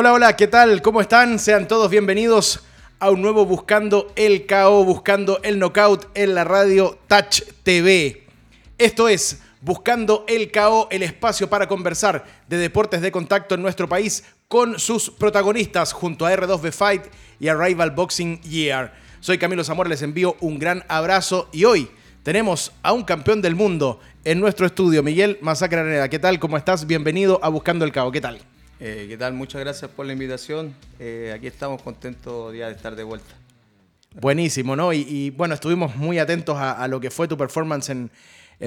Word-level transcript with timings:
Hola, 0.00 0.12
hola, 0.12 0.36
¿qué 0.36 0.46
tal? 0.46 0.80
¿Cómo 0.80 1.00
están? 1.00 1.40
Sean 1.40 1.66
todos 1.66 1.90
bienvenidos 1.90 2.60
a 3.00 3.10
un 3.10 3.20
nuevo 3.20 3.44
Buscando 3.46 4.12
el 4.14 4.46
KO, 4.46 4.84
Buscando 4.84 5.40
el 5.42 5.58
Knockout 5.58 6.16
en 6.16 6.36
la 6.36 6.44
radio 6.44 6.96
Touch 7.08 7.42
TV. 7.64 8.22
Esto 8.78 9.08
es 9.08 9.42
Buscando 9.60 10.24
el 10.28 10.52
KO, 10.52 10.86
el 10.92 11.02
espacio 11.02 11.50
para 11.50 11.66
conversar 11.66 12.24
de 12.46 12.58
deportes 12.58 13.00
de 13.00 13.10
contacto 13.10 13.56
en 13.56 13.62
nuestro 13.62 13.88
país 13.88 14.22
con 14.46 14.78
sus 14.78 15.10
protagonistas 15.10 15.92
junto 15.92 16.26
a 16.26 16.32
R2B 16.32 16.70
Fight 16.70 17.02
y 17.40 17.48
a 17.48 17.56
Rival 17.56 17.90
Boxing 17.90 18.40
Year. 18.42 18.94
Soy 19.18 19.36
Camilo 19.36 19.64
Zamora, 19.64 19.88
les 19.88 20.02
envío 20.02 20.36
un 20.38 20.60
gran 20.60 20.84
abrazo 20.86 21.48
y 21.50 21.64
hoy 21.64 21.90
tenemos 22.22 22.70
a 22.84 22.92
un 22.92 23.02
campeón 23.02 23.42
del 23.42 23.56
mundo 23.56 23.98
en 24.24 24.38
nuestro 24.38 24.64
estudio, 24.64 25.02
Miguel 25.02 25.38
Masacre 25.40 25.80
Araneda. 25.80 26.08
¿Qué 26.08 26.20
tal? 26.20 26.38
¿Cómo 26.38 26.56
estás? 26.56 26.86
Bienvenido 26.86 27.40
a 27.42 27.48
Buscando 27.48 27.84
el 27.84 27.92
KO. 27.92 28.12
¿Qué 28.12 28.20
tal? 28.20 28.38
Eh, 28.80 29.06
¿Qué 29.08 29.16
tal? 29.16 29.32
Muchas 29.32 29.60
gracias 29.60 29.90
por 29.90 30.06
la 30.06 30.12
invitación. 30.12 30.72
Eh, 31.00 31.32
aquí 31.34 31.48
estamos 31.48 31.82
contentos 31.82 32.54
ya 32.56 32.68
de 32.68 32.74
estar 32.74 32.94
de 32.94 33.02
vuelta. 33.02 33.34
Buenísimo, 34.20 34.76
¿no? 34.76 34.92
Y, 34.92 35.30
bueno, 35.30 35.54
estuvimos 35.54 35.96
muy 35.96 36.18
atentos 36.18 36.56
a, 36.58 36.86
lo 36.88 37.00
que 37.00 37.10
fue 37.10 37.28
tu 37.28 37.36
performance 37.36 37.90
en, 37.90 38.10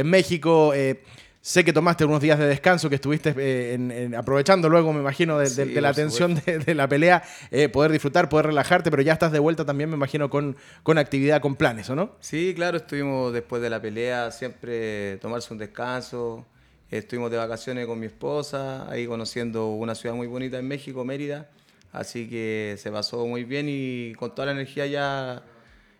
México. 0.03 0.73
Eh, 0.73 1.03
sé 1.41 1.63
que 1.63 1.73
tomaste 1.73 2.05
unos 2.05 2.21
días 2.21 2.37
de 2.37 2.45
descanso, 2.45 2.89
que 2.89 2.95
estuviste 2.95 3.29
aprovechando 4.17 4.70
luego, 4.70 4.93
me 4.93 4.99
imagino, 4.99 5.39
de, 5.39 5.81
la 5.81 5.89
atención 5.89 6.35
de, 6.45 6.75
la 6.75 6.87
pelea, 6.87 7.23
poder 7.73 7.91
disfrutar, 7.91 8.29
poder 8.29 8.48
relajarte, 8.48 8.91
pero 8.91 9.01
ya 9.01 9.13
estás 9.13 9.31
de 9.31 9.39
vuelta 9.39 9.65
también, 9.65 9.89
me 9.89 9.95
imagino, 9.95 10.29
con, 10.29 10.55
con 10.84 10.98
actividad, 10.98 11.41
con 11.41 11.55
planes, 11.55 11.89
¿o 11.89 11.95
no? 11.95 12.15
Sí, 12.20 12.53
claro, 12.55 12.77
estuvimos 12.77 13.34
después 13.34 13.62
de 13.62 13.70
la 13.70 13.81
pelea, 13.81 14.29
siempre 14.31 15.18
tomarse 15.18 15.51
un 15.51 15.57
descanso, 15.57 16.46
Estuvimos 16.91 17.31
de 17.31 17.37
vacaciones 17.37 17.87
con 17.87 17.97
mi 17.97 18.07
esposa, 18.07 18.89
ahí 18.91 19.07
conociendo 19.07 19.67
una 19.67 19.95
ciudad 19.95 20.13
muy 20.13 20.27
bonita 20.27 20.59
en 20.59 20.67
México, 20.67 21.05
Mérida. 21.05 21.49
Así 21.93 22.27
que 22.27 22.75
se 22.77 22.91
pasó 22.91 23.25
muy 23.25 23.45
bien 23.45 23.67
y 23.70 24.13
con 24.15 24.35
toda 24.35 24.47
la 24.47 24.51
energía 24.51 24.85
ya 24.87 25.41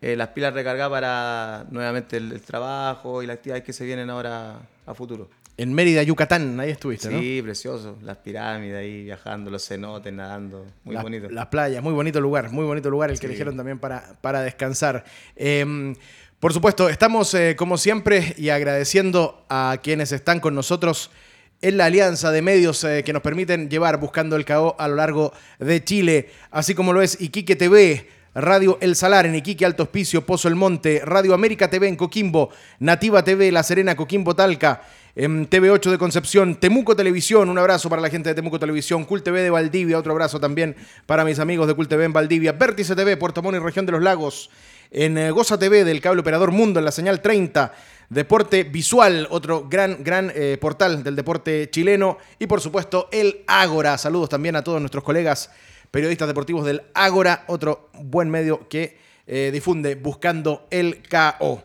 eh, 0.02 0.16
las 0.16 0.28
pilas 0.28 0.52
recargadas 0.52 0.90
para 0.90 1.66
nuevamente 1.70 2.18
el, 2.18 2.38
trabajo 2.42 3.22
y 3.22 3.26
las 3.26 3.36
actividades 3.36 3.64
que 3.64 3.72
se 3.72 3.86
vienen 3.86 4.10
ahora 4.10 4.60
a 4.84 4.92
futuro. 4.92 5.30
En 5.56 5.72
Mérida, 5.72 6.02
Yucatán, 6.02 6.60
ahí 6.60 6.70
estuviste, 6.70 7.08
¿no? 7.08 7.20
Sí, 7.20 7.40
precioso. 7.42 7.98
Las 8.02 8.18
pirámides 8.18 8.76
ahí 8.76 9.04
viajando, 9.04 9.50
los 9.50 9.66
cenotes, 9.66 10.12
nadando. 10.12 10.66
Muy 10.84 10.96
bonito. 10.96 11.30
Las 11.30 11.46
playas, 11.46 11.82
muy 11.82 11.94
bonito 11.94 12.20
lugar, 12.20 12.50
muy 12.50 12.64
bonito 12.64 12.90
lugar 12.90 13.10
el 13.10 13.18
que 13.18 13.26
eligieron 13.26 13.56
también 13.56 13.78
para, 13.78 14.16
para 14.20 14.42
descansar. 14.42 15.04
Em, 15.36 15.94
por 16.42 16.52
supuesto, 16.52 16.88
estamos 16.88 17.32
eh, 17.34 17.54
como 17.54 17.78
siempre 17.78 18.34
y 18.36 18.48
agradeciendo 18.48 19.44
a 19.48 19.76
quienes 19.80 20.10
están 20.10 20.40
con 20.40 20.56
nosotros 20.56 21.12
en 21.60 21.76
la 21.76 21.84
alianza 21.84 22.32
de 22.32 22.42
medios 22.42 22.82
eh, 22.82 23.04
que 23.04 23.12
nos 23.12 23.22
permiten 23.22 23.70
llevar 23.70 24.00
buscando 24.00 24.34
el 24.34 24.44
KO 24.44 24.74
a 24.76 24.88
lo 24.88 24.96
largo 24.96 25.32
de 25.60 25.84
Chile, 25.84 26.30
así 26.50 26.74
como 26.74 26.92
lo 26.92 27.00
es 27.00 27.20
Iquique 27.20 27.54
TV, 27.54 28.08
Radio 28.34 28.76
El 28.80 28.96
Salar 28.96 29.24
en 29.24 29.36
Iquique, 29.36 29.64
Alto 29.64 29.84
Hospicio, 29.84 30.26
Pozo 30.26 30.48
El 30.48 30.56
Monte, 30.56 31.02
Radio 31.04 31.32
América 31.32 31.70
TV 31.70 31.86
en 31.86 31.94
Coquimbo, 31.94 32.50
Nativa 32.80 33.22
TV, 33.22 33.52
La 33.52 33.62
Serena, 33.62 33.94
Coquimbo, 33.94 34.34
Talca, 34.34 34.82
en 35.14 35.48
TV8 35.48 35.92
de 35.92 35.98
Concepción, 35.98 36.56
Temuco 36.56 36.96
Televisión, 36.96 37.50
un 37.50 37.58
abrazo 37.58 37.88
para 37.88 38.02
la 38.02 38.10
gente 38.10 38.30
de 38.30 38.34
Temuco 38.34 38.58
Televisión, 38.58 39.04
Cult 39.04 39.22
TV 39.22 39.42
de 39.42 39.50
Valdivia, 39.50 39.96
otro 39.96 40.10
abrazo 40.10 40.40
también 40.40 40.74
para 41.06 41.24
mis 41.24 41.38
amigos 41.38 41.68
de 41.68 41.74
Cult 41.74 41.88
TV 41.88 42.04
en 42.04 42.12
Valdivia, 42.12 42.50
Vértice 42.50 42.96
TV, 42.96 43.16
Puerto 43.16 43.42
Montt 43.42 43.58
y 43.58 43.60
Región 43.60 43.86
de 43.86 43.92
los 43.92 44.02
Lagos, 44.02 44.50
en 44.92 45.16
eh, 45.16 45.30
Goza 45.30 45.58
TV 45.58 45.84
del 45.84 46.00
cable 46.00 46.20
operador 46.20 46.52
Mundo, 46.52 46.78
en 46.78 46.84
la 46.84 46.92
señal 46.92 47.20
30. 47.20 47.72
Deporte 48.10 48.64
Visual, 48.64 49.26
otro 49.30 49.66
gran, 49.68 50.04
gran 50.04 50.30
eh, 50.34 50.58
portal 50.60 51.02
del 51.02 51.16
deporte 51.16 51.70
chileno. 51.70 52.18
Y 52.38 52.46
por 52.46 52.60
supuesto, 52.60 53.08
el 53.10 53.42
Ágora. 53.46 53.96
Saludos 53.96 54.28
también 54.28 54.54
a 54.54 54.62
todos 54.62 54.80
nuestros 54.80 55.02
colegas 55.02 55.50
periodistas 55.90 56.28
deportivos 56.28 56.66
del 56.66 56.82
Ágora, 56.92 57.44
otro 57.48 57.88
buen 57.94 58.28
medio 58.30 58.68
que 58.68 58.98
eh, 59.26 59.50
difunde 59.50 59.94
buscando 59.94 60.66
el 60.70 61.02
KO. 61.08 61.62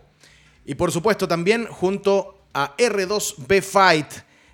Y 0.66 0.75
por 0.75 0.91
supuesto 0.91 1.27
también 1.27 1.66
junto 1.66 2.45
a 2.53 2.75
R2B 2.77 3.61
Fight 3.61 4.07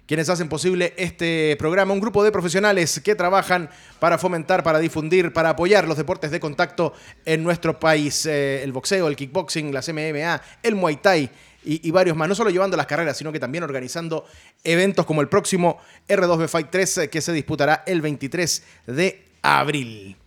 quienes 0.08 0.30
hacen 0.30 0.50
posible 0.50 0.94
este 0.97 1.56
programa. 1.58 1.94
Un 1.94 2.00
grupo 2.00 2.24
de 2.24 2.31
profesionales 2.31 3.02
que 3.03 3.16
trabajan 3.16 3.69
para 4.00 4.18
fomentar, 4.18 4.64
para 4.64 4.80
difundir, 4.80 5.31
para 5.31 5.50
apoyar 5.50 5.88
los 5.88 5.97
deportes 5.97 6.31
de 6.31 6.40
contacto 6.40 6.94
en 7.25 7.44
nuestro 7.44 7.80
país. 7.80 8.25
Eh, 8.25 8.63
el 8.63 8.72
boxeo, 8.72 9.08
el 9.08 9.16
kickboxing, 9.16 9.74
las 9.74 9.88
MMA, 9.90 10.42
el 10.62 10.75
muay 10.75 10.97
thai. 10.97 11.30
Y, 11.66 11.90
varios 11.92 12.18
más, 12.18 12.28
no 12.28 12.36
solo 12.36 12.50
llevando 12.50 12.75
las 12.75 12.88
carreras, 12.88 13.16
sino 13.16 13.31
que 13.31 13.40
también 13.40 13.63
organizando 13.63 14.25
eventos 14.66 15.06
como 15.06 15.22
el 15.22 15.30
próximo 15.30 15.80
R2B 16.09 16.50
Fight 16.50 16.68
3 16.69 16.97
eh, 16.97 17.09
que 17.09 17.22
se 17.22 17.31
disputará 17.31 17.84
el 17.86 18.02
23 18.02 18.63
de 18.88 19.24
abril. 19.42 20.18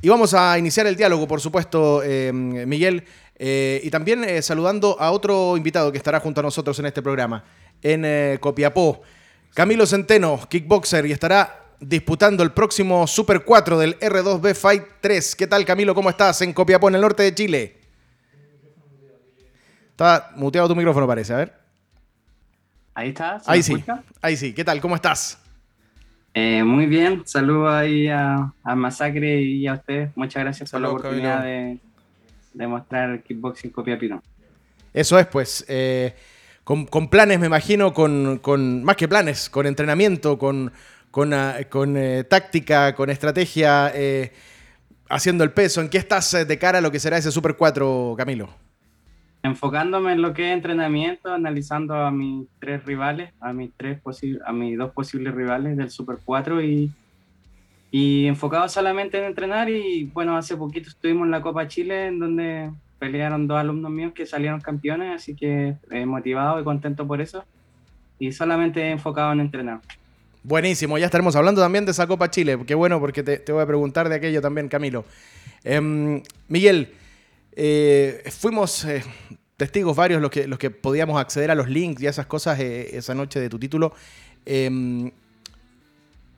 Y 0.00 0.08
vamos 0.08 0.32
a 0.32 0.58
iniciar 0.58 0.86
el 0.86 0.96
diálogo, 0.96 1.28
por 1.28 1.42
supuesto, 1.42 2.02
eh, 2.02 2.32
Miguel, 2.32 3.04
y 3.38 3.90
también 3.90 4.42
saludando 4.42 4.96
a 5.00 5.10
otro 5.10 5.56
invitado 5.56 5.90
que 5.90 5.98
estará 5.98 6.20
junto 6.20 6.40
a 6.40 6.42
nosotros 6.44 6.78
en 6.78 6.86
este 6.86 7.02
programa 7.02 7.44
en 7.82 8.04
eh, 8.04 8.38
Copiapó. 8.40 9.02
Camilo 9.54 9.86
Centeno, 9.86 10.40
kickboxer, 10.48 11.04
y 11.06 11.12
estará 11.12 11.62
disputando 11.78 12.42
el 12.42 12.52
próximo 12.52 13.06
Super 13.06 13.44
4 13.44 13.78
del 13.78 13.98
R2B 13.98 14.54
Fight 14.54 14.84
3. 15.00 15.36
¿Qué 15.36 15.46
tal, 15.46 15.64
Camilo? 15.64 15.94
¿Cómo 15.94 16.08
estás 16.08 16.40
en 16.42 16.52
Copiapó, 16.52 16.88
en 16.88 16.94
el 16.94 17.00
norte 17.00 17.22
de 17.24 17.34
Chile? 17.34 17.76
Está 19.90 20.30
muteado 20.36 20.68
tu 20.68 20.76
micrófono, 20.76 21.06
parece. 21.06 21.34
A 21.34 21.36
ver. 21.36 21.52
Ahí 22.94 23.08
está. 23.10 23.42
Ahí 23.46 23.62
sí. 23.62 23.84
Ahí 24.20 24.36
sí. 24.36 24.54
¿Qué 24.54 24.64
tal? 24.64 24.80
¿Cómo 24.80 24.94
estás? 24.94 25.38
Eh, 26.34 26.62
muy 26.64 26.86
bien. 26.86 27.22
Saludos 27.26 27.72
ahí 27.72 28.08
a, 28.08 28.52
Masacre 28.74 29.42
y 29.42 29.66
a 29.66 29.74
ustedes. 29.74 30.10
Muchas 30.16 30.42
gracias 30.42 30.70
por 30.70 30.80
la 30.80 30.88
oportunidad 30.88 31.42
de, 31.42 31.78
de, 32.54 32.66
mostrar 32.66 33.22
kickboxing 33.22 33.70
Copiapino. 33.70 34.22
Eso 34.94 35.18
es, 35.18 35.26
pues. 35.26 35.64
Eh, 35.68 36.14
con, 36.64 37.08
planes, 37.08 37.40
me 37.40 37.46
imagino, 37.46 37.92
con, 37.92 38.84
más 38.84 38.96
que 38.96 39.08
planes, 39.08 39.50
con 39.50 39.66
entrenamiento, 39.66 40.38
con, 40.38 40.72
con, 41.10 41.34
ah, 41.34 41.56
eh, 41.58 42.24
táctica, 42.28 42.94
con 42.94 43.10
estrategia, 43.10 43.90
eh, 43.94 44.32
haciendo 45.08 45.42
el 45.44 45.50
peso. 45.50 45.80
¿En 45.80 45.88
qué 45.88 45.98
estás 45.98 46.32
eh, 46.34 46.44
de 46.44 46.58
cara 46.58 46.78
a 46.78 46.80
lo 46.80 46.92
que 46.92 47.00
será 47.00 47.18
ese 47.18 47.32
Super 47.32 47.56
4, 47.56 48.14
Camilo? 48.16 48.48
Enfocándome 49.42 50.12
en 50.12 50.22
lo 50.22 50.32
que 50.32 50.50
es 50.50 50.54
entrenamiento, 50.54 51.32
analizando 51.32 51.96
a 51.96 52.12
mis 52.12 52.46
tres 52.60 52.84
rivales, 52.84 53.32
a 53.40 53.52
mis, 53.52 53.72
tres 53.76 54.00
a 54.46 54.52
mis 54.52 54.78
dos 54.78 54.92
posibles 54.92 55.34
rivales 55.34 55.76
del 55.76 55.90
Super 55.90 56.18
4 56.24 56.62
y, 56.62 56.92
y 57.90 58.26
enfocado 58.26 58.68
solamente 58.68 59.18
en 59.18 59.24
entrenar. 59.24 59.68
Y 59.68 60.04
bueno, 60.04 60.36
hace 60.36 60.56
poquito 60.56 60.90
estuvimos 60.90 61.24
en 61.24 61.32
la 61.32 61.42
Copa 61.42 61.66
Chile, 61.66 62.06
en 62.06 62.20
donde 62.20 62.70
pelearon 63.02 63.48
dos 63.48 63.58
alumnos 63.58 63.90
míos 63.90 64.12
que 64.14 64.26
salieron 64.26 64.60
campeones, 64.60 65.16
así 65.16 65.34
que 65.34 65.74
eh, 65.90 66.06
motivado 66.06 66.60
y 66.60 66.62
contento 66.62 67.04
por 67.04 67.20
eso. 67.20 67.44
Y 68.20 68.30
solamente 68.30 68.90
enfocado 68.90 69.32
en 69.32 69.40
entrenar. 69.40 69.80
Buenísimo, 70.44 70.96
ya 70.98 71.06
estaremos 71.06 71.34
hablando 71.34 71.60
también 71.60 71.84
de 71.84 71.90
esa 71.90 72.06
Copa 72.06 72.30
Chile. 72.30 72.56
Qué 72.64 72.76
bueno, 72.76 73.00
porque 73.00 73.24
te, 73.24 73.50
voy 73.50 73.60
a 73.60 73.66
preguntar 73.66 74.08
de 74.08 74.14
aquello 74.14 74.40
también, 74.40 74.68
Camilo. 74.68 75.04
Em, 75.64 76.22
Miguel, 76.46 76.92
eh, 77.56 78.22
fuimos 78.30 78.84
eh, 78.84 79.02
testigos 79.56 79.96
varios 79.96 80.22
los 80.22 80.30
que, 80.30 80.46
los 80.46 80.60
que 80.60 80.70
podíamos 80.70 81.20
acceder 81.20 81.50
a 81.50 81.56
los 81.56 81.68
links 81.68 82.00
y 82.02 82.06
a 82.06 82.10
esas 82.10 82.26
cosas 82.26 82.60
esa 82.60 83.16
noche 83.16 83.40
de 83.40 83.48
tu 83.48 83.58
título. 83.58 83.92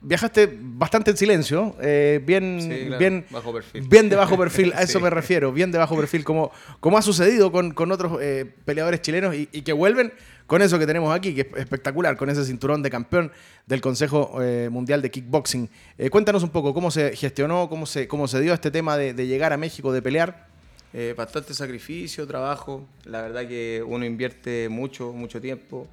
Viajaste 0.07 0.59
bastante 0.61 1.09
en 1.09 1.17
silencio, 1.17 1.75
eh, 1.81 2.21
bien, 2.23 2.95
bien, 2.99 3.25
bajo 3.31 3.51
perfil. 3.51 3.87
bien 3.87 4.07
de 4.07 4.15
bajo 4.15 4.37
perfil, 4.37 4.71
a 4.75 4.81
eso 4.83 4.99
me 4.99 5.09
refiero, 5.09 5.51
bien 5.51 5.71
de 5.71 5.79
bajo 5.79 5.95
perfil, 5.95 6.23
como, 6.23 6.51
como 6.79 6.99
ha 6.99 7.01
sucedido 7.01 7.51
con, 7.51 7.91
otros 7.91 8.19
eh, 8.21 8.45
peleadores 8.65 9.01
chilenos 9.01 9.33
y, 9.33 9.47
que 9.47 9.73
vuelven 9.73 10.13
con 10.45 10.61
eso 10.61 10.77
que 10.77 10.85
tenemos 10.85 11.11
aquí, 11.11 11.33
que 11.33 11.41
es 11.41 11.47
espectacular, 11.55 12.17
con 12.17 12.29
ese 12.29 12.45
cinturón 12.45 12.83
de 12.83 12.91
campeón 12.91 13.31
del 13.65 13.81
Consejo 13.81 14.43
eh, 14.43 14.69
Mundial 14.69 15.01
de 15.01 15.09
Kickboxing. 15.09 15.71
cuéntanos 16.11 16.43
un 16.43 16.49
poco 16.49 16.75
cómo 16.75 16.91
se 16.91 17.15
gestionó, 17.15 17.67
cómo 17.67 17.87
se, 17.87 18.07
cómo 18.07 18.27
se 18.27 18.39
dio 18.41 18.53
este 18.53 18.69
tema 18.69 18.97
de, 18.97 19.15
de 19.15 19.25
llegar 19.25 19.53
a 19.53 19.57
México, 19.57 19.91
de 19.91 20.03
pelear. 20.03 20.49
bastante 21.17 21.55
sacrificio, 21.55 22.27
trabajo, 22.27 22.87
la 23.05 23.23
verdad 23.23 23.47
que 23.47 23.83
uno 23.83 24.05
invierte 24.05 24.69
mucho, 24.69 25.13
mucho 25.13 25.41
tiempo. 25.41 25.87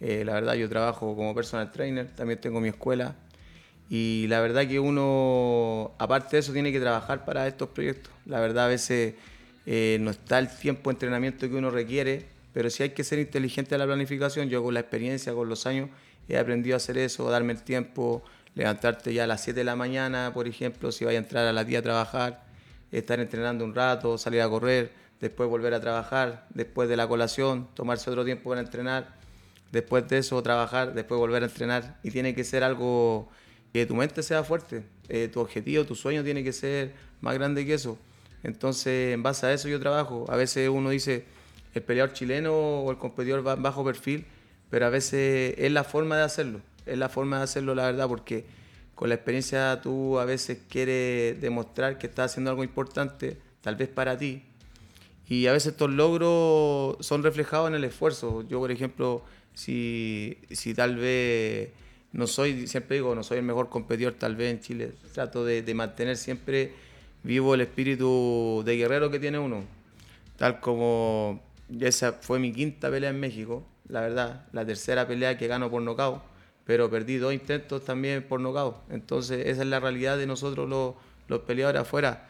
la 0.00 0.32
verdad 0.32 0.54
yo 0.54 0.70
trabajo 0.70 1.14
como 1.14 1.34
personal 1.34 1.70
trainer, 1.70 2.06
también 2.16 2.40
tengo 2.40 2.62
mi 2.62 2.68
escuela, 2.68 3.14
y 3.90 4.26
la 4.28 4.40
verdad 4.40 4.66
que 4.66 4.78
uno, 4.80 5.92
aparte 5.98 6.36
de 6.36 6.40
eso, 6.40 6.52
tiene 6.52 6.72
que 6.72 6.80
trabajar 6.80 7.24
para 7.24 7.46
estos 7.46 7.70
proyectos. 7.70 8.12
La 8.26 8.38
verdad 8.40 8.66
a 8.66 8.68
veces 8.68 9.14
eh, 9.64 9.96
no 10.00 10.10
está 10.10 10.38
el 10.38 10.48
tiempo 10.48 10.90
de 10.90 10.94
entrenamiento 10.94 11.48
que 11.48 11.54
uno 11.54 11.70
requiere, 11.70 12.26
pero 12.52 12.68
sí 12.68 12.82
hay 12.82 12.90
que 12.90 13.02
ser 13.02 13.18
inteligente 13.18 13.74
a 13.74 13.78
la 13.78 13.86
planificación. 13.86 14.50
Yo 14.50 14.62
con 14.62 14.74
la 14.74 14.80
experiencia, 14.80 15.32
con 15.32 15.48
los 15.48 15.66
años, 15.66 15.88
he 16.28 16.36
aprendido 16.36 16.76
a 16.76 16.78
hacer 16.78 16.98
eso, 16.98 17.30
darme 17.30 17.54
el 17.54 17.62
tiempo, 17.62 18.22
levantarte 18.54 19.14
ya 19.14 19.24
a 19.24 19.26
las 19.26 19.42
7 19.42 19.60
de 19.60 19.64
la 19.64 19.76
mañana, 19.76 20.32
por 20.34 20.46
ejemplo, 20.46 20.92
si 20.92 21.04
vaya 21.06 21.18
a 21.18 21.22
entrar 21.22 21.46
a 21.46 21.52
la 21.52 21.64
tía 21.64 21.78
a 21.78 21.82
trabajar, 21.82 22.42
estar 22.92 23.20
entrenando 23.20 23.64
un 23.64 23.74
rato, 23.74 24.18
salir 24.18 24.42
a 24.42 24.48
correr, 24.48 24.92
después 25.20 25.48
volver 25.48 25.72
a 25.72 25.80
trabajar, 25.80 26.46
después 26.50 26.88
de 26.90 26.96
la 26.96 27.08
colación, 27.08 27.68
tomarse 27.74 28.10
otro 28.10 28.24
tiempo 28.24 28.50
para 28.50 28.60
entrenar, 28.60 29.16
después 29.72 30.06
de 30.08 30.18
eso 30.18 30.42
trabajar, 30.42 30.92
después 30.92 31.18
volver 31.18 31.42
a 31.42 31.46
entrenar. 31.46 31.98
Y 32.02 32.10
tiene 32.10 32.34
que 32.34 32.44
ser 32.44 32.64
algo 32.64 33.30
que 33.72 33.86
tu 33.86 33.94
mente 33.94 34.22
sea 34.22 34.44
fuerte. 34.44 34.84
Eh, 35.08 35.28
tu 35.28 35.40
objetivo, 35.40 35.84
tu 35.84 35.94
sueño 35.94 36.22
tiene 36.24 36.44
que 36.44 36.52
ser 36.52 36.94
más 37.20 37.34
grande 37.34 37.64
que 37.66 37.74
eso. 37.74 37.98
Entonces, 38.42 39.14
en 39.14 39.22
base 39.22 39.46
a 39.46 39.52
eso 39.52 39.68
yo 39.68 39.80
trabajo. 39.80 40.26
A 40.28 40.36
veces 40.36 40.68
uno 40.68 40.90
dice, 40.90 41.24
el 41.74 41.82
peleador 41.82 42.12
chileno 42.12 42.52
o 42.54 42.90
el 42.90 42.98
competidor 42.98 43.46
va 43.46 43.56
bajo 43.56 43.84
perfil, 43.84 44.26
pero 44.70 44.86
a 44.86 44.90
veces 44.90 45.54
es 45.58 45.72
la 45.72 45.84
forma 45.84 46.16
de 46.16 46.22
hacerlo. 46.22 46.60
Es 46.86 46.98
la 46.98 47.08
forma 47.08 47.38
de 47.38 47.44
hacerlo, 47.44 47.74
la 47.74 47.86
verdad, 47.86 48.08
porque 48.08 48.46
con 48.94 49.08
la 49.08 49.14
experiencia 49.14 49.80
tú 49.82 50.18
a 50.18 50.24
veces 50.24 50.58
quieres 50.68 51.40
demostrar 51.40 51.98
que 51.98 52.06
estás 52.06 52.32
haciendo 52.32 52.50
algo 52.50 52.64
importante, 52.64 53.38
tal 53.60 53.76
vez 53.76 53.88
para 53.88 54.16
ti. 54.18 54.42
Y 55.28 55.46
a 55.46 55.52
veces 55.52 55.72
estos 55.72 55.90
logros 55.90 56.96
son 57.00 57.22
reflejados 57.22 57.68
en 57.68 57.74
el 57.74 57.84
esfuerzo. 57.84 58.46
Yo, 58.48 58.58
por 58.58 58.70
ejemplo, 58.70 59.22
si, 59.52 60.38
si 60.50 60.72
tal 60.72 60.96
vez 60.96 61.70
no 62.12 62.26
soy, 62.26 62.66
siempre 62.66 62.96
digo, 62.96 63.14
no 63.14 63.22
soy 63.22 63.38
el 63.38 63.44
mejor 63.44 63.68
competidor 63.68 64.14
tal 64.14 64.36
vez 64.36 64.50
en 64.50 64.60
Chile, 64.60 64.92
trato 65.12 65.44
de, 65.44 65.62
de 65.62 65.74
mantener 65.74 66.16
siempre 66.16 66.72
vivo 67.22 67.54
el 67.54 67.60
espíritu 67.60 68.62
de 68.64 68.76
guerrero 68.76 69.10
que 69.10 69.18
tiene 69.18 69.38
uno. 69.38 69.64
Tal 70.36 70.60
como 70.60 71.42
esa 71.80 72.12
fue 72.14 72.38
mi 72.38 72.52
quinta 72.52 72.90
pelea 72.90 73.10
en 73.10 73.20
México, 73.20 73.66
la 73.88 74.00
verdad, 74.00 74.46
la 74.52 74.64
tercera 74.64 75.06
pelea 75.06 75.36
que 75.36 75.46
gano 75.46 75.70
por 75.70 75.82
nocaut, 75.82 76.22
pero 76.64 76.90
perdí 76.90 77.16
dos 77.16 77.34
intentos 77.34 77.84
también 77.84 78.22
por 78.22 78.40
nocaut. 78.40 78.76
Entonces 78.90 79.46
esa 79.46 79.62
es 79.62 79.68
la 79.68 79.80
realidad 79.80 80.16
de 80.16 80.26
nosotros 80.26 80.68
los, 80.68 80.94
los 81.26 81.40
peleadores 81.40 81.82
afuera. 81.82 82.28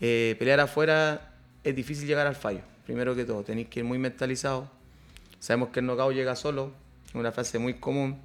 Eh, 0.00 0.36
pelear 0.38 0.60
afuera 0.60 1.34
es 1.62 1.76
difícil 1.76 2.08
llegar 2.08 2.26
al 2.26 2.36
fallo, 2.36 2.62
primero 2.86 3.14
que 3.14 3.24
todo, 3.24 3.42
tenéis 3.42 3.68
que 3.68 3.80
ir 3.80 3.84
muy 3.84 3.98
mentalizado. 3.98 4.70
Sabemos 5.38 5.68
que 5.70 5.80
el 5.80 5.86
nocaut 5.86 6.14
llega 6.14 6.34
solo, 6.36 6.72
una 7.14 7.32
frase 7.32 7.58
muy 7.58 7.74
común, 7.74 8.18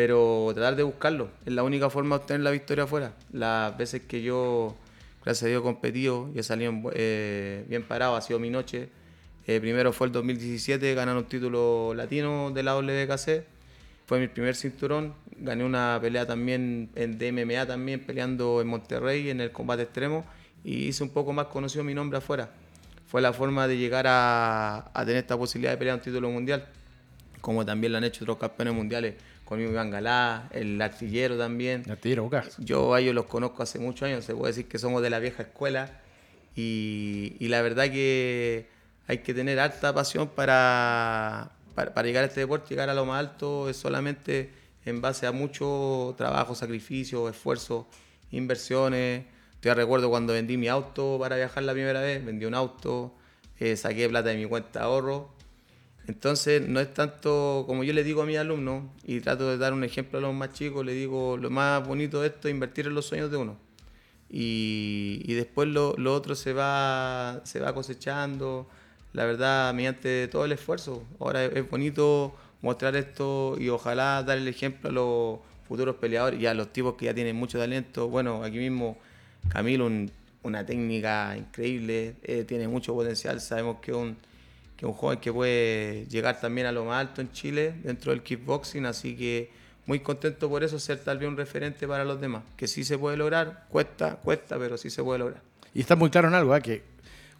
pero 0.00 0.50
tratar 0.54 0.76
de 0.76 0.82
buscarlo, 0.82 1.28
es 1.44 1.52
la 1.52 1.62
única 1.62 1.90
forma 1.90 2.16
de 2.16 2.22
obtener 2.22 2.40
la 2.40 2.50
victoria 2.50 2.84
afuera. 2.84 3.12
Las 3.34 3.76
veces 3.76 4.00
que 4.08 4.22
yo 4.22 4.74
gracias 5.22 5.42
a 5.42 5.48
Dios 5.48 5.60
competido 5.60 6.30
y 6.34 6.38
he 6.38 6.42
salido 6.42 6.72
eh, 6.94 7.66
bien 7.68 7.82
parado, 7.82 8.16
ha 8.16 8.22
sido 8.22 8.38
mi 8.38 8.48
noche. 8.48 8.88
Eh, 9.46 9.60
primero 9.60 9.92
fue 9.92 10.06
el 10.06 10.14
2017, 10.14 10.94
ganar 10.94 11.18
un 11.18 11.24
título 11.24 11.92
latino 11.92 12.50
de 12.50 12.62
la 12.62 12.76
WKC. 12.76 13.44
Fue 14.06 14.18
mi 14.18 14.28
primer 14.28 14.56
cinturón. 14.56 15.12
Gané 15.36 15.64
una 15.64 15.98
pelea 16.00 16.26
también 16.26 16.88
en 16.94 17.18
DMMA, 17.18 17.66
también 17.66 18.00
peleando 18.00 18.62
en 18.62 18.68
Monterrey 18.68 19.28
en 19.28 19.42
el 19.42 19.52
combate 19.52 19.82
extremo. 19.82 20.24
Y 20.64 20.86
hice 20.86 21.02
un 21.02 21.10
poco 21.10 21.34
más 21.34 21.48
conocido 21.48 21.84
mi 21.84 21.92
nombre 21.92 22.16
afuera. 22.16 22.48
Fue 23.06 23.20
la 23.20 23.34
forma 23.34 23.68
de 23.68 23.76
llegar 23.76 24.06
a, 24.08 24.90
a 24.94 25.04
tener 25.04 25.18
esta 25.18 25.36
posibilidad 25.36 25.72
de 25.72 25.76
pelear 25.76 25.96
un 25.96 26.02
título 26.02 26.30
mundial, 26.30 26.68
como 27.42 27.66
también 27.66 27.92
lo 27.92 27.98
han 27.98 28.04
hecho 28.04 28.24
otros 28.24 28.38
campeones 28.38 28.72
mundiales 28.72 29.14
conmigo 29.50 29.72
Iván 29.72 29.90
Galá, 29.90 30.48
el 30.52 30.80
artillero 30.80 31.36
también. 31.36 31.84
Artillero, 31.90 32.30
Yo 32.58 32.94
a 32.94 33.00
ellos 33.00 33.16
los 33.16 33.26
conozco 33.26 33.64
hace 33.64 33.80
muchos 33.80 34.06
años, 34.06 34.24
se 34.24 34.32
puede 34.32 34.52
decir 34.52 34.68
que 34.68 34.78
somos 34.78 35.02
de 35.02 35.10
la 35.10 35.18
vieja 35.18 35.42
escuela 35.42 35.90
y, 36.54 37.34
y 37.40 37.48
la 37.48 37.60
verdad 37.60 37.90
que 37.90 38.68
hay 39.08 39.18
que 39.18 39.34
tener 39.34 39.58
alta 39.58 39.92
pasión 39.92 40.28
para, 40.28 41.50
para, 41.74 42.02
llegar 42.04 42.22
a 42.22 42.28
este 42.28 42.38
deporte, 42.38 42.68
llegar 42.68 42.90
a 42.90 42.94
lo 42.94 43.04
más 43.04 43.18
alto, 43.18 43.68
es 43.68 43.76
solamente 43.76 44.52
en 44.84 45.00
base 45.00 45.26
a 45.26 45.32
mucho 45.32 46.14
trabajo, 46.16 46.54
sacrificio, 46.54 47.28
esfuerzo, 47.28 47.88
inversiones. 48.30 49.24
Yo 49.62 49.74
recuerdo 49.74 50.10
cuando 50.10 50.32
vendí 50.32 50.58
mi 50.58 50.68
auto 50.68 51.16
para 51.18 51.34
viajar 51.34 51.64
la 51.64 51.72
primera 51.72 52.00
vez, 52.00 52.24
vendí 52.24 52.44
un 52.44 52.54
auto, 52.54 53.16
eh, 53.58 53.76
saqué 53.76 54.08
plata 54.08 54.28
de 54.28 54.36
mi 54.36 54.46
cuenta 54.46 54.78
de 54.78 54.84
ahorro 54.84 55.39
entonces, 56.06 56.66
no 56.66 56.80
es 56.80 56.92
tanto 56.92 57.64
como 57.66 57.84
yo 57.84 57.92
le 57.92 58.04
digo 58.04 58.22
a 58.22 58.26
mis 58.26 58.38
alumnos, 58.38 58.84
y 59.04 59.20
trato 59.20 59.48
de 59.48 59.58
dar 59.58 59.72
un 59.72 59.84
ejemplo 59.84 60.18
a 60.18 60.22
los 60.22 60.34
más 60.34 60.52
chicos, 60.52 60.84
le 60.84 60.92
digo, 60.94 61.36
lo 61.36 61.50
más 61.50 61.86
bonito 61.86 62.20
de 62.20 62.28
esto 62.28 62.48
es 62.48 62.54
invertir 62.54 62.86
en 62.86 62.94
los 62.94 63.06
sueños 63.06 63.30
de 63.30 63.36
uno. 63.36 63.56
Y, 64.28 65.22
y 65.24 65.34
después 65.34 65.68
lo, 65.68 65.94
lo, 65.98 66.14
otro 66.14 66.34
se 66.34 66.52
va, 66.52 67.40
se 67.44 67.60
va 67.60 67.74
cosechando, 67.74 68.68
la 69.12 69.24
verdad, 69.24 69.74
mediante 69.74 70.28
todo 70.28 70.44
el 70.44 70.52
esfuerzo. 70.52 71.04
Ahora 71.18 71.44
es, 71.44 71.68
bonito 71.68 72.34
mostrar 72.62 72.96
esto 72.96 73.56
y 73.58 73.68
ojalá 73.68 74.22
dar 74.22 74.38
el 74.38 74.48
ejemplo 74.48 74.90
a 74.90 74.92
los 74.92 75.38
futuros 75.66 75.96
peleadores 75.96 76.40
y 76.40 76.46
a 76.46 76.54
los 76.54 76.72
tipos 76.72 76.94
que 76.94 77.06
ya 77.06 77.14
tienen 77.14 77.36
mucho 77.36 77.58
talento. 77.58 78.08
Bueno, 78.08 78.44
aquí 78.44 78.58
mismo 78.58 78.98
Camilo, 79.48 79.90
una 80.42 80.64
técnica 80.66 81.36
increíble, 81.36 82.16
eh, 82.22 82.44
tiene 82.44 82.68
mucho 82.68 82.94
potencial, 82.94 83.40
sabemos 83.40 83.78
que 83.80 83.90
es 83.92 83.96
un 83.96 84.16
que 84.80 84.86
un 84.86 84.94
joven 84.94 85.18
que 85.18 85.30
puede 85.30 86.06
llegar 86.06 86.40
también 86.40 86.66
a 86.66 86.72
lo 86.72 86.86
más 86.86 87.02
alto 87.02 87.20
en 87.20 87.30
Chile 87.32 87.74
dentro 87.84 88.12
del 88.12 88.22
kickboxing, 88.22 88.86
así 88.86 89.14
que 89.14 89.50
muy 89.84 90.00
contento 90.00 90.48
por 90.48 90.64
eso, 90.64 90.78
ser 90.78 91.00
tal 91.00 91.18
vez 91.18 91.28
un 91.28 91.36
referente 91.36 91.86
para 91.86 92.02
los 92.02 92.18
demás, 92.18 92.44
que 92.56 92.66
sí 92.66 92.82
se 92.82 92.96
puede 92.96 93.18
lograr, 93.18 93.66
cuesta, 93.68 94.16
cuesta, 94.16 94.58
pero 94.58 94.78
sí 94.78 94.88
se 94.88 95.02
puede 95.02 95.18
lograr. 95.18 95.42
Y 95.74 95.80
está 95.80 95.96
muy 95.96 96.08
claro 96.08 96.28
en 96.28 96.34
algo, 96.34 96.56
¿eh? 96.56 96.62
que 96.62 96.82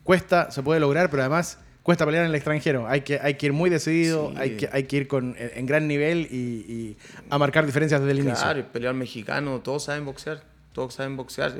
cuesta, 0.04 0.50
se 0.50 0.62
puede 0.62 0.80
lograr, 0.80 1.08
pero 1.08 1.22
además 1.22 1.56
cuesta 1.82 2.04
pelear 2.04 2.24
en 2.24 2.28
el 2.28 2.34
extranjero. 2.34 2.86
Hay 2.86 3.00
que, 3.00 3.18
hay 3.18 3.36
que 3.36 3.46
ir 3.46 3.54
muy 3.54 3.70
decidido, 3.70 4.34
hay, 4.36 4.58
que, 4.58 4.68
hay 4.70 4.84
que 4.84 4.98
ir 4.98 5.08
con, 5.08 5.34
en 5.38 5.64
gran 5.64 5.88
nivel 5.88 6.28
y, 6.30 6.94
a 7.30 7.38
marcar 7.38 7.64
diferencias 7.64 8.02
desde 8.02 8.12
el 8.12 8.18
inicio. 8.18 8.42
Claro, 8.42 8.58
el 8.58 8.66
peleador 8.66 8.96
mexicano, 8.98 9.60
todos 9.60 9.84
saben 9.84 10.04
boxear, 10.04 10.42
todos 10.74 10.92
saben 10.92 11.16
boxear. 11.16 11.54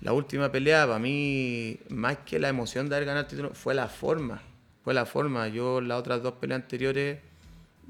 la 0.00 0.12
última 0.12 0.50
pelea, 0.50 0.88
para 0.88 0.98
mí, 0.98 1.78
más 1.88 2.16
que 2.26 2.40
la 2.40 2.48
emoción 2.48 2.88
de 2.88 2.96
haber 2.96 3.06
ganado 3.06 3.26
el 3.26 3.30
título, 3.30 3.50
fue 3.54 3.72
la 3.72 3.86
forma 3.86 4.42
fue 4.86 4.94
la 4.94 5.04
forma. 5.04 5.48
Yo 5.48 5.80
las 5.80 5.98
otras 5.98 6.22
dos 6.22 6.34
peleas 6.34 6.62
anteriores, 6.62 7.18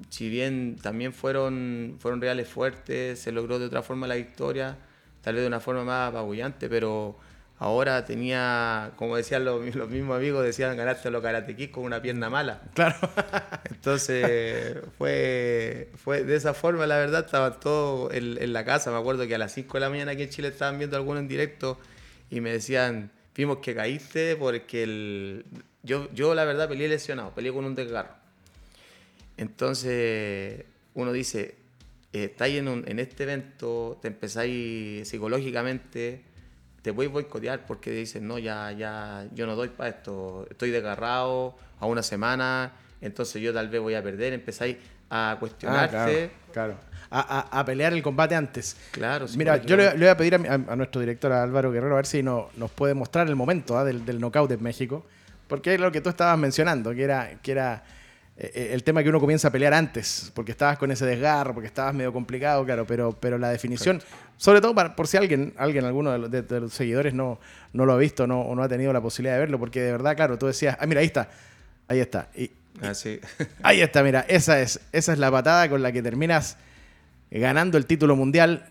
si 0.09 0.31
bien 0.31 0.79
también 0.81 1.13
fueron, 1.13 1.97
fueron 1.99 2.23
reales 2.23 2.49
fuertes, 2.49 3.21
se 3.21 3.33
logró 3.33 3.59
de 3.59 3.67
otra 3.67 3.83
forma 3.83 4.07
la 4.07 4.15
victoria, 4.15 4.79
tal 5.21 5.35
vez 5.35 5.43
de 5.43 5.49
una 5.49 5.61
forma 5.61 5.85
más 5.85 6.09
apabullante, 6.09 6.71
pero 6.71 7.15
ahora 7.59 8.07
tenía, 8.07 8.93
como 8.97 9.15
decían 9.15 9.45
los, 9.45 9.61
mismos 9.91 10.17
amigos, 10.17 10.43
decían 10.43 10.75
ganaste 10.75 11.09
a 11.09 11.11
los 11.11 11.23
karatequis 11.23 11.69
con 11.69 11.85
una 11.85 12.01
pierna 12.01 12.31
mala. 12.31 12.63
Claro. 12.73 12.97
Entonces 13.71 14.79
fue, 14.97 15.91
fue 16.03 16.25
de 16.25 16.35
esa 16.35 16.55
forma, 16.55 16.87
la 16.87 16.97
verdad, 16.97 17.27
estaban 17.27 17.61
todos 17.61 18.15
en, 18.15 18.43
en, 18.43 18.55
la 18.55 18.65
casa. 18.65 18.91
Me 18.91 18.97
acuerdo 18.97 19.27
que 19.27 19.35
a 19.35 19.39
las 19.39 19.53
5 19.53 19.71
de 19.75 19.81
la 19.81 19.91
mañana 19.91 20.13
aquí 20.13 20.23
en 20.23 20.31
Chile 20.31 20.49
estaban 20.49 20.79
viendo 20.79 20.97
algunos 20.97 21.21
en 21.21 21.29
directo 21.29 21.79
y 22.31 22.41
me 22.41 22.53
decían, 22.53 23.11
vimos 23.35 23.59
que 23.59 23.75
caíste 23.75 24.35
porque 24.37 24.83
el, 24.83 25.45
yo, 25.87 26.13
yo 26.13 26.35
la 26.35 26.45
verdad 26.45 26.69
peleé 26.69 26.89
lesionado, 26.89 27.31
peleé 27.31 27.53
con 27.53 27.65
un 27.65 27.75
desgarro. 27.75 28.15
Entonces 29.37 30.65
uno 30.95 31.13
dice, 31.13 31.55
eh, 32.13 32.25
estáis 32.25 32.59
en, 32.59 32.85
en 32.87 32.99
este 32.99 33.23
evento, 33.23 33.99
te 34.03 34.09
empezáis 34.09 35.09
psicológicamente, 35.09 36.23
te 36.83 36.91
voy 36.91 37.07
a 37.07 37.09
boicotear 37.11 37.67
porque 37.67 37.91
dicen, 37.91 38.27
no, 38.27 38.39
ya, 38.39 38.73
ya, 38.73 39.27
yo 39.35 39.47
no 39.47 39.55
doy 39.57 39.69
para 39.69 39.91
esto, 39.91 40.47
estoy 40.51 40.71
desgarrado 40.71 41.57
a 41.79 41.87
una 41.87 42.03
semana, 42.03 42.73
entonces 43.01 43.41
yo 43.43 43.53
tal 43.53 43.69
vez 43.69 43.81
voy 43.81 43.95
a 43.95 44.03
perder, 44.03 44.33
empezáis 44.33 44.77
a 45.11 45.37
cuestionarte. 45.39 46.31
Ah, 46.33 46.53
claro, 46.53 46.77
A, 47.11 47.65
pelear 47.65 47.93
el 47.93 48.03
combate 48.03 48.35
antes. 48.35 48.77
Claro, 48.91 49.27
Mira, 49.37 49.59
yo 49.63 49.77
le, 49.77 49.95
voy 49.95 50.07
a 50.07 50.17
pedir 50.17 50.35
a, 50.35 50.77
nuestro 50.77 51.01
director 51.01 51.33
Álvaro 51.33 51.71
Guerrero 51.71 51.95
a 51.95 51.97
ver 51.97 52.07
si 52.07 52.23
no, 52.23 52.49
nos 52.57 52.71
puede 52.71 52.95
mostrar 52.95 53.29
el 53.29 53.37
momento 53.37 53.77
¿ah? 53.77 53.85
del, 53.85 54.05
del 54.05 54.19
knockout 54.19 54.51
en 54.51 54.63
México. 54.63 55.05
Porque 55.49 55.75
es 55.75 55.81
lo 55.81 55.93
que 55.93 56.01
tú 56.01 56.09
estabas 56.09 56.39
mencionando, 56.39 56.95
que 56.95 57.03
era, 57.03 57.31
que 57.43 57.53
era 57.53 57.83
eh, 58.39 58.53
eh, 58.55 58.69
el 58.73 58.83
tema 58.83 59.03
que 59.03 59.09
uno 59.09 59.19
comienza 59.19 59.49
a 59.49 59.51
pelear 59.51 59.73
antes, 59.73 60.31
porque 60.35 60.53
estabas 60.53 60.77
con 60.77 60.91
ese 60.91 61.07
desgarro, 61.07 61.55
porque 61.55 61.69
estabas 61.69 61.95
medio 61.95 62.13
complicado, 62.13 62.65
claro, 62.67 62.87
pero, 62.87 63.13
pero 63.13 63.39
la 63.39 63.49
definición, 63.49 64.03
sobre 64.37 64.61
todo 64.61 64.75
para, 64.75 64.95
por 64.95 65.07
si 65.07 65.17
alguien, 65.17 65.55
alguien 65.57 65.87
alguno 65.87 66.19
de 66.19 66.61
los, 66.61 66.73
seguidores 66.73 67.15
no, 67.15 67.41
no 67.73 67.87
lo 67.87 67.95
ha 67.95 67.97
visto 67.97 68.27
no, 68.27 68.43
o 68.43 68.55
no 68.55 68.63
ha 68.63 68.69
tenido 68.69 68.93
la 68.93 69.01
posibilidad 69.01 69.37
de 69.37 69.41
verlo, 69.41 69.59
porque 69.59 69.81
de 69.81 69.93
verdad, 69.93 70.15
claro, 70.17 70.37
tú 70.37 70.47
decías, 70.47 70.77
ah, 70.79 70.87
mira, 70.87 71.01
ahí 71.01 71.07
está, 71.07 71.31
ahí 71.89 72.01
está. 72.01 72.29
Y, 72.35 72.51
ah, 72.83 72.93
sí. 72.93 73.21
ahí 73.63 73.81
está, 73.81 74.03
mira, 74.03 74.27
esa 74.29 74.61
es, 74.61 74.81
esa 74.93 75.15
es 75.15 75.19
la 75.19 75.31
patada 75.31 75.71
con 75.71 75.83
la 75.83 75.91
que 75.91 76.03
terminas 76.03 76.59
ganando 77.31 77.79
el 77.79 77.87
título 77.87 78.17
mundial 78.17 78.69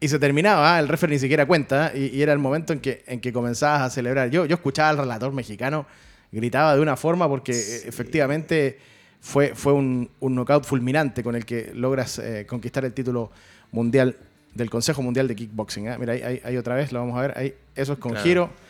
y 0.00 0.08
se 0.08 0.18
terminaba, 0.18 0.76
el 0.80 0.88
referee 0.88 1.14
ni 1.14 1.20
siquiera 1.20 1.46
cuenta, 1.46 1.92
y, 1.94 2.20
era 2.20 2.32
el 2.32 2.40
momento 2.40 2.72
en 2.72 2.80
que, 2.80 3.04
en 3.06 3.20
que 3.20 3.32
comenzabas 3.32 3.82
a 3.82 3.90
celebrar. 3.90 4.28
Yo, 4.30 4.44
yo 4.44 4.56
escuchaba 4.56 4.88
al 4.88 4.98
relator 4.98 5.32
mexicano 5.32 5.86
gritaba 6.34 6.74
de 6.74 6.80
una 6.80 6.96
forma 6.96 7.28
porque 7.28 7.52
eh, 7.52 7.82
efectivamente 7.86 8.78
fue, 9.20 9.54
fue 9.54 9.72
un, 9.72 10.10
un, 10.20 10.34
knockout 10.34 10.64
fulminante 10.64 11.22
con 11.22 11.34
el 11.34 11.46
que 11.46 11.70
logras 11.74 12.18
eh, 12.18 12.44
conquistar 12.46 12.84
el 12.84 12.92
título 12.92 13.30
mundial 13.72 14.16
del 14.52 14.68
Consejo 14.68 15.02
Mundial 15.02 15.26
de 15.28 15.34
Kickboxing. 15.34 15.88
¿eh? 15.88 15.96
Mira, 15.98 16.12
ahí, 16.12 16.40
ahí, 16.44 16.56
otra 16.56 16.74
vez, 16.74 16.92
lo 16.92 17.00
vamos 17.00 17.16
a 17.18 17.22
ver. 17.22 17.38
Ahí, 17.38 17.54
eso 17.74 17.94
es 17.94 17.98
con 17.98 18.14
giro. 18.16 18.50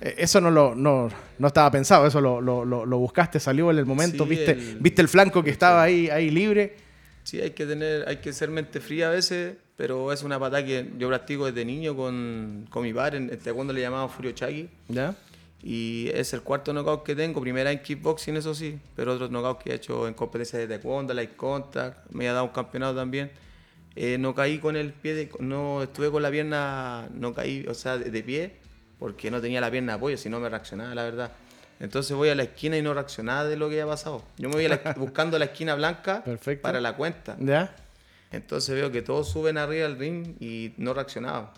Eso 0.00 0.40
no, 0.40 0.48
lo, 0.48 0.76
no, 0.76 1.08
no, 1.40 1.48
estaba 1.48 1.68
pensado, 1.72 2.06
eso 2.06 2.20
lo, 2.20 2.40
lo, 2.40 2.64
lo, 2.64 2.98
buscaste, 2.98 3.40
salió 3.40 3.68
en 3.72 3.78
el 3.78 3.84
momento, 3.84 4.24
viste, 4.24 4.52
el, 4.52 4.76
viste 4.78 5.02
el 5.02 5.08
flanco 5.08 5.42
que 5.42 5.50
estaba 5.50 5.82
ahí, 5.82 6.08
ahí 6.08 6.30
libre. 6.30 6.76
Sí, 7.24 7.40
hay 7.40 7.50
que 7.50 7.66
tener, 7.66 8.08
hay 8.08 8.18
que 8.18 8.32
ser 8.32 8.48
mente 8.48 8.80
fría 8.80 9.08
a 9.08 9.10
veces, 9.10 9.56
pero 9.76 10.12
es 10.12 10.22
una 10.22 10.38
patada 10.38 10.64
que 10.64 10.88
yo 10.98 11.08
practico 11.08 11.46
desde 11.46 11.64
niño 11.64 11.96
con, 11.96 12.68
con 12.70 12.84
mi 12.84 12.92
padre, 12.92 13.16
en 13.16 13.30
el 13.30 13.38
taekwondo 13.38 13.72
le 13.72 13.80
llamamos 13.80 14.12
Furio 14.12 14.30
Chagi. 14.30 14.68
¿Ya? 14.88 15.16
Y 15.62 16.10
es 16.12 16.32
el 16.32 16.42
cuarto 16.42 16.72
knockout 16.72 17.04
que 17.04 17.14
tengo, 17.14 17.40
primera 17.40 17.70
en 17.70 17.80
kickboxing, 17.80 18.36
eso 18.36 18.54
sí, 18.54 18.80
pero 18.96 19.12
otros 19.12 19.30
knockouts 19.30 19.62
que 19.62 19.70
he 19.70 19.74
hecho 19.74 20.08
en 20.08 20.14
competencias 20.14 20.60
de 20.60 20.66
taekwondo, 20.66 21.14
light 21.14 21.36
contact, 21.36 22.10
me 22.10 22.28
ha 22.28 22.32
dado 22.32 22.46
un 22.46 22.50
campeonato 22.50 22.96
también. 22.96 23.30
eh, 23.94 24.16
no 24.18 24.34
caí 24.34 24.58
con 24.58 24.74
el 24.74 24.92
pie, 24.92 25.14
de, 25.14 25.30
no 25.38 25.82
estuve 25.82 26.10
con 26.10 26.22
la 26.22 26.30
pierna, 26.30 27.08
no 27.14 27.32
caí, 27.32 27.64
o 27.68 27.74
sea, 27.74 27.98
de, 27.98 28.22
pie, 28.22 28.56
porque 28.98 29.30
no 29.30 29.40
tenía 29.40 29.60
la 29.60 29.70
pierna 29.70 29.92
de 29.92 29.96
apoyo, 29.98 30.16
si 30.16 30.28
no 30.28 30.40
me 30.40 30.48
reaccionaba, 30.48 30.94
la 30.94 31.04
verdad. 31.04 31.30
Entonces 31.78 32.16
voy 32.16 32.28
a 32.30 32.34
la 32.34 32.44
esquina 32.44 32.76
y 32.76 32.82
no 32.82 32.94
reaccionaba 32.94 33.44
de 33.44 33.56
lo 33.56 33.68
que 33.68 33.80
había 33.80 33.90
pasado. 33.90 34.22
Yo 34.38 34.48
me 34.48 34.54
voy 34.54 34.68
buscando 34.96 35.38
la 35.38 35.46
esquina 35.46 35.74
blanca 35.74 36.24
para 36.60 36.80
la 36.80 36.96
cuenta. 36.96 37.36
¿Ya? 37.38 37.74
Entonces 38.32 38.74
veo 38.74 38.90
que 38.90 39.02
todos 39.02 39.28
suben 39.28 39.58
arriba 39.58 39.86
al 39.86 39.98
ring 39.98 40.36
y 40.40 40.72
no 40.78 40.94
reaccionaba. 40.94 41.52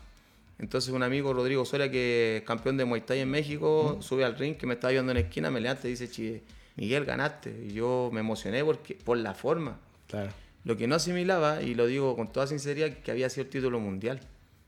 Entonces 0.59 0.93
un 0.93 1.03
amigo, 1.03 1.33
Rodrigo 1.33 1.65
Soria, 1.65 1.91
que 1.91 2.39
es 2.39 2.43
campeón 2.45 2.77
de 2.77 2.85
Muay 2.85 3.01
Thai 3.01 3.21
en 3.21 3.31
México, 3.31 3.99
sube 4.01 4.25
al 4.25 4.37
ring, 4.39 4.57
que 4.57 4.67
me 4.67 4.75
estaba 4.75 4.93
viendo 4.93 5.13
en 5.13 5.19
la 5.19 5.23
esquina, 5.23 5.51
me 5.51 5.61
levanta 5.61 5.89
y 5.89 5.97
dice, 5.97 6.43
Miguel, 6.77 7.05
ganaste. 7.05 7.67
Y 7.69 7.73
yo 7.73 8.11
me 8.13 8.21
emocioné 8.21 8.65
porque, 8.65 8.95
por 8.95 9.19
la 9.19 9.35
forma. 9.35 9.79
Claro. 10.09 10.31
Lo 10.65 10.77
que 10.77 10.87
no 10.87 10.95
asimilaba, 10.95 11.63
y 11.63 11.75
lo 11.75 11.87
digo 11.87 12.17
con 12.17 12.33
toda 12.33 12.47
sinceridad, 12.47 12.91
que 12.91 13.11
había 13.11 13.29
sido 13.29 13.45
el 13.45 13.51
título 13.51 13.81
mundial. 13.81 14.21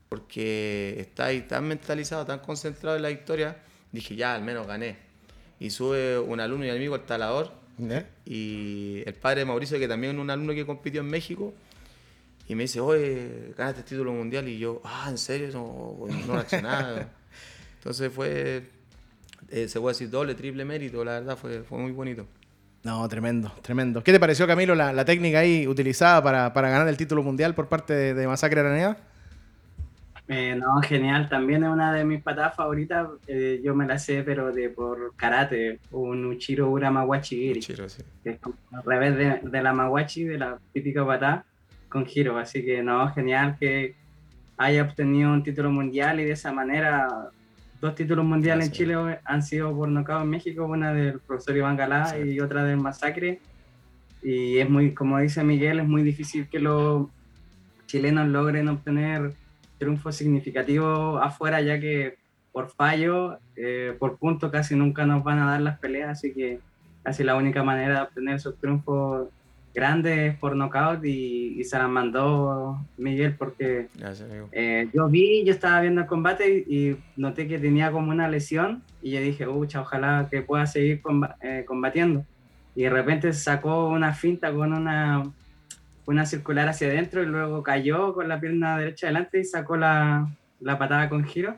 Porque 0.09 0.95
está 0.99 1.25
ahí 1.25 1.41
tan 1.41 1.67
mentalizado, 1.67 2.25
tan 2.25 2.39
concentrado 2.39 2.95
en 2.95 3.01
la 3.01 3.09
victoria, 3.09 3.57
dije, 3.91 4.15
ya, 4.15 4.35
al 4.35 4.43
menos 4.43 4.67
gané. 4.67 4.97
Y 5.59 5.69
sube 5.69 6.19
un 6.19 6.39
alumno 6.39 6.65
y 6.65 6.69
amigo 6.69 6.95
al 6.95 7.05
talador, 7.05 7.51
y 8.25 9.03
el 9.05 9.13
padre 9.13 9.41
de 9.41 9.45
Mauricio, 9.45 9.77
que 9.79 9.87
también 9.87 10.15
es 10.15 10.21
un 10.21 10.29
alumno 10.29 10.53
que 10.53 10.65
compitió 10.65 11.01
en 11.01 11.07
México, 11.07 11.53
y 12.47 12.55
me 12.55 12.63
dice, 12.63 12.79
oye, 12.79 13.53
ganaste 13.57 13.81
el 13.81 13.85
título 13.85 14.13
mundial, 14.13 14.47
y 14.47 14.57
yo, 14.57 14.81
ah, 14.85 15.07
¿en 15.09 15.17
serio? 15.17 15.49
No, 15.53 15.97
no 16.27 16.33
reaccionaba. 16.33 17.07
Entonces 17.77 18.11
fue, 18.11 18.63
eh, 19.49 19.67
se 19.67 19.79
puede 19.79 19.93
decir 19.93 20.09
doble, 20.09 20.35
triple 20.35 20.65
mérito, 20.65 21.03
la 21.03 21.13
verdad, 21.13 21.37
fue, 21.37 21.63
fue 21.63 21.77
muy 21.77 21.91
bonito. 21.91 22.25
No, 22.83 23.07
tremendo, 23.09 23.51
tremendo. 23.61 24.01
¿Qué 24.01 24.13
te 24.13 24.19
pareció, 24.19 24.47
Camilo, 24.47 24.73
la, 24.73 25.03
técnica 25.03 25.39
ahí 25.39 25.67
utilizada 25.67 26.23
para, 26.23 26.69
ganar 26.69 26.87
el 26.87 26.95
título 26.95 27.21
mundial 27.21 27.53
por 27.53 27.67
parte 27.67 28.13
de, 28.13 28.27
Masacre 28.27 28.61
Araneda? 28.61 28.97
Eh, 30.29 30.55
no, 30.55 30.81
genial. 30.81 31.27
También 31.27 31.65
es 31.65 31.69
una 31.69 31.93
de 31.93 32.05
mis 32.05 32.21
patadas 32.21 32.55
favoritas. 32.55 33.09
Eh, 33.27 33.59
yo 33.61 33.75
me 33.75 33.85
la 33.85 33.99
sé, 33.99 34.23
pero 34.23 34.53
de 34.53 34.69
por 34.69 35.13
karate, 35.17 35.79
un 35.91 36.25
Uchiro 36.27 36.69
Ura 36.69 36.89
Mawachi 36.89 37.51
Uchiro, 37.51 37.89
sí. 37.89 38.03
Que 38.23 38.31
es 38.31 38.39
al 38.71 38.83
revés 38.83 39.41
de, 39.43 39.61
la 39.61 39.73
Mawachi, 39.73 40.23
de 40.23 40.37
la 40.37 40.57
típica 40.71 41.05
patada, 41.05 41.45
con 41.89 42.05
giro. 42.05 42.37
Así 42.37 42.63
que 42.63 42.83
no, 42.83 43.11
genial 43.13 43.57
que 43.59 43.95
haya 44.57 44.83
obtenido 44.83 45.31
un 45.31 45.43
título 45.43 45.71
mundial 45.71 46.19
y 46.19 46.25
de 46.25 46.31
esa 46.31 46.51
manera 46.51 47.29
dos 47.79 47.95
títulos 47.95 48.25
mundiales 48.25 48.67
en 48.67 48.71
Chile 48.71 49.19
han 49.23 49.43
sido 49.43 49.75
por 49.75 49.89
nocaut 49.89 50.23
en 50.23 50.29
México, 50.29 50.65
una 50.65 50.93
del 50.93 51.19
profesor 51.19 51.55
Iván 51.55 51.77
Galá 51.77 52.17
y 52.17 52.39
otra 52.39 52.63
del 52.63 52.77
Masacre. 52.77 53.39
Y 54.23 54.57
es 54.57 54.69
muy, 54.69 54.93
como 54.93 55.19
dice 55.19 55.43
Miguel, 55.43 55.79
es 55.79 55.87
muy 55.87 56.01
difícil 56.01 56.49
que 56.49 56.59
los 56.59 57.07
chilenos 57.85 58.27
logren 58.27 58.67
obtener 58.67 59.33
triunfos 59.77 60.15
significativos 60.15 61.21
afuera, 61.21 61.61
ya 61.61 61.79
que 61.79 62.17
por 62.51 62.71
fallo, 62.71 63.37
eh, 63.55 63.95
por 63.99 64.17
punto, 64.17 64.49
casi 64.49 64.75
nunca 64.75 65.05
nos 65.05 65.23
van 65.23 65.37
a 65.39 65.51
dar 65.51 65.61
las 65.61 65.77
peleas, 65.77 66.09
así 66.09 66.33
que 66.33 66.59
casi 67.03 67.23
la 67.23 67.35
única 67.35 67.63
manera 67.63 67.95
de 67.95 68.01
obtener 68.01 68.35
esos 68.35 68.57
triunfos 68.57 69.29
grandes 69.77 70.35
por 70.37 70.55
knockout 70.55 71.05
y, 71.05 71.63
se 71.63 71.77
las 71.77 71.87
mandó 71.87 72.83
Miguel 72.97 73.35
porque 73.37 73.89
eh, 74.51 74.89
yo 74.91 75.07
vi, 75.07 75.45
yo 75.45 75.53
estaba 75.53 75.81
viendo 75.81 76.01
el 76.01 76.07
combate 76.07 76.65
y, 76.67 76.97
noté 77.15 77.47
que 77.47 77.59
tenía 77.59 77.91
como 77.91 78.09
una 78.09 78.27
lesión 78.27 78.81
y 79.03 79.11
yo 79.11 79.19
dije, 79.21 79.47
ucha, 79.47 79.81
ojalá 79.81 80.27
que 80.31 80.41
pueda 80.41 80.65
seguir 80.65 81.01
eh, 81.41 81.63
combatiendo. 81.67 82.25
Y 82.75 82.83
de 82.83 82.89
repente 82.89 83.33
sacó 83.33 83.89
una 83.89 84.13
finta 84.13 84.51
con 84.51 84.73
una, 84.73 85.31
una 86.07 86.25
circular 86.25 86.67
hacia 86.69 86.87
adentro 86.87 87.21
y 87.21 87.27
luego 87.27 87.61
cayó 87.61 88.15
con 88.15 88.27
la 88.27 88.39
pierna 88.39 88.79
derecha 88.79 89.07
adelante 89.07 89.39
y 89.39 89.45
sacó 89.45 89.77
la, 89.77 90.27
la 90.59 90.79
patada 90.79 91.07
con 91.07 91.23
giro 91.23 91.55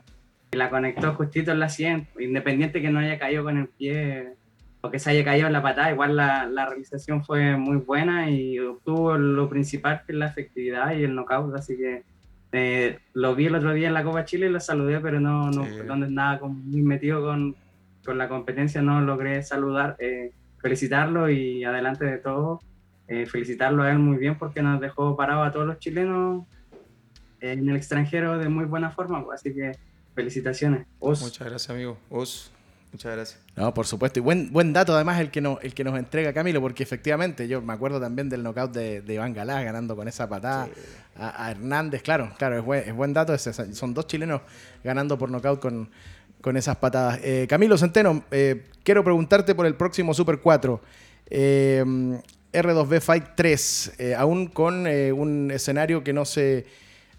y 0.52 0.56
la 0.58 0.68
conectó 0.68 1.14
justito 1.14 1.52
en 1.52 1.60
la 1.60 1.70
sien, 1.70 2.06
independiente 2.18 2.82
que 2.82 2.90
no 2.90 2.98
haya 2.98 3.18
caído 3.18 3.44
con 3.44 3.56
el 3.56 3.68
pie 3.68 4.34
o 4.82 4.90
que 4.90 4.98
se 4.98 5.10
haya 5.10 5.24
caído 5.24 5.46
en 5.46 5.52
la 5.52 5.62
patada, 5.62 5.90
igual 5.90 6.16
la, 6.16 6.46
la, 6.46 6.66
realización 6.66 7.24
fue 7.24 7.56
muy 7.56 7.76
buena 7.76 8.30
y 8.30 8.58
obtuvo 8.58 9.16
lo 9.16 9.48
principal 9.48 10.02
que 10.06 10.12
es 10.12 10.18
la 10.18 10.26
efectividad 10.26 10.94
y 10.94 11.04
el 11.04 11.14
knockout, 11.14 11.54
así 11.54 11.76
que 11.76 12.02
eh, 12.52 12.98
lo 13.12 13.34
vi 13.34 13.46
el 13.46 13.54
otro 13.54 13.72
día 13.72 13.88
en 13.88 13.94
la 13.94 14.02
Copa 14.02 14.24
Chile 14.24 14.46
y 14.46 14.50
lo 14.50 14.58
saludé, 14.58 15.00
pero 15.00 15.20
no, 15.20 15.50
no 15.50 15.66
donde 15.84 16.10
nada 16.10 16.40
muy 16.42 16.82
metido 16.82 17.22
con, 17.22 17.54
con, 18.04 18.18
la 18.18 18.28
competencia, 18.28 18.82
no 18.82 19.00
logré 19.00 19.42
saludar, 19.42 19.96
eh, 20.00 20.32
felicitarlo 20.58 21.30
y 21.30 21.62
adelante 21.64 22.04
de 22.04 22.18
todo, 22.18 22.60
eh, 23.06 23.26
felicitarlo 23.26 23.82
a 23.82 23.90
él 23.90 23.98
muy 23.98 24.16
bien 24.16 24.36
porque 24.36 24.62
nos 24.62 24.80
dejó 24.80 25.16
parado 25.16 25.42
a 25.42 25.52
todos 25.52 25.66
los 25.66 25.78
chilenos 25.78 26.44
en 27.40 27.68
el 27.68 27.76
extranjero 27.76 28.38
de 28.38 28.48
muy 28.48 28.64
buena 28.64 28.90
forma, 28.90 29.24
pues, 29.24 29.40
así 29.40 29.54
que 29.54 29.72
felicitaciones. 30.14 30.86
Muchas 31.00 31.38
gracias, 31.38 31.70
amigo. 31.70 31.98
Os. 32.10 32.52
Muchas 32.92 33.12
gracias. 33.14 33.40
No, 33.56 33.72
por 33.72 33.86
supuesto. 33.86 34.18
Y 34.18 34.22
buen, 34.22 34.52
buen 34.52 34.72
dato 34.72 34.94
además 34.94 35.20
el 35.20 35.30
que, 35.30 35.40
nos, 35.40 35.62
el 35.62 35.74
que 35.74 35.84
nos 35.84 35.96
entrega 35.98 36.32
Camilo, 36.32 36.60
porque 36.60 36.82
efectivamente 36.82 37.46
yo 37.46 37.62
me 37.62 37.72
acuerdo 37.72 38.00
también 38.00 38.28
del 38.28 38.42
knockout 38.42 38.72
de, 38.72 39.00
de 39.00 39.14
Iván 39.14 39.32
Galás 39.32 39.64
ganando 39.64 39.94
con 39.94 40.08
esa 40.08 40.28
patada 40.28 40.68
a, 41.16 41.50
Hernández. 41.50 42.02
Claro, 42.02 42.32
claro, 42.36 42.58
es 42.58 42.64
buen, 42.64 42.88
es 42.88 42.94
buen 42.94 43.12
dato. 43.12 43.36
son 43.38 43.94
dos 43.94 44.06
chilenos 44.06 44.40
ganando 44.82 45.16
por 45.16 45.30
knockout 45.30 45.60
con, 45.60 45.88
con 46.40 46.56
esas 46.56 46.76
patadas. 46.76 47.20
Eh, 47.22 47.46
Camilo 47.48 47.76
Centeno, 47.76 48.24
eh, 48.30 48.64
quiero 48.82 49.04
preguntarte 49.04 49.54
por 49.54 49.66
el 49.66 49.74
próximo 49.74 50.14
Super 50.14 50.40
4. 50.40 50.80
Eh, 51.30 51.84
R2B 52.52 53.00
Fight 53.00 53.24
3, 53.36 53.92
aún 54.16 54.48
con 54.48 54.84
un 54.84 55.50
escenario 55.52 56.02
que 56.02 56.12
no 56.12 56.24
se, 56.24 56.66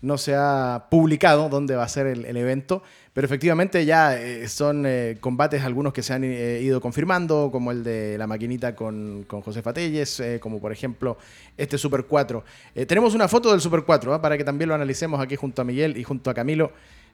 no 0.02 0.18
se 0.18 0.36
ha 0.36 0.88
publicado, 0.92 1.48
dónde 1.48 1.78
va 1.78 1.84
a 1.84 1.88
ser 1.88 2.08
el, 2.08 2.26
el 2.26 2.36
evento. 2.36 2.84
Pero 3.14 3.26
efectivamente 3.26 3.86
ya 3.86 4.18
eh, 4.18 4.48
son 4.48 4.86
eh, 4.88 5.18
combates 5.20 5.64
algunos 5.64 5.92
que 5.92 6.02
se 6.02 6.14
han 6.14 6.24
eh, 6.24 6.62
ido 6.62 6.80
confirmando, 6.80 7.50
como 7.52 7.72
el 7.72 7.84
de 7.84 8.18
la 8.18 8.26
maquinita 8.26 8.74
con, 8.74 9.26
con 9.28 9.42
José 9.42 9.62
Fatelles, 9.62 10.24
como 10.40 10.62
por 10.62 10.72
ejemplo 10.72 11.18
este 11.58 11.78
Super 11.78 12.06
4. 12.06 12.44
tenemos 12.88 13.14
una 13.14 13.28
foto 13.28 13.52
del 13.52 13.60
Super 13.60 13.84
4 13.84 14.14
¿ah? 14.14 14.22
para 14.22 14.38
que 14.38 14.46
también 14.46 14.70
lo 14.70 14.76
analicemos 14.76 15.20
aquí 15.20 15.36
junto 15.36 15.62
a 15.62 15.66
Miguel 15.66 15.98
y 15.98 16.04
junto 16.04 16.30
a 16.30 16.34
Camilo. 16.34 16.72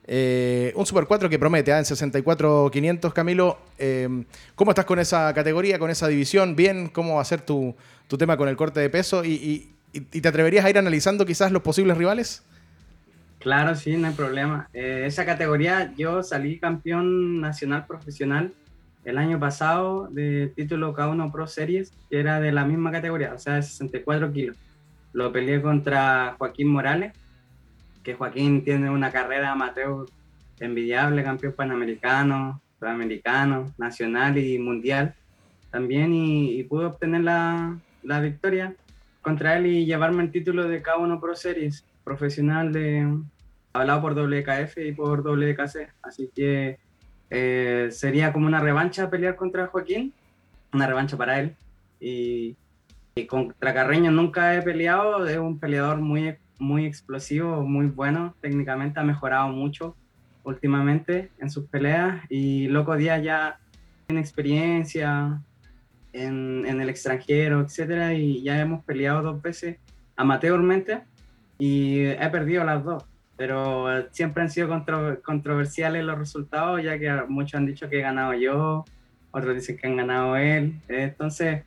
un 0.08 0.86
Super 0.86 1.06
4 1.06 1.30
que 1.30 1.40
promete 1.40 1.74
¿ah? 1.74 1.80
en 1.80 1.86
64-500, 1.86 3.12
Camilo. 3.12 3.58
¿Cómo 4.56 4.72
estás 4.72 4.86
con 4.86 5.00
esa 5.00 5.34
categoría, 5.34 5.80
con 5.80 5.90
esa 5.90 6.08
división? 6.08 6.56
¿Bien? 6.56 6.90
¿Cómo 6.90 7.16
va 7.16 7.22
a 7.22 7.26
ser 7.26 7.42
tu, 7.42 7.76
tu 8.08 8.20
tema 8.20 8.38
con 8.38 8.48
el 8.48 8.56
corte 8.56 8.80
de 8.80 8.90
peso? 8.92 9.26
¿Y, 9.26 9.72
y 9.94 10.22
te 10.22 10.28
atreverías 10.28 10.64
a 10.64 10.70
ir 10.70 10.78
analizando 10.78 11.26
quizás 11.26 11.52
los 11.52 11.64
posibles 11.64 11.98
rivales? 11.98 12.44
Claro, 13.48 13.76
sí, 13.76 13.96
no 13.96 14.08
hay 14.08 14.14
problema. 14.14 14.68
Eh, 14.74 15.04
esa 15.06 15.26
categoría 15.26 15.94
yo 15.96 16.22
salí 16.22 16.60
campeón 16.60 17.40
nacional 17.40 17.86
profesional 17.88 18.52
el 19.06 19.18
año 19.18 19.40
pasado 19.40 20.10
de 20.12 20.52
título 20.54 20.94
K1 20.94 21.32
Pro 21.32 21.48
Series, 21.48 21.94
que 22.10 22.20
era 22.20 22.42
de 22.42 22.52
la 22.52 22.66
misma 22.66 22.92
categoría, 22.92 23.34
o 23.34 23.40
sea, 23.40 23.54
de 23.54 23.64
64 23.64 24.34
kilos. 24.34 24.58
Lo 25.14 25.32
peleé 25.32 25.62
contra 25.62 26.36
Joaquín 26.38 26.68
Morales, 26.68 27.14
que 28.04 28.16
Joaquín 28.16 28.66
tiene 28.66 28.90
una 28.90 29.14
carrera 29.14 29.54
amateur 29.54 30.08
envidiable, 30.60 31.24
campeón 31.24 31.54
panamericano, 31.54 32.62
sudamericano, 32.78 33.74
nacional 33.78 34.38
y 34.38 34.60
mundial 34.60 35.16
también, 35.72 36.14
y, 36.14 36.62
pude 36.64 36.84
obtener 36.84 37.22
la, 37.22 37.80
la 38.04 38.20
victoria 38.20 38.76
contra 39.22 39.56
él 39.56 39.68
y 39.68 39.86
llevarme 39.86 40.24
el 40.24 40.32
título 40.32 40.68
de 40.68 40.84
K1 40.84 41.22
Pro 41.22 41.34
Series 41.34 41.86
profesional 42.04 42.74
de, 42.74 43.06
hablado 43.82 44.02
por 44.02 44.14
WKF 44.16 44.78
y 44.78 44.92
por 44.92 45.24
WKC, 45.24 45.94
así 46.02 46.30
que 46.36 46.80
eh, 47.30 47.90
sería 47.92 48.32
como 48.32 48.48
una 48.48 48.60
revancha 48.60 49.10
pelear 49.10 49.36
contra 49.36 49.68
Joaquín, 49.68 50.14
una 50.74 50.88
revancha 50.88 51.18
para 51.18 51.40
él. 51.40 51.56
Y, 52.00 52.56
contra 53.28 53.74
Carreño 53.74 54.12
nunca 54.12 54.56
he 54.56 54.62
peleado, 54.62 55.26
es 55.26 55.38
un 55.38 55.60
peleador 55.60 55.98
muy, 55.98 56.36
muy 56.60 56.86
explosivo, 56.86 57.64
muy 57.64 57.88
bueno, 57.88 58.36
técnicamente 58.42 59.00
ha 59.00 59.04
mejorado 59.04 59.48
mucho 59.48 59.96
últimamente 60.44 61.32
en 61.40 61.50
sus 61.50 61.66
peleas 61.66 62.22
y 62.30 62.68
Loco 62.68 62.96
Díaz 62.96 63.24
ya 63.24 63.60
tiene 64.06 64.22
experiencia 64.22 65.42
en, 66.14 66.64
en 66.68 66.80
el 66.80 66.90
extranjero, 66.90 67.62
etcétera, 67.62 68.14
y 68.14 68.44
ya 68.44 68.62
hemos 68.62 68.86
peleado 68.86 69.24
dos 69.24 69.42
veces 69.42 69.78
amateurmente 70.16 71.02
y 71.58 72.06
he 72.06 72.30
perdido 72.30 72.64
las 72.64 72.84
dos 72.84 73.04
pero 73.38 73.88
siempre 74.12 74.44
han 74.44 74.50
sido 74.50 74.68
controversiales 75.24 76.04
los 76.04 76.18
resultados, 76.18 76.84
ya 76.84 76.98
que 76.98 77.10
muchos 77.28 77.56
han 77.56 77.68
dicho 77.68 77.88
que 77.88 78.00
he 78.00 78.02
ganado 78.02 78.34
yo, 78.34 78.84
otros 79.32 79.56
dicen 79.56 79.78
que 79.78 79.88
han 79.88 79.96
ganado 79.96 80.36
él. 80.36 80.74
Entonces, 80.88 81.64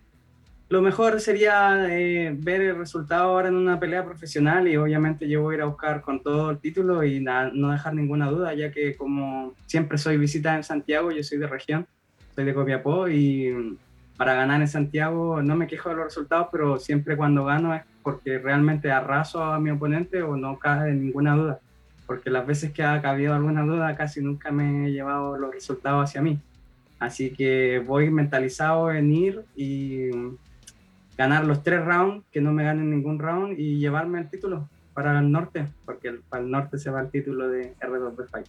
lo 0.68 0.82
mejor 0.82 1.20
sería 1.20 1.86
eh, 1.88 2.34
ver 2.36 2.60
el 2.60 2.76
resultado 2.76 3.30
ahora 3.30 3.48
en 3.48 3.56
una 3.56 3.78
pelea 3.78 4.04
profesional 4.04 4.68
y 4.68 4.76
obviamente 4.76 5.28
yo 5.28 5.42
voy 5.42 5.54
a 5.54 5.58
ir 5.58 5.62
a 5.62 5.66
buscar 5.66 6.00
con 6.00 6.22
todo 6.22 6.50
el 6.50 6.58
título 6.58 7.04
y 7.04 7.20
no 7.20 7.70
dejar 7.70 7.94
ninguna 7.94 8.28
duda, 8.30 8.52
ya 8.54 8.70
que 8.70 8.96
como 8.96 9.54
siempre 9.66 9.98
soy 9.98 10.16
visita 10.16 10.54
en 10.56 10.64
Santiago, 10.64 11.12
yo 11.12 11.22
soy 11.22 11.38
de 11.38 11.46
región, 11.46 11.86
soy 12.34 12.44
de 12.44 12.54
Copiapó 12.54 13.08
y 13.08 13.76
para 14.20 14.34
ganar 14.34 14.60
en 14.60 14.68
Santiago 14.68 15.42
no 15.42 15.56
me 15.56 15.66
quejo 15.66 15.88
de 15.88 15.94
los 15.94 16.04
resultados, 16.04 16.48
pero 16.52 16.78
siempre 16.78 17.16
cuando 17.16 17.46
gano 17.46 17.74
es 17.74 17.80
porque 18.02 18.36
realmente 18.38 18.92
arraso 18.92 19.42
a 19.42 19.58
mi 19.58 19.70
oponente 19.70 20.20
o 20.20 20.36
no 20.36 20.58
cae 20.58 20.92
ninguna 20.92 21.34
duda. 21.34 21.60
Porque 22.06 22.28
las 22.28 22.46
veces 22.46 22.70
que 22.70 22.82
ha 22.82 23.00
cabido 23.00 23.32
alguna 23.32 23.62
duda 23.62 23.96
casi 23.96 24.20
nunca 24.20 24.50
me 24.50 24.88
he 24.88 24.92
llevado 24.92 25.38
los 25.38 25.54
resultados 25.54 26.04
hacia 26.04 26.20
mí. 26.20 26.38
Así 26.98 27.30
que 27.30 27.82
voy 27.86 28.10
mentalizado 28.10 28.92
en 28.92 29.10
ir 29.10 29.42
y 29.56 30.10
ganar 31.16 31.46
los 31.46 31.62
tres 31.62 31.82
rounds, 31.82 32.22
que 32.30 32.42
no 32.42 32.52
me 32.52 32.64
ganen 32.64 32.90
ningún 32.90 33.18
round 33.18 33.58
y 33.58 33.78
llevarme 33.78 34.18
el 34.18 34.28
título 34.28 34.68
para 34.92 35.18
el 35.18 35.32
norte, 35.32 35.66
porque 35.86 36.20
para 36.28 36.42
el 36.42 36.50
norte 36.50 36.76
se 36.76 36.90
va 36.90 37.00
el 37.00 37.10
título 37.10 37.48
de 37.48 37.74
R2B 37.76 38.28
Fight 38.28 38.48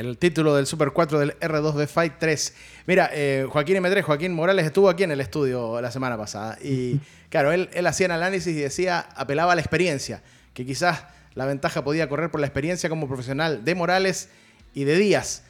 el 0.00 0.16
título 0.16 0.56
del 0.56 0.66
Super 0.66 0.92
4 0.92 1.18
del 1.18 1.38
R2B 1.38 1.86
Fight 1.86 2.14
3. 2.18 2.54
Mira, 2.86 3.10
eh, 3.12 3.46
Joaquín 3.50 3.76
M3, 3.76 4.02
Joaquín 4.02 4.32
Morales 4.32 4.64
estuvo 4.64 4.88
aquí 4.88 5.02
en 5.02 5.10
el 5.10 5.20
estudio 5.20 5.78
la 5.80 5.90
semana 5.90 6.16
pasada 6.16 6.56
y 6.62 6.98
claro, 7.28 7.52
él, 7.52 7.68
él 7.74 7.86
hacía 7.86 8.06
un 8.06 8.12
análisis 8.12 8.56
y 8.56 8.60
decía, 8.60 9.06
apelaba 9.14 9.52
a 9.52 9.54
la 9.54 9.60
experiencia, 9.60 10.22
que 10.54 10.64
quizás 10.64 11.04
la 11.34 11.44
ventaja 11.44 11.84
podía 11.84 12.08
correr 12.08 12.30
por 12.30 12.40
la 12.40 12.46
experiencia 12.46 12.88
como 12.88 13.08
profesional 13.08 13.62
de 13.64 13.74
Morales 13.74 14.30
y 14.72 14.84
de 14.84 14.96
Díaz 14.96 15.42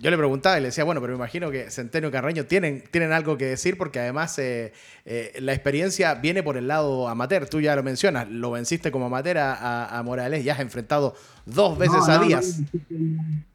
yo 0.00 0.10
le 0.10 0.16
preguntaba 0.16 0.58
y 0.58 0.60
le 0.60 0.68
decía, 0.68 0.82
bueno, 0.82 1.00
pero 1.00 1.12
me 1.12 1.16
imagino 1.16 1.50
que 1.50 1.70
Centeno 1.70 2.08
y 2.08 2.10
Carreño 2.10 2.46
tienen, 2.46 2.82
tienen 2.90 3.12
algo 3.12 3.38
que 3.38 3.46
decir 3.46 3.78
porque 3.78 4.00
además 4.00 4.36
eh, 4.38 4.72
eh, 5.04 5.32
la 5.38 5.52
experiencia 5.52 6.14
viene 6.14 6.42
por 6.42 6.56
el 6.56 6.66
lado 6.66 7.08
amateur. 7.08 7.48
Tú 7.48 7.60
ya 7.60 7.76
lo 7.76 7.82
mencionas, 7.82 8.28
lo 8.28 8.50
venciste 8.50 8.90
como 8.90 9.06
amateur 9.06 9.38
a, 9.38 10.02
Morales, 10.04 10.44
ya 10.44 10.54
has 10.54 10.60
enfrentado 10.60 11.14
dos 11.46 11.78
veces 11.78 12.08
a 12.08 12.18
Díaz. 12.18 12.60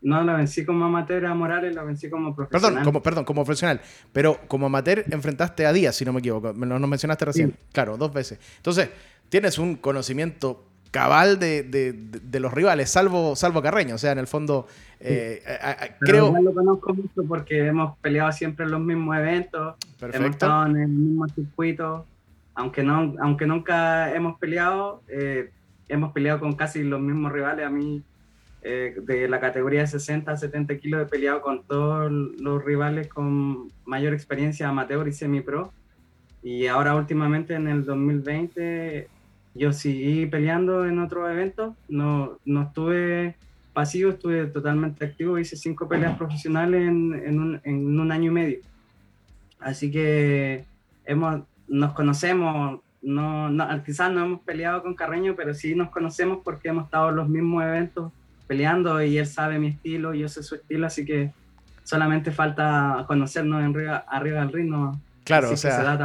No, 0.01 0.23
lo 0.23 0.37
vencí 0.37 0.65
como 0.65 0.85
amateur 0.85 1.25
a 1.25 1.33
Morales, 1.33 1.75
lo 1.75 1.85
vencí 1.85 2.09
como 2.09 2.33
profesional. 2.33 2.69
Perdón, 2.71 2.85
como, 2.85 3.03
perdón, 3.03 3.25
como 3.25 3.43
profesional. 3.43 3.81
Pero 4.13 4.39
como 4.47 4.67
amateur 4.67 5.03
enfrentaste 5.11 5.65
a 5.65 5.73
Díaz, 5.73 5.95
si 5.95 6.05
no 6.05 6.13
me 6.13 6.19
equivoco. 6.19 6.53
Lo 6.53 6.87
mencionaste 6.87 7.25
recién. 7.25 7.55
Claro, 7.73 7.97
dos 7.97 8.13
veces. 8.13 8.39
Entonces, 8.57 8.89
tienes 9.27 9.59
un 9.59 9.75
conocimiento 9.75 10.68
cabal 10.91 11.39
de, 11.39 11.63
de, 11.63 12.39
los 12.39 12.53
rivales, 12.53 12.89
salvo, 12.89 13.35
salvo 13.35 13.61
Carreño. 13.61 13.95
O 13.95 13.97
sea, 13.97 14.11
en 14.11 14.19
el 14.19 14.27
fondo, 14.27 14.67
eh, 14.99 15.41
creo... 15.99 16.33
lo 16.41 16.53
conozco 16.53 16.93
mucho 16.93 17.23
porque 17.27 17.67
hemos 17.67 17.97
peleado 17.97 18.31
siempre 18.31 18.65
en 18.65 18.71
los 18.71 18.81
mismos 18.81 19.17
eventos, 19.17 19.75
hemos 20.01 20.29
estado 20.31 20.65
en 20.67 20.77
el 20.77 20.87
mismo 20.87 21.27
circuito. 21.27 22.05
Aunque, 22.55 22.83
no, 22.83 23.15
aunque 23.21 23.45
nunca 23.45 24.13
hemos 24.13 24.37
peleado, 24.37 25.01
eh, 25.07 25.49
hemos 25.87 26.11
peleado 26.11 26.39
con 26.39 26.53
casi 26.55 26.83
los 26.83 26.99
mismos 26.99 27.31
rivales. 27.31 27.65
A 27.65 27.69
mí, 27.69 28.03
eh, 28.63 28.95
de 29.01 29.29
la 29.29 29.39
categoría 29.39 29.81
de 29.81 29.87
60 29.87 30.31
a 30.31 30.37
70 30.37 30.77
kilos, 30.77 31.01
he 31.01 31.05
peleado 31.05 31.41
con 31.41 31.63
todos 31.63 32.11
los 32.11 32.63
rivales 32.63 33.07
con 33.07 33.71
mayor 33.85 34.13
experiencia 34.13 34.67
amateur 34.67 35.07
y 35.07 35.13
semi-pro. 35.13 35.71
Y 36.43 36.67
ahora 36.67 36.95
últimamente 36.95 37.53
en 37.53 37.67
el 37.67 37.85
2020 37.85 39.07
yo 39.55 39.73
seguí 39.73 40.25
peleando 40.25 40.85
en 40.85 40.99
otros 40.99 41.29
eventos, 41.29 41.75
no, 41.87 42.37
no 42.45 42.63
estuve 42.63 43.35
pasivo, 43.73 44.11
estuve 44.11 44.45
totalmente 44.47 45.05
activo, 45.05 45.39
hice 45.39 45.55
cinco 45.55 45.87
peleas 45.87 46.17
profesionales 46.17 46.87
en, 46.87 47.13
en, 47.13 47.39
un, 47.39 47.61
en 47.63 47.99
un, 47.99 48.11
año 48.11 48.31
y 48.31 48.33
medio. 48.33 48.59
Así 49.59 49.91
que 49.91 50.65
hemos, 51.05 51.41
nos 51.67 51.93
conocemos, 51.93 52.81
no, 53.01 53.49
no, 53.49 53.83
quizás 53.83 54.11
no 54.11 54.25
hemos 54.25 54.41
peleado 54.41 54.83
con 54.83 54.95
Carreño, 54.95 55.35
pero 55.35 55.53
sí 55.53 55.75
nos 55.75 55.89
conocemos 55.89 56.39
porque 56.43 56.69
hemos 56.69 56.85
estado 56.85 57.09
en 57.09 57.15
los 57.15 57.29
mismos 57.29 57.63
eventos 57.63 58.11
peleando 58.47 59.01
y 59.01 59.17
él 59.17 59.27
sabe 59.27 59.59
mi 59.59 59.67
estilo, 59.67 60.13
yo 60.13 60.27
sé 60.27 60.41
su 60.41 60.55
estilo, 60.55 60.87
así 60.87 61.05
que 61.05 61.31
solamente 61.83 62.31
falta 62.31 63.05
conocernos 63.07 63.63
en 63.63 63.75
arriba, 63.75 64.05
arriba 64.07 64.39
del 64.39 64.51
ritmo. 64.51 64.99
Claro, 65.23 65.51
o 65.51 65.57
sea, 65.57 65.97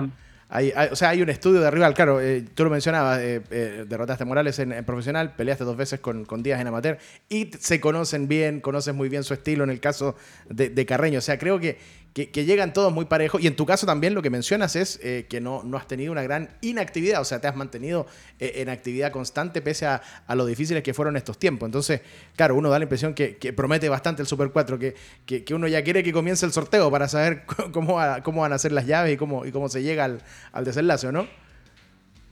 hay, 0.48 0.72
o 0.90 0.96
sea, 0.96 1.11
hay 1.11 1.22
un 1.22 1.30
estudio 1.30 1.61
de 1.61 1.70
rival, 1.70 1.94
claro, 1.94 2.20
eh, 2.20 2.44
tú 2.54 2.64
lo 2.64 2.70
mencionabas, 2.70 3.18
eh, 3.20 3.42
eh, 3.50 3.85
derrotaste 3.88 4.24
a 4.24 4.26
Morales 4.26 4.59
en, 4.59 4.85
profesional, 4.85 5.35
peleaste 5.35 5.64
dos 5.64 5.76
veces 5.76 6.00
con, 6.00 6.24
con, 6.24 6.42
Díaz 6.42 6.61
en 6.61 6.66
amateur 6.66 6.98
y 7.28 7.50
se 7.59 7.80
conocen 7.80 8.28
bien, 8.28 8.61
conoces 8.61 8.94
muy 8.94 9.09
bien 9.09 9.24
su 9.24 9.35
estilo 9.35 9.64
en 9.64 9.70
el 9.70 9.80
caso 9.80 10.16
de 10.48 10.87
Carreño. 10.87 11.18
O 11.18 11.22
sea, 11.22 11.38
creo 11.38 11.59
que, 11.59 11.78
que, 12.14 12.44
llegan 12.44 12.72
todos 12.72 12.92
muy 12.92 13.07
parejos. 13.07 13.42
Y 13.42 13.48
en 13.48 13.57
tu 13.57 13.66
caso 13.66 13.87
también 13.87 14.14
lo 14.14 14.22
que 14.22 14.31
mencionas 14.31 14.77
es 14.77 15.00
eh, 15.03 15.27
que 15.29 15.40
no, 15.40 15.62
no 15.64 15.77
has 15.77 15.88
tenido 15.88 16.12
una 16.12 16.22
gran 16.22 16.48
inactividad, 16.61 17.20
o 17.20 17.24
sea, 17.24 17.40
te 17.40 17.48
has 17.48 17.57
mantenido 17.57 18.07
eh, 18.38 18.53
en 18.57 18.68
actividad 18.68 19.11
constante 19.11 19.61
pese 19.61 19.87
a, 19.87 20.00
lo 20.35 20.46
difíciles 20.46 20.85
que 20.85 20.94
fueron 20.94 21.16
estos 21.16 21.38
tiempos. 21.38 21.66
Entonces, 21.66 22.03
claro, 22.37 22.55
uno 22.55 22.70
da 22.70 22.79
la 22.79 22.85
impresión 22.85 23.14
que, 23.14 23.35
promete 23.55 23.88
bastante 23.88 24.22
el 24.22 24.29
Super 24.29 24.50
4, 24.50 24.79
que, 24.79 24.94
que, 25.27 25.55
uno 25.55 25.66
ya 25.66 25.83
quiere 25.83 26.05
que 26.05 26.12
comience 26.12 26.46
el 26.46 26.53
sorteo 26.53 26.88
para 26.88 27.09
saber 27.09 27.44
cómo, 27.72 27.98
cómo 28.22 28.42
van 28.42 28.53
a 28.53 28.59
ser 28.59 28.70
las 28.70 28.87
llaves 28.87 29.14
y 29.14 29.16
cómo, 29.16 29.44
y 29.44 29.50
cómo 29.50 29.68
se 29.68 29.83
llega 29.83 30.05
al, 30.05 30.22
al 30.53 30.64
desenlace, 30.64 31.11
¿no? 31.11 31.27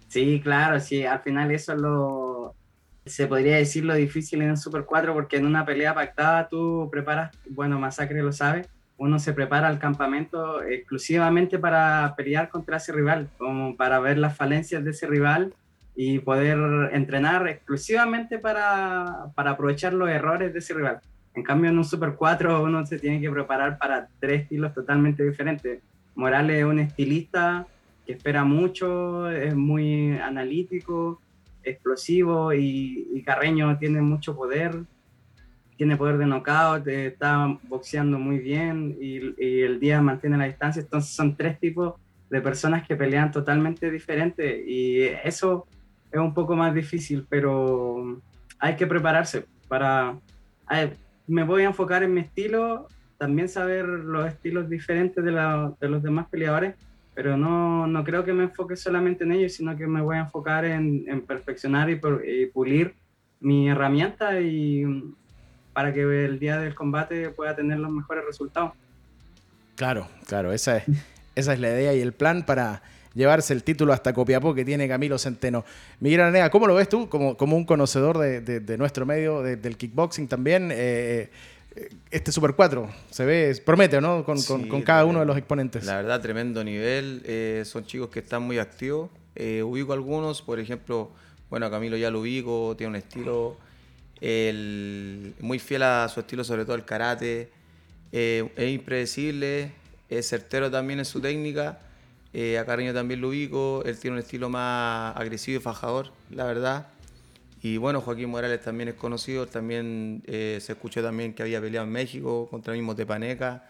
Sí, 0.07 0.40
claro, 0.45 0.79
sí, 0.79 1.05
al 1.05 1.23
final 1.23 1.51
eso 1.51 1.73
es 1.73 1.79
lo, 1.81 2.55
se 3.05 3.27
podría 3.27 3.57
decir 3.57 3.85
lo 3.85 3.95
difícil 3.95 4.42
en 4.42 4.51
el 4.51 4.57
Super 4.59 4.85
4 4.85 5.12
porque 5.12 5.38
en 5.38 5.47
una 5.47 5.64
pelea 5.64 5.92
pactada 5.92 6.49
tú 6.49 6.88
preparas, 6.92 7.37
bueno, 7.51 7.81
Masacre 7.81 8.23
lo 8.23 8.33
sabe, 8.33 8.66
uno 9.03 9.19
se 9.19 9.33
prepara 9.33 9.67
al 9.67 9.81
campamento 9.81 10.62
exclusivamente 10.62 11.59
para 11.59 12.15
pelear 12.17 12.49
contra 12.49 12.77
ese 12.77 12.93
rival, 12.93 13.29
como 13.37 13.77
para 13.77 13.99
ver 13.99 14.17
las 14.17 14.37
falencias 14.37 14.85
de 14.85 14.93
ese 14.93 15.09
rival 15.09 15.53
y 15.97 16.21
poder 16.21 16.57
entrenar 16.93 17.49
exclusivamente 17.49 18.38
para, 18.38 19.33
para 19.35 19.51
aprovechar 19.51 19.93
los 19.93 20.09
errores 20.09 20.53
de 20.53 20.61
ese 20.61 20.75
rival. 20.75 21.01
En 21.35 21.43
cambio, 21.43 21.69
en 21.69 21.79
un 21.79 21.85
Super 21.85 22.15
4 22.15 22.62
uno 22.62 22.87
se 22.87 23.01
tiene 23.01 23.21
que 23.21 23.29
preparar 23.29 23.77
para 23.77 24.07
tres 24.21 24.43
estilos 24.43 24.73
totalmente 24.73 25.25
diferentes. 25.25 25.81
Morales 26.15 26.59
es 26.59 26.65
un 26.65 26.79
estilista 26.79 27.67
que 28.07 28.12
espera 28.12 28.45
mucho, 28.45 29.29
es 29.29 29.57
muy 29.57 30.17
analítico, 30.17 31.21
explosivo 31.65 32.53
y, 32.53 33.09
y 33.12 33.23
Carreño 33.23 33.77
tiene 33.79 34.01
mucho 34.01 34.37
poder, 34.37 34.77
tiene 35.83 35.97
poder 35.97 36.16
de 36.16 36.27
knockout, 36.27 36.87
está 36.87 37.59
boxeando 37.64 38.16
muy 38.16 38.38
bien 38.38 38.97
y, 39.01 39.16
el 39.62 39.81
día 39.81 40.01
mantiene 40.01 40.38
la 40.38 40.45
distancia. 40.45 40.81
Entonces 40.81 41.12
son 41.12 41.35
tres 41.35 41.59
tipos 41.59 41.95
de 42.31 42.40
personas 42.40 42.87
que 42.87 42.95
pelean 42.95 43.33
totalmente 43.33 43.90
diferentes 43.90 44.62
y 44.64 45.03
eso 45.25 45.66
es 46.12 46.21
un 46.21 46.33
poco 46.33 46.55
más 46.55 46.73
difícil, 46.73 47.27
pero 47.29 48.21
hay 48.61 48.77
que 48.77 48.87
prepararse 48.87 49.45
para... 49.66 50.16
me 51.27 51.42
voy 51.42 51.62
a 51.62 51.66
enfocar 51.66 52.05
en 52.05 52.14
mi 52.14 52.21
estilo, 52.21 52.87
también 53.18 53.49
saber 53.49 53.85
los 53.85 54.29
estilos 54.29 54.71
diferentes 54.71 55.25
de, 55.25 55.33
de 55.81 55.88
los 55.88 56.01
demás 56.01 56.29
peleadores, 56.31 56.77
pero 57.12 57.37
no, 57.37 57.88
no, 57.88 58.05
creo 58.05 58.25
que 58.25 58.33
me 58.33 58.45
enfoque 58.45 58.77
solamente 58.77 59.25
en 59.25 59.33
ellos, 59.33 59.55
sino 59.55 59.77
que 59.77 59.88
me 59.88 60.01
voy 60.01 60.14
a 60.14 60.21
enfocar 60.21 60.64
en, 60.64 61.07
en 61.09 61.23
perfeccionar 61.23 61.90
y, 61.90 62.01
y 62.25 62.47
pulir 62.47 62.95
mi 63.40 63.68
herramienta 63.68 64.40
y 64.40 64.85
para 65.72 65.92
que 65.92 66.02
el 66.02 66.38
día 66.38 66.58
del 66.58 66.74
combate 66.74 67.30
pueda 67.30 67.56
tener 67.56 67.78
los 67.78 67.90
mejores 67.90 68.24
resultados. 68.24 68.72
Claro, 69.76 70.08
claro, 70.26 70.52
esa 70.52 70.78
es, 70.78 70.85
esa 71.35 71.52
es 71.54 71.61
la 71.61 71.68
idea 71.68 71.94
y 71.94 72.00
el 72.00 72.12
plan 72.12 72.44
para 72.44 72.82
llevarse 73.14 73.52
el 73.52 73.62
título 73.62 73.92
hasta 73.92 74.12
Copiapó 74.12 74.54
que 74.54 74.64
tiene 74.64 74.88
Camilo 74.88 75.18
Centeno. 75.18 75.64
Miguel 76.00 76.20
Aranea, 76.20 76.50
¿cómo 76.50 76.66
lo 76.66 76.74
ves 76.74 76.88
tú 76.88 77.08
como, 77.08 77.37
como 77.37 77.56
un 77.56 77.64
conocedor 77.64 78.18
de, 78.18 78.76
nuestro 78.78 79.06
medio, 79.06 79.42
del 79.42 79.76
kickboxing 79.76 80.28
también? 80.28 80.70
Eh, 80.72 81.30
eh, 81.74 81.88
este 82.11 82.32
Super 82.32 82.54
4 82.54 82.90
se 83.11 83.24
ve, 83.24 83.62
promete, 83.64 84.00
¿no? 84.00 84.24
Con, 84.24 84.82
cada 84.82 85.04
uno 85.04 85.20
de 85.20 85.26
los 85.26 85.37
exponentes. 85.37 85.85
La 85.85 85.96
verdad, 85.96 86.20
tremendo 86.20 86.62
nivel. 86.62 87.22
Eh, 87.24 87.62
son 87.64 87.85
chicos 87.85 88.08
que 88.11 88.20
están 88.20 88.42
muy 88.42 88.58
activos. 88.58 89.11
ubico 89.37 89.92
algunos, 89.92 90.42
por 90.42 90.61
ejemplo, 90.61 91.11
bueno, 91.50 91.70
Camilo 91.70 91.96
ya 91.96 92.11
lo 92.11 92.20
ubico, 92.20 92.74
tiene 92.76 92.90
un 92.90 92.96
estilo 92.96 93.56
muy 94.22 95.58
fiel 95.58 95.82
a 95.82 96.08
su 96.08 96.20
estilo, 96.20 96.44
sobre 96.44 96.64
todo 96.64 96.76
el 96.76 96.85
karate. 96.85 97.50
Eh, 98.12 98.48
es 98.56 98.70
impredecible, 98.70 99.72
es 100.08 100.28
certero 100.28 100.70
también 100.70 101.00
en 101.00 101.04
su 101.04 101.20
técnica. 101.20 101.80
Eh, 102.32 102.58
a 102.58 102.64
Carreño 102.64 102.94
también 102.94 103.20
lo 103.20 103.28
ubico, 103.28 103.82
él 103.85 103.98
tiene 103.98 104.16
un 104.16 104.22
estilo 104.22 104.48
más 104.48 105.16
agresivo 105.16 105.58
y 105.58 105.62
fajador, 105.62 106.12
la 106.30 106.44
verdad. 106.44 106.87
Y 107.62 107.76
bueno, 107.76 108.00
Joaquín 108.00 108.30
Morales 108.30 108.61
también 108.62 108.88
es 108.88 108.94
conocido, 108.94 109.46
también 109.46 110.22
eh, 110.26 110.58
se 110.61 110.72
escuchó 110.72 111.02
también 111.02 111.35
que 111.35 111.42
había 111.42 111.61
peleado 111.61 111.87
en 111.87 111.92
México 111.92 112.48
contra 112.50 112.72
el 112.74 112.80
mismo 112.80 112.94
Tepaneca. 112.94 113.68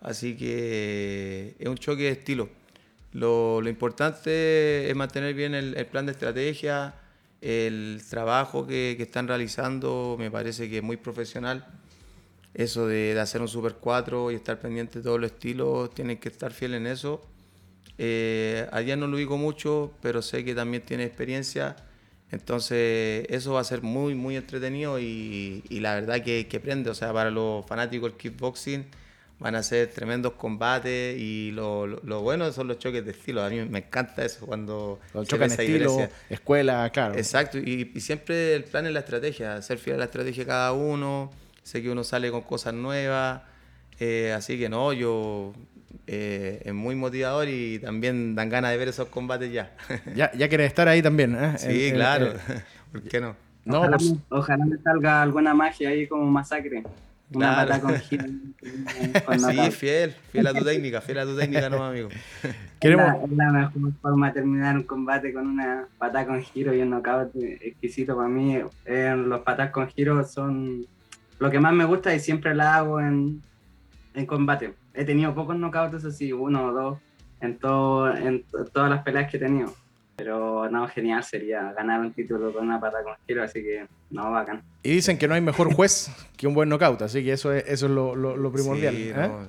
Así 0.00 0.36
que 0.36 1.56
es 1.58 1.68
un 1.68 1.76
choque 1.76 2.04
de 2.04 2.10
estilo. 2.10 2.48
Lo, 3.12 3.66
importante 3.68 4.88
es 4.88 4.96
mantener 4.96 5.34
bien 5.34 5.54
el 5.54 5.86
plan 5.86 6.06
de 6.06 6.12
estrategia, 6.12 6.94
el 7.40 8.02
trabajo 8.08 8.66
que, 8.66 8.96
están 8.98 9.28
realizando 9.28 10.16
me 10.18 10.30
parece 10.30 10.68
que 10.68 10.78
es 10.78 10.82
muy 10.82 10.96
profesional. 10.96 11.66
Eso 12.54 12.86
de, 12.86 13.18
hacer 13.20 13.40
un 13.40 13.48
Super 13.48 13.74
4 13.74 14.32
y 14.32 14.34
estar 14.34 14.58
pendiente 14.58 14.98
de 14.98 15.04
todos 15.04 15.20
los 15.20 15.30
estilos, 15.30 15.94
tienen 15.94 16.18
que 16.18 16.28
estar 16.28 16.52
fieles 16.52 16.78
en 16.78 16.86
eso. 16.86 17.22
Eh, 17.98 18.68
allá 18.72 18.96
no 18.96 19.06
lo 19.06 19.16
digo 19.16 19.36
mucho, 19.36 19.92
pero 20.02 20.22
sé 20.22 20.44
que 20.44 20.54
también 20.54 20.82
tiene 20.84 21.04
experiencia. 21.04 21.76
Entonces, 22.30 23.26
eso 23.30 23.54
va 23.54 23.60
a 23.60 23.64
ser 23.64 23.82
muy, 23.82 24.14
muy 24.14 24.36
entretenido 24.36 24.98
y, 24.98 25.62
la 25.70 25.94
verdad 25.94 26.22
que, 26.22 26.48
que, 26.48 26.60
prende. 26.60 26.90
O 26.90 26.94
sea, 26.94 27.12
para 27.12 27.30
los 27.30 27.64
fanáticos 27.66 28.10
del 28.10 28.18
kickboxing 28.18 28.86
van 29.38 29.54
a 29.54 29.62
ser 29.62 29.88
tremendos 29.88 30.32
combates 30.32 31.16
y 31.18 31.52
lo, 31.52 31.86
lo, 31.86 32.22
bueno 32.22 32.50
son 32.52 32.68
los 32.68 32.78
choques 32.78 33.04
de 33.04 33.12
estilo. 33.12 33.42
A 33.42 33.48
mí 33.48 33.64
me 33.64 33.78
encanta 33.78 34.24
eso 34.24 34.46
cuando... 34.46 34.98
Los 35.14 35.28
choques 35.28 35.56
de 35.56 35.64
estilo, 35.64 36.08
escuela, 36.28 36.90
claro. 36.90 37.14
Exacto, 37.14 37.58
y, 37.58 37.92
y, 37.94 38.00
siempre 38.00 38.54
el 38.54 38.64
plan 38.64 38.86
es 38.86 38.92
la 38.92 39.00
estrategia, 39.00 39.62
ser 39.62 39.78
fiel 39.78 39.96
a 39.96 39.98
la 40.00 40.04
estrategia 40.06 40.42
de 40.44 40.48
cada 40.48 40.72
uno. 40.72 41.30
Sé 41.62 41.82
que 41.82 41.90
uno 41.90 42.02
sale 42.02 42.30
con 42.30 42.42
cosas 42.42 42.74
nuevas, 42.74 43.42
eh, 44.00 44.32
así 44.34 44.58
que 44.58 44.68
no, 44.68 44.92
yo 44.92 45.52
eh, 46.06 46.62
es 46.64 46.72
muy 46.72 46.94
motivador 46.94 47.48
y 47.48 47.78
también 47.78 48.34
dan 48.34 48.48
ganas 48.48 48.70
de 48.70 48.78
ver 48.78 48.88
esos 48.88 49.08
combates 49.08 49.52
ya. 49.52 49.72
ya, 50.16 50.32
ya 50.32 50.48
querés 50.48 50.68
estar 50.68 50.88
ahí 50.88 51.02
también, 51.02 51.36
¿eh? 51.36 51.58
Sí, 51.58 51.92
claro. 51.92 52.32
¿Por 52.92 53.02
qué 53.02 53.20
no? 53.20 53.36
no 53.64 53.80
ojalá, 53.80 53.98
pues... 53.98 54.14
ojalá, 54.30 54.64
me 54.64 54.78
salga 54.78 55.22
alguna 55.22 55.54
magia 55.54 55.90
ahí 55.90 56.06
como 56.06 56.24
masacre. 56.24 56.82
Una 57.32 57.56
pata 57.56 57.80
con 57.82 57.98
giro. 57.98 58.24
sí, 58.24 59.70
fiel, 59.70 60.14
fiel 60.32 60.46
a 60.46 60.54
tu 60.54 60.64
técnica, 60.64 61.00
fiel 61.00 61.18
a 61.18 61.24
tu 61.24 61.36
técnica, 61.36 61.68
no, 61.68 61.84
amigo. 61.84 62.08
Queremos... 62.80 63.24
Es, 63.24 63.36
la, 63.36 63.50
mejor 63.50 63.92
forma 64.00 64.28
de 64.28 64.32
terminar 64.34 64.76
un 64.76 64.84
combate 64.84 65.32
con 65.32 65.46
una 65.46 65.86
pata 65.98 66.26
con 66.26 66.42
giro 66.42 66.74
y 66.74 66.80
un 66.80 66.90
knockout 66.90 67.34
exquisito 67.36 68.16
para 68.16 68.28
mí. 68.28 68.58
Eh, 68.86 69.14
los 69.16 69.40
patas 69.40 69.70
con 69.70 69.88
giro 69.88 70.24
son 70.24 70.86
lo 71.38 71.50
que 71.50 71.60
más 71.60 71.72
me 71.72 71.84
gusta 71.84 72.14
y 72.14 72.20
siempre 72.20 72.54
la 72.54 72.76
hago 72.76 73.00
en, 73.00 73.42
en 74.14 74.26
combate. 74.26 74.74
He 74.94 75.04
tenido 75.04 75.34
pocos 75.34 75.56
knockouts 75.56 76.04
así, 76.04 76.32
uno 76.32 76.66
o 76.66 76.72
dos, 76.72 76.98
en, 77.40 77.58
todo, 77.58 78.14
en 78.16 78.44
todas 78.72 78.90
las 78.90 79.02
peleas 79.02 79.30
que 79.30 79.36
he 79.36 79.40
tenido. 79.40 79.72
Pero 80.18 80.68
no, 80.68 80.88
genial 80.88 81.22
sería 81.22 81.72
ganar 81.72 82.00
un 82.00 82.12
título 82.12 82.52
con 82.52 82.66
una 82.66 82.80
pata 82.80 83.04
con 83.04 83.14
giro, 83.24 83.44
así 83.44 83.62
que 83.62 83.86
no, 84.10 84.32
bacán. 84.32 84.62
Y 84.82 84.90
dicen 84.90 85.16
que 85.16 85.28
no 85.28 85.34
hay 85.34 85.40
mejor 85.40 85.72
juez 85.72 86.10
que 86.36 86.48
un 86.48 86.54
buen 86.54 86.68
knockout, 86.68 87.02
así 87.02 87.22
que 87.22 87.32
eso 87.32 87.52
es, 87.52 87.64
eso 87.68 87.86
es 87.86 87.92
lo, 87.92 88.16
lo, 88.16 88.52
primordial. 88.52 88.94
Sí, 88.96 89.10
¿eh? 89.10 89.14
no, 89.14 89.48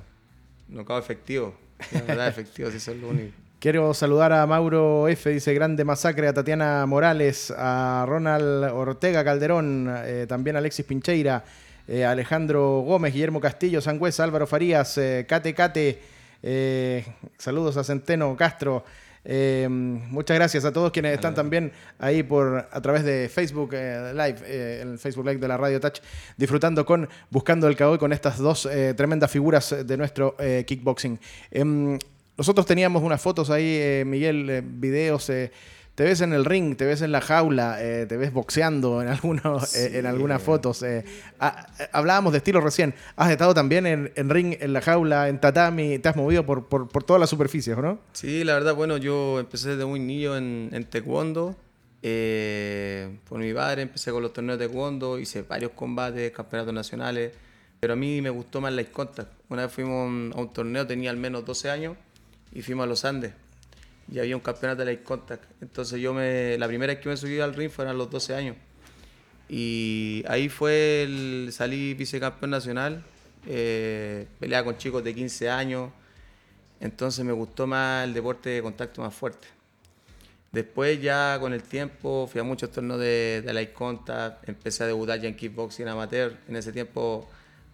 knockout 0.67 1.03
efectivo. 1.03 1.55
La 1.91 2.01
verdad, 2.01 2.27
efectivo, 2.29 2.69
sí, 2.69 2.77
eso 2.77 2.91
es 2.91 2.97
lo 2.97 3.09
único. 3.09 3.35
Quiero 3.59 3.93
saludar 3.95 4.31
a 4.31 4.45
Mauro 4.45 5.07
F, 5.07 5.31
dice 5.31 5.55
grande 5.55 5.83
masacre, 5.83 6.27
a 6.27 6.33
Tatiana 6.33 6.85
Morales, 6.85 7.51
a 7.57 8.05
Ronald 8.07 8.65
Ortega 8.65 9.23
Calderón, 9.23 9.91
eh, 10.05 10.27
también 10.29 10.55
a 10.55 10.59
Alexis 10.59 10.85
Pincheira, 10.85 11.43
eh, 11.87 12.05
Alejandro 12.05 12.81
Gómez, 12.81 13.11
Guillermo 13.11 13.41
Castillo, 13.41 13.81
Sangüesa, 13.81 14.23
Álvaro 14.23 14.45
Farías, 14.45 14.95
eh, 14.99 15.25
Cate 15.27 15.55
Cate, 15.55 15.99
eh, 16.43 17.03
saludos 17.37 17.77
a 17.77 17.83
Centeno 17.83 18.35
Castro. 18.37 18.85
Eh, 19.31 19.67
muchas 19.69 20.35
gracias 20.35 20.65
a 20.65 20.73
todos 20.73 20.91
quienes 20.91 21.13
están 21.13 21.35
también 21.35 21.71
ahí 21.99 22.23
por 22.23 22.67
a 22.71 22.81
través 22.81 23.03
de 23.03 23.29
Facebook 23.29 23.69
eh, 23.73 24.11
Live, 24.11 24.39
eh, 24.43 24.79
el 24.81 24.97
Facebook 24.97 25.23
Live 25.23 25.37
de 25.37 25.47
la 25.47 25.55
Radio 25.55 25.79
Touch, 25.79 25.99
disfrutando 26.35 26.83
con 26.83 27.07
Buscando 27.29 27.67
el 27.67 27.77
Cowboy 27.77 27.99
con 27.99 28.11
estas 28.11 28.39
dos 28.39 28.67
tremendas 28.97 29.29
figuras 29.29 29.85
de 29.85 29.97
nuestro 29.97 30.35
kickboxing. 30.65 31.19
Em, 31.51 31.99
nosotros 32.37 32.65
teníamos 32.65 33.03
unas 33.03 33.21
fotos 33.21 33.51
ahí, 33.51 34.03
Miguel, 34.03 34.63
videos 34.65 35.29
te 35.99 36.05
ves 36.05 36.21
en 36.21 36.31
el 36.31 36.45
ring, 36.45 36.77
te 36.77 36.85
ves 36.85 37.01
en 37.01 37.11
la 37.11 37.19
jaula, 37.19 37.83
eh, 37.83 38.05
te 38.05 38.15
ves 38.15 38.31
boxeando 38.31 39.01
en, 39.01 39.09
algunos, 39.09 39.75
eh, 39.75 39.99
en 39.99 40.05
algunas 40.05 40.41
fotos. 40.41 40.81
Eh. 40.81 41.03
Ah, 41.41 41.67
hablábamos 41.91 42.31
de 42.31 42.37
estilo 42.37 42.61
recién. 42.61 42.95
Has 43.17 43.29
estado 43.29 43.53
también 43.53 43.85
en, 43.85 44.29
ring, 44.29 44.55
en 44.61 44.71
la 44.71 44.79
jaula, 44.79 45.27
en 45.27 45.41
tatami, 45.41 45.99
te 45.99 46.07
has 46.07 46.15
movido 46.15 46.45
por, 46.45 46.69
por, 46.69 46.87
por 46.87 47.03
todas 47.03 47.19
las 47.19 47.29
superficies, 47.29 47.77
¿no? 47.77 47.99
Sí, 48.13 48.45
la 48.45 48.53
verdad, 48.53 48.75
bueno, 48.75 48.95
yo 48.95 49.41
empecé 49.41 49.71
desde 49.71 49.83
muy 49.83 49.99
niño 49.99 50.37
en, 50.37 50.69
en 50.71 50.85
taekwondo. 50.85 51.57
por 52.01 53.39
mi 53.39 53.53
padre 53.53 53.81
empecé 53.81 54.11
con 54.11 54.23
los 54.23 54.31
torneos 54.31 54.57
de 54.57 54.67
taekwondo, 54.67 55.19
hice 55.19 55.41
varios 55.41 55.71
combates, 55.71 56.31
campeonatos 56.31 56.73
nacionales, 56.73 57.33
pero 57.81 57.91
a 57.91 57.97
mí 57.97 58.21
me 58.21 58.29
gustó 58.29 58.61
más 58.61 58.71
la 58.71 58.85
contact. 58.85 59.33
Una 59.49 59.63
vez 59.63 59.73
fuimos 59.73 60.33
a 60.33 60.39
un 60.39 60.53
torneo, 60.53 60.87
tenía 60.87 61.09
al 61.09 61.17
menos 61.17 61.43
12 61.43 61.69
años, 61.69 61.97
y 62.53 62.61
fuimos 62.61 62.85
a 62.85 62.87
los 62.87 63.03
Andes 63.03 63.33
y 64.11 64.19
había 64.19 64.35
un 64.35 64.41
campeonato 64.41 64.79
de 64.79 64.85
Light 64.85 65.03
Contact. 65.03 65.43
Entonces 65.61 65.99
yo 65.99 66.13
me, 66.13 66.57
la 66.57 66.67
primera 66.67 66.93
vez 66.93 67.01
que 67.01 67.09
me 67.09 67.17
subí 67.17 67.39
al 67.39 67.53
ring 67.53 67.69
fueron 67.69 67.95
a 67.95 67.97
los 67.97 68.09
12 68.09 68.35
años. 68.35 68.55
Y 69.47 70.23
ahí 70.27 70.49
fue, 70.49 71.03
el, 71.03 71.49
salí 71.51 71.93
vicecampeón 71.93 72.51
nacional, 72.51 73.03
eh, 73.47 74.27
peleaba 74.39 74.65
con 74.65 74.77
chicos 74.77 75.03
de 75.03 75.13
15 75.13 75.49
años, 75.49 75.89
entonces 76.79 77.25
me 77.25 77.31
gustó 77.31 77.65
más 77.65 78.03
el 78.05 78.13
deporte 78.13 78.49
de 78.49 78.61
contacto 78.61 79.01
más 79.01 79.13
fuerte. 79.13 79.47
Después 80.51 80.99
ya 81.01 81.37
con 81.39 81.53
el 81.53 81.61
tiempo 81.61 82.27
fui 82.31 82.41
a 82.41 82.43
muchos 82.43 82.71
torneos 82.71 82.99
de, 82.99 83.43
de 83.45 83.53
Light 83.53 83.73
Contact, 83.73 84.47
empecé 84.47 84.83
a 84.83 84.87
debutar 84.87 85.19
ya 85.19 85.27
en 85.27 85.35
kickboxing 85.35 85.87
amateur. 85.87 86.35
En 86.47 86.55
ese 86.55 86.71
tiempo 86.71 87.29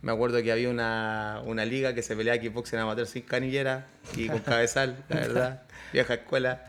me 0.06 0.12
acuerdo 0.14 0.42
que 0.42 0.52
había 0.52 0.70
una, 0.70 1.42
una 1.46 1.66
liga 1.66 1.94
que 1.94 2.04
se 2.04 2.16
peleaba 2.16 2.40
kickboxing 2.40 2.80
amateur 2.80 3.08
sin 3.08 3.24
canillera 3.24 3.88
y 4.16 4.28
con 4.28 4.40
cabezal, 4.46 5.04
la 5.10 5.16
verdad 5.16 5.66
vieja 5.96 6.14
escuela. 6.14 6.66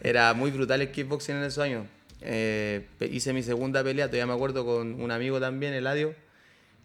Era 0.00 0.32
muy 0.34 0.50
brutal 0.50 0.80
el 0.80 0.90
kickboxing 0.90 1.36
en 1.36 1.42
esos 1.42 1.62
años. 1.62 1.86
Eh, 2.20 2.86
hice 3.00 3.32
mi 3.32 3.42
segunda 3.42 3.84
pelea, 3.84 4.06
todavía 4.06 4.26
me 4.26 4.32
acuerdo, 4.32 4.64
con 4.64 5.00
un 5.00 5.10
amigo 5.10 5.40
también, 5.40 5.74
Eladio. 5.74 6.14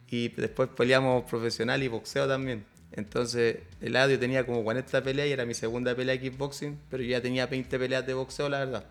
Y 0.10 0.30
después 0.30 0.70
peleamos 0.76 1.24
profesional 1.24 1.82
y 1.82 1.88
boxeo 1.88 2.28
también. 2.28 2.66
Entonces, 2.92 3.58
Eladio 3.82 4.20
tenía 4.20 4.46
como 4.46 4.64
40 4.64 5.02
peleas 5.04 5.28
y 5.28 5.32
era 5.32 5.46
mi 5.46 5.56
segunda 5.56 5.96
pelea 5.96 6.16
de 6.16 6.22
kickboxing, 6.22 6.78
pero 6.90 7.02
yo 7.02 7.10
ya 7.10 7.22
tenía 7.22 7.48
20 7.48 7.80
peleas 7.80 8.06
de 8.06 8.14
boxeo, 8.14 8.50
la 8.50 8.60
verdad. 8.60 8.86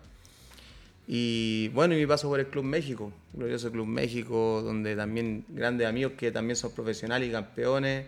Y 1.07 1.69
bueno, 1.69 1.95
y 1.95 1.97
mi 1.97 2.05
paso 2.05 2.29
por 2.29 2.39
el 2.39 2.47
Club 2.47 2.63
México, 2.63 3.11
glorioso 3.33 3.71
Club 3.71 3.87
México, 3.87 4.61
donde 4.63 4.95
también 4.95 5.45
grandes 5.49 5.87
amigos 5.87 6.13
que 6.17 6.31
también 6.31 6.55
son 6.55 6.71
profesionales 6.71 7.27
y 7.27 7.31
campeones 7.31 8.05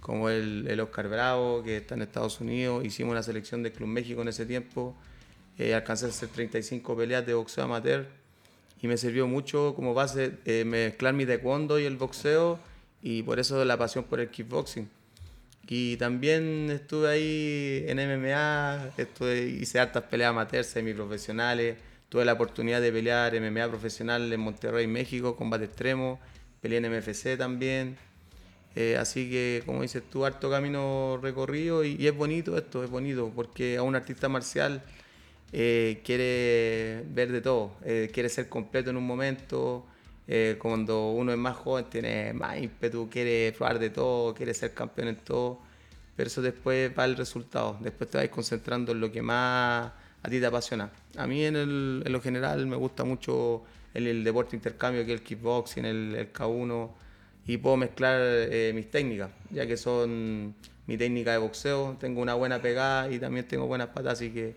como 0.00 0.28
el, 0.28 0.66
el, 0.68 0.80
Oscar 0.80 1.08
Bravo, 1.08 1.62
que 1.62 1.78
está 1.78 1.94
en 1.94 2.02
Estados 2.02 2.40
Unidos. 2.40 2.84
Hicimos 2.84 3.12
una 3.12 3.22
selección 3.22 3.62
del 3.62 3.72
Club 3.72 3.88
México 3.88 4.20
en 4.22 4.28
ese 4.28 4.44
tiempo. 4.44 4.94
Eh, 5.58 5.74
alcancé 5.74 6.06
a 6.06 6.08
hacer 6.08 6.28
35 6.28 6.96
peleas 6.96 7.24
de 7.24 7.34
boxeo 7.34 7.64
amateur 7.64 8.06
y 8.82 8.88
me 8.88 8.98
sirvió 8.98 9.26
mucho 9.26 9.72
como 9.74 9.94
base 9.94 10.32
eh, 10.44 10.64
mezclar 10.66 11.14
mi 11.14 11.24
taekwondo 11.24 11.78
y 11.78 11.84
el 11.84 11.96
boxeo 11.96 12.58
y 13.02 13.22
por 13.22 13.38
eso 13.38 13.64
la 13.64 13.78
pasión 13.78 14.04
por 14.04 14.20
el 14.20 14.28
kickboxing. 14.28 14.88
Y 15.68 15.96
también 15.96 16.68
estuve 16.70 17.08
ahí 17.08 17.84
en 17.88 17.96
MMA, 17.96 18.90
estuve, 18.98 19.46
hice 19.46 19.78
hartas 19.80 20.02
peleas 20.04 20.30
amateurs, 20.30 20.66
semiprofesionales. 20.66 21.76
Tuve 22.14 22.24
la 22.24 22.34
oportunidad 22.34 22.80
de 22.80 22.92
pelear 22.92 23.34
MMA 23.40 23.66
profesional 23.66 24.32
en 24.32 24.38
Monterrey, 24.38 24.86
México, 24.86 25.34
combate 25.34 25.64
extremo. 25.64 26.20
Peleé 26.60 26.78
en 26.78 26.96
MFC 26.96 27.36
también. 27.36 27.96
Eh, 28.76 28.96
así 28.96 29.28
que, 29.28 29.64
como 29.66 29.82
dices 29.82 30.04
tú, 30.08 30.24
harto 30.24 30.48
camino 30.48 31.18
recorrido 31.20 31.82
y, 31.84 32.06
es 32.06 32.16
bonito 32.16 32.56
esto, 32.56 32.84
es 32.84 32.90
bonito, 32.90 33.32
porque 33.34 33.78
a 33.78 33.82
un 33.82 33.96
artista 33.96 34.28
marcial 34.28 34.84
eh, 35.52 36.02
quiere 36.04 37.02
ver 37.08 37.32
de 37.32 37.40
todo, 37.40 37.72
eh, 37.84 38.08
quiere 38.14 38.28
ser 38.28 38.48
completo 38.48 38.90
en 38.90 38.96
un 38.96 39.06
momento. 39.08 39.84
cuando 40.60 41.10
uno 41.10 41.32
es 41.32 41.38
más 41.38 41.56
joven, 41.56 41.86
tiene 41.90 42.32
más 42.32 42.62
ímpetu, 42.62 43.10
quiere 43.10 43.52
probar 43.58 43.80
de 43.80 43.90
todo, 43.90 44.34
quiere 44.34 44.54
ser 44.54 44.72
campeón 44.72 45.08
en 45.08 45.16
todo, 45.16 45.58
pero 46.14 46.28
eso 46.28 46.42
después 46.42 46.92
va 46.96 47.06
el 47.06 47.16
resultado. 47.16 47.76
Después 47.80 48.08
te 48.08 48.18
vas 48.18 48.28
concentrando 48.28 48.92
en 48.92 49.00
lo 49.00 49.10
que 49.10 49.20
más 49.20 50.03
a 50.24 50.28
ti 50.28 50.40
te 50.40 50.46
apasiona. 50.46 50.90
A 51.16 51.26
mí, 51.28 51.44
en, 51.44 51.54
el, 51.54 52.02
en 52.04 52.12
lo 52.12 52.20
general, 52.20 52.66
me 52.66 52.76
gusta 52.76 53.04
mucho 53.04 53.62
el, 53.92 54.24
deporte 54.24 54.56
intercambio, 54.56 55.04
que 55.04 55.14
es 55.14 55.20
el 55.20 55.24
kickboxing, 55.24 55.84
el, 55.84 56.14
el 56.16 56.32
K1 56.32 56.90
y 57.46 57.58
puedo 57.58 57.76
mezclar 57.76 58.18
eh, 58.20 58.72
mis 58.74 58.90
técnicas, 58.90 59.30
ya 59.50 59.66
que 59.66 59.76
son 59.76 60.54
mi 60.86 60.96
técnica 60.96 61.32
de 61.32 61.38
boxeo, 61.38 61.96
tengo 62.00 62.22
una 62.22 62.34
buena 62.34 62.60
pegada 62.60 63.10
y 63.10 63.18
también 63.18 63.46
tengo 63.46 63.66
buenas 63.66 63.88
patas, 63.88 64.14
así 64.14 64.30
que 64.30 64.54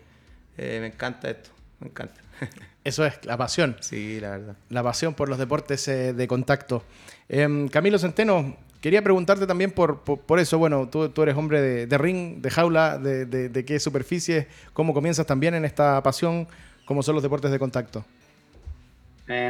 eh, 0.56 0.78
me 0.80 0.86
encanta 0.88 1.30
esto, 1.30 1.50
me 1.80 1.88
encanta. 1.88 2.20
Eso 2.84 3.04
es, 3.04 3.22
la 3.24 3.36
pasión. 3.36 3.76
Sí, 3.80 4.18
la 4.20 4.30
verdad. 4.30 4.56
La 4.70 4.82
pasión 4.82 5.12
por 5.12 5.28
los 5.28 5.38
deportes 5.38 5.86
eh, 5.88 6.14
de 6.14 6.26
contacto. 6.26 6.84
Em, 7.28 7.68
Camilo 7.68 7.98
Centeno, 7.98 8.56
quería 8.80 9.02
preguntarte 9.02 9.46
también 9.46 9.70
por, 9.70 10.00
por, 10.00 10.38
eso, 10.38 10.58
bueno, 10.58 10.88
tú, 10.88 11.08
tú, 11.08 11.22
eres 11.22 11.36
hombre 11.36 11.60
de, 11.86 11.98
ring, 11.98 12.40
de 12.40 12.50
jaula, 12.50 12.98
de, 12.98 13.26
de, 13.26 13.64
qué 13.64 13.78
superficie, 13.80 14.48
cómo 14.72 14.94
comienzas 14.94 15.26
también 15.26 15.54
en 15.54 15.64
esta 15.64 16.02
pasión, 16.02 16.46
cómo 16.84 17.02
son 17.02 17.14
los 17.14 17.22
deportes 17.22 17.50
de 17.50 17.58
contacto. 17.58 18.04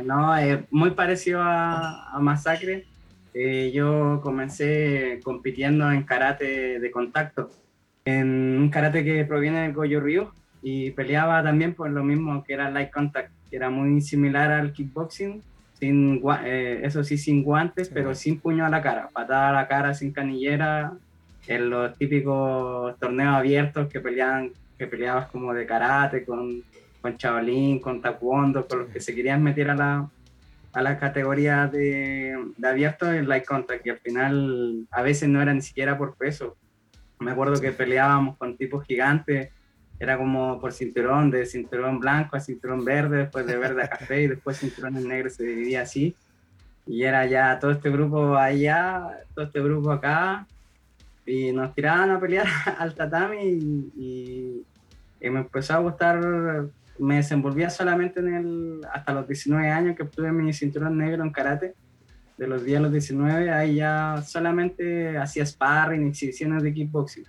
no, 0.05 0.35
muy 0.71 0.91
parecido 0.93 1.41
a, 1.43 2.15
a 2.15 2.21
Masacre 2.21 2.87
eh, 3.35 3.71
yo 3.73 4.21
comencé 4.23 5.21
compitiendo 5.23 5.91
en 5.93 6.03
karate 6.03 6.81
de 6.81 6.91
contacto, 6.91 7.51
en 8.05 8.59
un 8.59 8.69
karate 8.69 9.05
que 9.05 9.25
proviene 9.25 9.63
del 9.63 9.75
Goyo 9.75 10.01
Ryu 10.01 10.29
y 10.61 10.91
peleaba 10.93 11.43
también 11.43 11.75
por 11.75 11.91
lo 11.91 12.03
mismo 12.03 12.43
que 12.43 12.55
era 12.55 12.69
light 12.69 12.91
contact, 12.91 13.31
que 13.49 13.57
era 13.57 13.71
muy 13.71 14.01
similar 14.01 14.51
al 14.51 14.73
kickboxing, 14.73 15.43
sin, 15.79 16.21
eh, 16.45 16.81
eso 16.83 17.05
sí 17.05 17.17
sin 17.19 17.43
guantes, 17.43 17.89
pero 17.89 18.15
sin 18.15 18.41
puño 18.41 18.67
a 18.67 18.69
la 18.69 18.83
cara, 18.83 19.09
patada 19.13 19.51
a 19.51 19.53
la 19.53 19.69
cara 19.69 19.95
sin 19.95 20.13
canillera, 20.13 20.93
en 21.47 21.71
los 21.71 21.97
típicos 21.97 22.99
torneos 22.99 23.35
abiertos 23.35 23.89
que 23.89 24.01
peleaban, 24.01 24.51
que 24.77 24.87
peleabas 24.87 25.29
como 25.29 25.55
de 25.55 25.67
karate, 25.67 26.25
con, 26.25 26.63
con 27.01 27.17
chavalín, 27.17 27.81
con 27.81 28.03
taekwondo, 28.03 28.67
con 28.67 28.81
los 28.81 28.89
que 28.89 29.01
se 29.01 29.15
querían 29.15 29.43
meter 29.43 29.71
a 29.71 29.75
la, 29.75 30.11
a 30.73 30.83
la 30.83 30.99
categoría 30.99 31.67
de, 31.67 32.37
de 32.57 32.69
abierto 32.69 33.11
en 33.13 33.29
light 33.29 33.47
contact, 33.47 33.83
que 33.83 33.93
al 33.93 33.99
final 33.99 34.87
a 34.91 35.03
veces 35.03 35.29
no 35.29 35.41
era 35.41 35.55
ni 35.55 35.63
siquiera 35.63 35.97
por 35.97 36.17
peso. 36.17 36.57
Me 37.21 37.31
acuerdo 37.31 37.61
que 37.61 37.73
peleábamos 37.73 38.37
con 38.37 38.57
tipos 38.57 38.85
gigantes, 38.85 39.51
era 40.01 40.17
como 40.17 40.61
por 40.61 40.73
cinturón, 40.73 41.31
de 41.31 41.47
cinturón 41.47 41.99
blanco 41.99 42.37
a 42.37 42.41
cinturón 42.41 42.85
verde, 42.85 43.19
después 43.19 43.47
de 43.47 43.57
verde 43.57 43.83
a 43.83 43.89
café 43.89 44.23
y 44.23 44.27
después 44.29 44.59
cinturón 44.59 44.97
en 44.97 45.09
negro 45.09 45.31
se 45.31 45.45
dividía 45.45 45.83
así. 45.83 46.15
Y 46.87 47.03
era 47.03 47.27
ya 47.27 47.59
todo 47.59 47.71
este 47.73 47.91
grupo 47.91 48.37
allá, 48.37 49.09
todo 49.35 49.45
este 49.47 49.61
grupo 49.61 49.91
acá, 49.91 50.47
y 51.27 51.53
nos 51.53 51.75
tiraban 51.75 52.11
a 52.11 52.21
pelear 52.21 52.47
al 52.79 52.95
tatami 52.95 53.43
y, 53.97 54.65
y 55.21 55.31
me 55.31 55.41
empezó 55.41 55.75
a 55.75 55.79
gustar 55.79 56.71
me 56.99 57.17
desenvolvía 57.17 57.71
solamente 57.71 58.21
en 58.21 58.35
el, 58.35 58.81
hasta 58.93 59.13
los 59.15 59.27
19 59.27 59.69
años 59.71 59.97
que 59.97 60.03
obtuve 60.03 60.33
mi 60.33 60.53
cinturón 60.53 60.99
negro 60.99 61.23
en 61.23 61.31
karate. 61.31 61.75
De 62.37 62.47
los 62.47 62.65
10 62.65 62.79
a 62.79 62.83
los 62.83 62.93
19, 62.93 63.51
ahí 63.51 63.77
ya 63.77 64.23
solamente 64.25 65.19
hacía 65.19 65.45
sparring, 65.45 66.07
exhibiciones 66.07 66.63
de 66.63 66.73
kickboxing. 66.73 67.25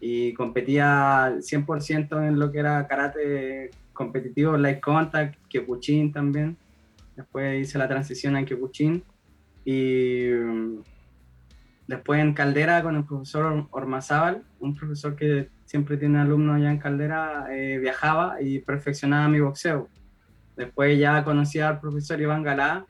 Y 0.00 0.32
competía 0.34 1.34
100% 1.40 2.26
en 2.26 2.38
lo 2.38 2.52
que 2.52 2.58
era 2.58 2.86
karate 2.86 3.70
competitivo, 3.92 4.56
light 4.56 4.80
contact, 4.80 5.36
kyokushin 5.48 6.12
también. 6.12 6.56
Después 7.16 7.60
hice 7.60 7.78
la 7.78 7.88
transición 7.88 8.36
a 8.36 8.44
kyokushin. 8.44 9.02
Y 9.64 10.28
mm, 10.30 10.82
después 11.88 12.20
en 12.20 12.32
Caldera 12.32 12.82
con 12.82 12.96
el 12.96 13.04
profesor 13.04 13.66
Ormazábal, 13.70 14.44
un 14.60 14.74
profesor 14.74 15.16
que 15.16 15.50
siempre 15.64 15.96
tiene 15.96 16.18
alumnos 16.18 16.56
allá 16.56 16.70
en 16.70 16.78
Caldera, 16.78 17.46
eh, 17.50 17.78
viajaba 17.78 18.40
y 18.40 18.60
perfeccionaba 18.60 19.28
mi 19.28 19.40
boxeo. 19.40 19.88
Después 20.56 20.98
ya 20.98 21.24
conocí 21.24 21.58
al 21.60 21.80
profesor 21.80 22.20
Iván 22.20 22.42
Galá, 22.42 22.86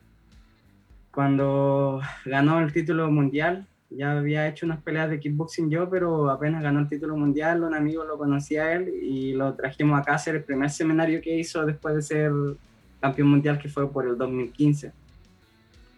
cuando 1.11 2.01
ganó 2.25 2.61
el 2.61 2.73
título 2.73 3.11
mundial, 3.11 3.67
ya 3.91 4.19
había 4.19 4.47
hecho 4.49 4.67
unas 4.67 4.83
peleas 4.83 5.11
de 5.11 5.19
kickboxing 5.19 5.71
yo, 5.71 5.89
pero 5.89 6.31
apenas 6.31 6.63
ganó 6.63 6.81
el 6.81 6.89
título 6.89 7.17
mundial, 7.17 7.63
un 7.63 7.75
amigo 7.75 8.05
lo 8.05 8.19
conocía 8.19 8.65
a 8.65 8.73
él 8.75 8.89
y 9.03 9.33
lo 9.33 9.55
trajimos 9.55 9.99
acá 10.01 10.13
a 10.13 10.17
hacer 10.17 10.37
el 10.37 10.45
primer 10.45 10.71
seminario 10.71 11.21
que 11.21 11.37
hizo 11.37 11.65
después 11.65 11.95
de 11.95 12.03
ser 12.03 12.33
campeón 13.01 13.29
mundial, 13.29 13.59
que 13.59 13.69
fue 13.69 13.91
por 13.91 14.07
el 14.07 14.19
2015 14.19 14.93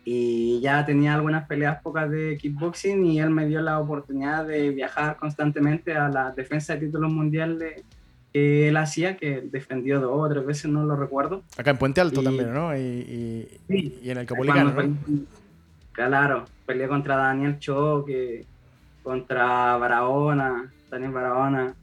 y 0.05 0.61
ya 0.61 0.85
tenía 0.85 1.15
algunas 1.15 1.47
peleas 1.47 1.83
pocas 1.83 2.11
de 2.11 2.37
kickboxing 2.37 3.05
y 3.07 3.21
él 3.21 3.31
me 3.31 3.47
dio 3.47 3.61
la 3.61 3.79
oportunidad 3.79 4.47
de 4.47 4.71
viajar 4.71 5.17
constantemente 5.17 5.95
a 5.95 6.09
la 6.09 6.33
defensa 6.33 6.75
de 6.75 6.87
títulos 6.87 7.13
mundiales 7.13 7.85
que 8.33 8.69
él 8.69 8.77
hacía, 8.77 9.17
que 9.17 9.43
defendió 9.43 10.01
dos 10.01 10.13
o 10.13 10.29
tres 10.29 10.47
veces, 10.47 10.71
no 10.71 10.85
lo 10.85 10.97
recuerdo. 10.97 11.43
Acá 11.57 11.71
en 11.71 11.79
Puente 11.79 12.01
Alto 12.01 12.23
también, 12.23 12.55
¿no? 12.55 12.77
Y, 12.77 13.61
y, 13.69 14.11
en 14.11 14.19
el 14.19 14.27
Capolicano, 14.27 14.73
¿no? 14.73 14.97
Claro, 16.07 16.45
peleé 16.67 16.89
contra 16.89 17.17
Daniel 17.17 17.59
Choque, 17.59 18.45
contra 19.03 19.77
Barahona, 19.77 20.71
Daniel 20.91 21.13
Barahona, 21.13 21.75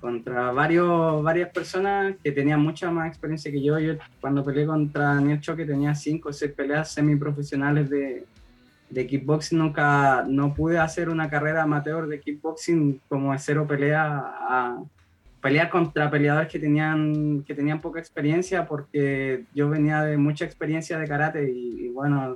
contra 0.00 0.52
varios, 0.52 1.22
varias 1.22 1.50
personas 1.50 2.14
que 2.22 2.30
tenían 2.30 2.60
mucha 2.60 2.90
más 2.90 3.08
experiencia 3.08 3.50
que 3.50 3.62
yo. 3.62 3.78
Yo 3.78 3.94
cuando 4.20 4.44
peleé 4.44 4.66
contra 4.66 5.14
Daniel 5.14 5.40
Choque 5.40 5.64
tenía 5.64 5.94
cinco 5.94 6.28
o 6.28 6.32
seis 6.32 6.52
peleas 6.52 6.92
semiprofesionales 6.92 7.88
de, 7.88 8.26
de 8.90 9.06
kickboxing. 9.06 9.58
Nunca 9.58 10.24
no 10.28 10.54
pude 10.54 10.78
hacer 10.78 11.08
una 11.08 11.30
carrera 11.30 11.62
amateur 11.62 12.06
de 12.06 12.20
kickboxing 12.20 13.00
como 13.08 13.32
de 13.32 13.38
cero 13.38 13.66
pelea 13.66 14.22
a 14.48 14.82
pelear 15.40 15.68
contra 15.68 16.10
peleadores 16.10 16.50
que 16.50 16.58
tenían, 16.58 17.42
que 17.42 17.54
tenían 17.54 17.80
poca 17.80 17.98
experiencia 17.98 18.66
porque 18.66 19.44
yo 19.54 19.68
venía 19.68 20.02
de 20.02 20.16
mucha 20.16 20.44
experiencia 20.44 20.98
de 20.98 21.06
karate 21.06 21.50
y, 21.50 21.86
y 21.86 21.88
bueno, 21.88 22.34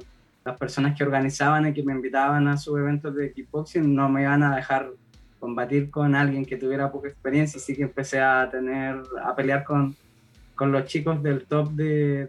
las 0.48 0.58
personas 0.58 0.96
que 0.96 1.04
organizaban 1.04 1.66
y 1.66 1.74
que 1.74 1.82
me 1.82 1.92
invitaban 1.92 2.48
a 2.48 2.56
sus 2.56 2.78
eventos 2.78 3.14
de 3.14 3.32
kickboxing 3.32 3.94
no 3.94 4.08
me 4.08 4.22
iban 4.22 4.42
a 4.42 4.56
dejar 4.56 4.90
combatir 5.38 5.90
con 5.90 6.14
alguien 6.14 6.46
que 6.46 6.56
tuviera 6.56 6.90
poca 6.90 7.08
experiencia 7.08 7.58
y 7.58 7.60
sí 7.60 7.76
que 7.76 7.82
empecé 7.82 8.18
a 8.20 8.48
tener, 8.50 9.02
a 9.22 9.36
pelear 9.36 9.62
con, 9.62 9.94
con 10.54 10.72
los 10.72 10.86
chicos 10.86 11.22
del 11.22 11.44
top 11.44 11.72
de, 11.72 12.26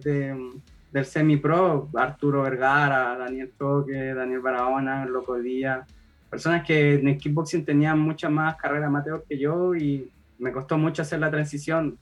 del 0.91 1.05
semi-pro, 1.05 1.89
Arturo 1.95 2.41
Vergara, 2.41 3.17
Daniel 3.17 3.53
Toque, 3.58 4.13
Daniel 4.13 4.41
Barahona, 4.41 5.05
Loco 5.05 5.39
Díaz, 5.39 5.88
personas 6.29 6.65
que 6.65 6.95
en 6.95 7.08
el 7.08 7.17
kickboxing 7.17 7.63
tenían 7.63 7.99
mucha 7.99 8.29
más 8.29 8.58
carrera 8.58 8.88
amateur 8.88 9.23
que 9.29 9.39
yo 9.39 9.73
y 9.75 10.12
me 10.39 10.51
costó 10.51 10.77
mucho 10.77 11.03
hacer 11.03 11.19
la 11.19 11.32
transición 11.32 11.97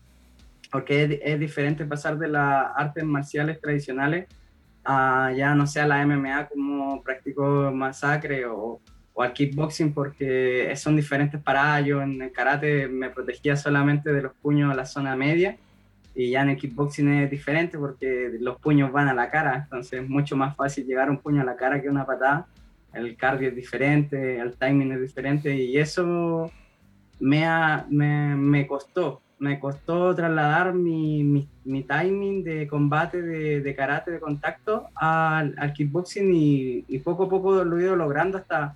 porque 0.71 1.21
es 1.23 1.39
diferente 1.39 1.85
pasar 1.85 2.17
de 2.17 2.27
las 2.27 2.71
artes 2.75 3.03
marciales 3.03 3.61
tradicionales 3.61 4.27
a 4.87 5.33
ya 5.35 5.53
no 5.53 5.67
sea 5.67 5.85
la 5.85 6.05
MMA 6.05 6.47
como 6.47 7.03
practico 7.03 7.71
masacre 7.73 8.45
o, 8.45 8.79
o 9.13 9.21
al 9.21 9.33
kickboxing 9.33 9.93
porque 9.93 10.73
son 10.75 10.95
diferentes 10.95 11.41
para 11.41 11.79
ellos. 11.79 12.01
En 12.03 12.21
el 12.21 12.31
karate 12.31 12.87
me 12.87 13.09
protegía 13.09 13.57
solamente 13.57 14.13
de 14.13 14.21
los 14.21 14.33
puños 14.35 14.71
a 14.71 14.75
la 14.75 14.85
zona 14.85 15.15
media 15.15 15.57
y 16.15 16.31
ya 16.31 16.41
en 16.41 16.49
el 16.49 16.57
kickboxing 16.57 17.09
es 17.09 17.29
diferente 17.29 17.77
porque 17.77 18.37
los 18.39 18.59
puños 18.59 18.91
van 18.91 19.07
a 19.07 19.13
la 19.13 19.29
cara, 19.29 19.55
entonces 19.55 20.01
es 20.01 20.09
mucho 20.09 20.35
más 20.35 20.55
fácil 20.55 20.87
llegar 20.87 21.11
un 21.11 21.19
puño 21.19 21.41
a 21.41 21.45
la 21.45 21.55
cara 21.55 21.81
que 21.81 21.89
una 21.89 22.05
patada. 22.05 22.47
El 22.93 23.15
cardio 23.15 23.49
es 23.49 23.55
diferente, 23.55 24.39
el 24.39 24.55
timing 24.57 24.93
es 24.93 25.01
diferente 25.01 25.55
y 25.55 25.77
eso 25.77 26.49
me, 27.19 27.45
me, 27.89 28.35
me 28.35 28.65
costó. 28.65 29.21
Me 29.39 29.59
costó 29.59 30.15
trasladar 30.15 30.73
mi, 30.73 31.23
mi, 31.23 31.47
mi 31.63 31.83
timing 31.83 32.43
de 32.43 32.67
combate 32.67 33.21
de, 33.21 33.61
de, 33.61 33.75
karate, 33.75 34.11
de 34.11 34.19
contacto 34.19 34.87
al, 34.95 35.53
al 35.57 35.73
kickboxing 35.73 36.33
y, 36.33 36.85
y 36.87 36.99
poco 36.99 37.25
a 37.25 37.29
poco 37.29 37.63
lo 37.63 37.77
he 37.77 37.83
ido 37.83 37.95
logrando 37.95 38.37
hasta, 38.37 38.75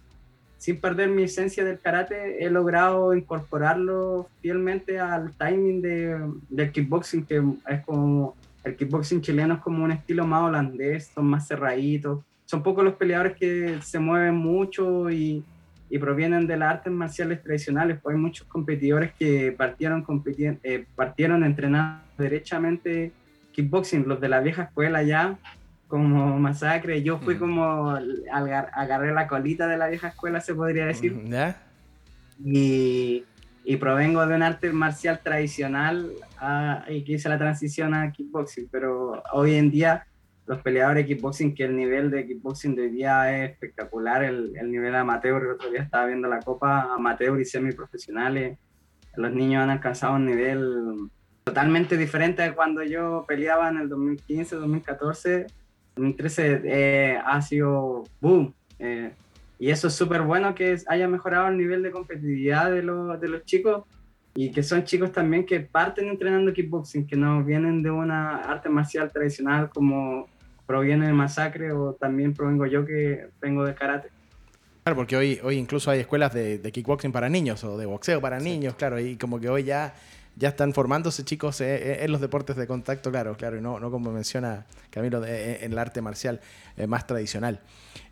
sin 0.58 0.80
perder 0.80 1.10
mi 1.10 1.24
esencia 1.24 1.65
del 1.65 1.80
karate, 1.80 2.45
he 2.45 2.50
logrado 2.52 3.15
incorporarlo 3.15 4.28
fielmente 4.41 5.00
al 5.00 5.34
timing 5.34 5.82
de, 5.82 6.32
del 6.50 6.71
kickboxing, 6.71 7.26
que 7.26 7.41
es 7.67 7.84
como, 7.84 8.36
el 8.63 8.76
kickboxing 8.76 9.21
chileno 9.21 9.56
es 9.56 9.60
como 9.62 9.84
un 9.84 9.91
estilo 9.91 10.28
más 10.28 10.43
holandés, 10.43 11.08
son 11.15 11.26
más 11.26 11.47
cerraditos, 11.47 12.19
son 12.45 12.62
pocos 12.62 12.84
los 12.84 12.93
peleadores 12.93 13.36
que 13.38 13.80
se 13.82 13.97
mueven 13.97 14.36
mucho 14.36 15.10
y, 15.10 15.43
y 15.91 15.99
provienen 15.99 16.47
de 16.47 16.56
las 16.56 16.75
artes 16.75 16.93
marciales 16.93 17.43
tradicionales, 17.43 17.99
pues 18.01 18.15
hay 18.15 18.21
muchos 18.21 18.47
competidores 18.47 19.12
que 19.13 19.51
partieron, 19.51 20.06
eh, 20.63 20.86
partieron 20.95 21.43
entrenando 21.43 22.01
derechamente 22.17 23.12
kickboxing, 23.51 24.08
los 24.08 24.21
de 24.21 24.30
la 24.30 24.39
vieja 24.39 24.63
escuela 24.63 25.04
ya, 25.04 25.38
como 25.89 26.39
masacre. 26.39 27.04
Yo 27.04 27.19
fui 27.19 27.36
como, 27.36 27.93
agarré 28.32 29.13
la 29.13 29.27
colita 29.27 29.67
de 29.67 29.75
la 29.75 29.89
vieja 29.89 30.08
escuela, 30.08 30.39
se 30.39 30.56
podría 30.56 30.86
decir. 30.86 31.13
Y, 32.41 33.25
y, 33.65 33.75
provengo 33.75 34.25
de 34.25 34.34
un 34.34 34.43
arte 34.43 34.71
marcial 34.71 35.19
tradicional 35.21 36.10
a, 36.39 36.86
y 36.89 37.04
que 37.04 37.13
hice 37.13 37.27
la 37.27 37.38
transición 37.38 37.93
a 37.93 38.13
kickboxing, 38.13 38.69
pero 38.71 39.21
hoy 39.34 39.56
en 39.56 39.69
día 39.69 40.08
los 40.47 40.62
peleadores 40.62 41.06
de 41.06 41.13
kickboxing, 41.13 41.56
que 41.56 41.65
el 41.65 41.75
nivel 41.75 42.12
de 42.12 42.25
kickboxing 42.25 42.75
de 42.75 42.84
hoy 42.84 42.89
día 42.89 43.43
es 43.43 43.51
espectacular, 43.51 44.23
el, 44.23 44.54
el 44.58 44.71
nivel 44.71 44.95
amateur, 44.95 45.41
el 45.43 45.51
otro 45.51 45.69
día 45.69 45.84
estaba 45.84 46.08
viendo 46.08 46.27
la 46.27 46.39
copa 46.39 46.93
amateur 46.93 47.39
y 47.39 47.45
semiprofesionales, 47.45 48.58
los 49.15 49.34
niños 49.34 49.63
han 49.63 49.69
alcanzado 49.69 50.15
un 50.15 50.25
nivel 50.25 51.10
totalmente 51.43 51.97
diferente 51.97 52.41
de 52.41 52.54
cuando 52.54 52.84
yo 52.84 53.25
peleaba 53.27 53.69
en 53.69 53.77
el 53.77 53.89
2015, 53.89 54.56
2014 54.56 55.47
2013 55.95 56.62
eh, 56.65 57.21
ha 57.23 57.41
sido 57.41 58.04
boom. 58.19 58.54
Eh, 58.80 59.12
y 59.60 59.69
eso 59.69 59.88
es 59.88 59.93
súper 59.93 60.21
bueno 60.21 60.56
que 60.56 60.77
haya 60.88 61.08
mejorado 61.08 61.49
el 61.49 61.58
nivel 61.58 61.84
de 61.84 61.91
competitividad 61.91 62.71
de, 62.71 62.82
de 62.82 63.27
los 63.27 63.45
chicos 63.45 63.86
y 64.33 64.51
que 64.51 64.63
son 64.63 64.83
chicos 64.83 65.11
también 65.11 65.45
que 65.45 65.59
parten 65.59 66.07
entrenando 66.07 66.53
kickboxing, 66.53 67.05
que 67.05 67.15
no 67.15 67.43
vienen 67.43 67.83
de 67.83 67.91
una 67.91 68.37
arte 68.37 68.69
marcial 68.69 69.11
tradicional 69.11 69.69
como 69.69 70.29
proviene 70.65 71.07
de 71.07 71.13
masacre 71.13 71.71
o 71.71 71.93
también 71.93 72.33
provengo 72.33 72.65
yo 72.65 72.85
que 72.85 73.27
vengo 73.41 73.65
de 73.65 73.75
karate. 73.75 74.09
Claro, 74.83 74.95
porque 74.95 75.15
hoy, 75.15 75.39
hoy 75.43 75.57
incluso 75.57 75.91
hay 75.91 75.99
escuelas 75.99 76.33
de, 76.33 76.57
de 76.57 76.71
kickboxing 76.71 77.11
para 77.11 77.29
niños 77.29 77.63
o 77.63 77.77
de 77.77 77.85
boxeo 77.85 78.21
para 78.21 78.39
niños, 78.39 78.75
claro, 78.75 78.99
y 78.99 79.15
como 79.15 79.39
que 79.39 79.49
hoy 79.49 79.63
ya 79.63 79.93
ya 80.35 80.49
están 80.49 80.73
formándose 80.73 81.23
chicos 81.23 81.61
eh, 81.61 81.75
eh, 81.75 81.97
en 82.01 82.11
los 82.11 82.21
deportes 82.21 82.55
de 82.55 82.67
contacto, 82.67 83.11
claro, 83.11 83.35
claro, 83.35 83.57
y 83.57 83.61
no, 83.61 83.79
no 83.79 83.91
como 83.91 84.11
menciona 84.11 84.65
Camilo 84.89 85.23
eh, 85.25 85.63
en 85.63 85.71
el 85.71 85.77
arte 85.77 86.01
marcial 86.01 86.39
más 86.87 87.05
tradicional. 87.05 87.59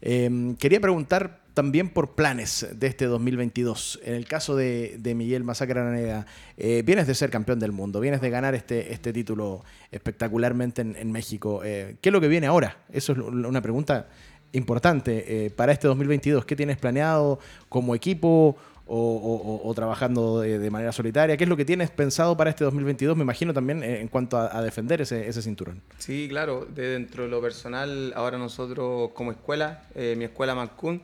Em, 0.01 0.55
quería 0.55 0.79
preguntar 0.79 1.39
también 1.59 1.89
por 1.89 2.11
planes 2.11 2.65
de 2.73 2.87
este 2.87 3.03
2022. 3.03 3.99
En 4.05 4.13
el 4.13 4.25
caso 4.25 4.55
de, 4.55 4.97
Miguel 5.13 5.43
Masacre 5.43 5.81
Araneda, 5.81 6.25
vienes 6.57 7.05
de 7.05 7.13
ser 7.13 7.29
campeón 7.29 7.59
del 7.59 7.73
mundo, 7.73 7.99
vienes 7.99 8.21
de 8.21 8.29
ganar 8.29 8.55
este, 8.55 8.93
este 8.93 9.11
título 9.11 9.65
espectacularmente 9.91 10.81
en, 10.81 11.11
México. 11.11 11.59
¿Qué 11.61 11.97
es 12.01 12.13
lo 12.13 12.21
que 12.21 12.29
viene 12.29 12.47
ahora? 12.47 12.77
Eso 12.93 13.11
es 13.11 13.17
una 13.17 13.61
pregunta 13.61 14.07
importante 14.53 15.51
para 15.57 15.73
este 15.73 15.89
2022. 15.89 16.45
¿Qué 16.45 16.55
tienes 16.55 16.77
planeado 16.77 17.39
como 17.67 17.93
equipo 17.93 18.55
o, 18.87 19.73
trabajando 19.75 20.39
de, 20.39 20.71
manera 20.71 20.93
solitaria? 20.93 21.35
¿Qué 21.35 21.43
es 21.43 21.49
lo 21.49 21.57
que 21.57 21.65
tienes 21.65 21.89
pensado 21.91 22.37
para 22.37 22.51
este 22.51 22.63
2022? 22.63 23.17
Me 23.17 23.23
imagino 23.23 23.53
también 23.53 23.83
en 23.83 24.07
cuanto 24.07 24.37
a, 24.37 24.61
defender 24.61 25.01
ese, 25.01 25.41
cinturón. 25.41 25.81
Sí, 25.97 26.27
claro, 26.29 26.65
de 26.73 26.87
dentro 26.91 27.23
de 27.23 27.29
lo 27.29 27.41
personal, 27.41 28.13
ahora 28.15 28.37
nosotros 28.37 29.11
como 29.13 29.33
escuela, 29.33 29.83
eh, 29.93 30.15
mi 30.17 30.23
escuela 30.23 30.55
Mancún, 30.55 31.01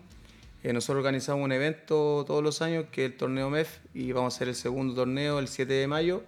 eh, 0.65 0.73
nosotros 0.73 0.97
organizamos 0.97 1.43
un 1.43 1.51
evento 1.51 2.23
todos 2.25 2.41
los 2.41 2.63
años 2.63 2.86
que 2.91 3.06
es 3.06 3.12
el 3.12 3.17
torneo 3.17 3.51
MEF 3.51 3.82
y 3.93 4.12
vamos 4.13 4.34
a 4.34 4.36
hacer 4.36 4.47
el 4.47 4.56
segundo 4.56 4.95
torneo 4.95 5.38
el 5.38 5.47
7 5.47 5.71
de 5.71 5.86
mayo 5.86 6.23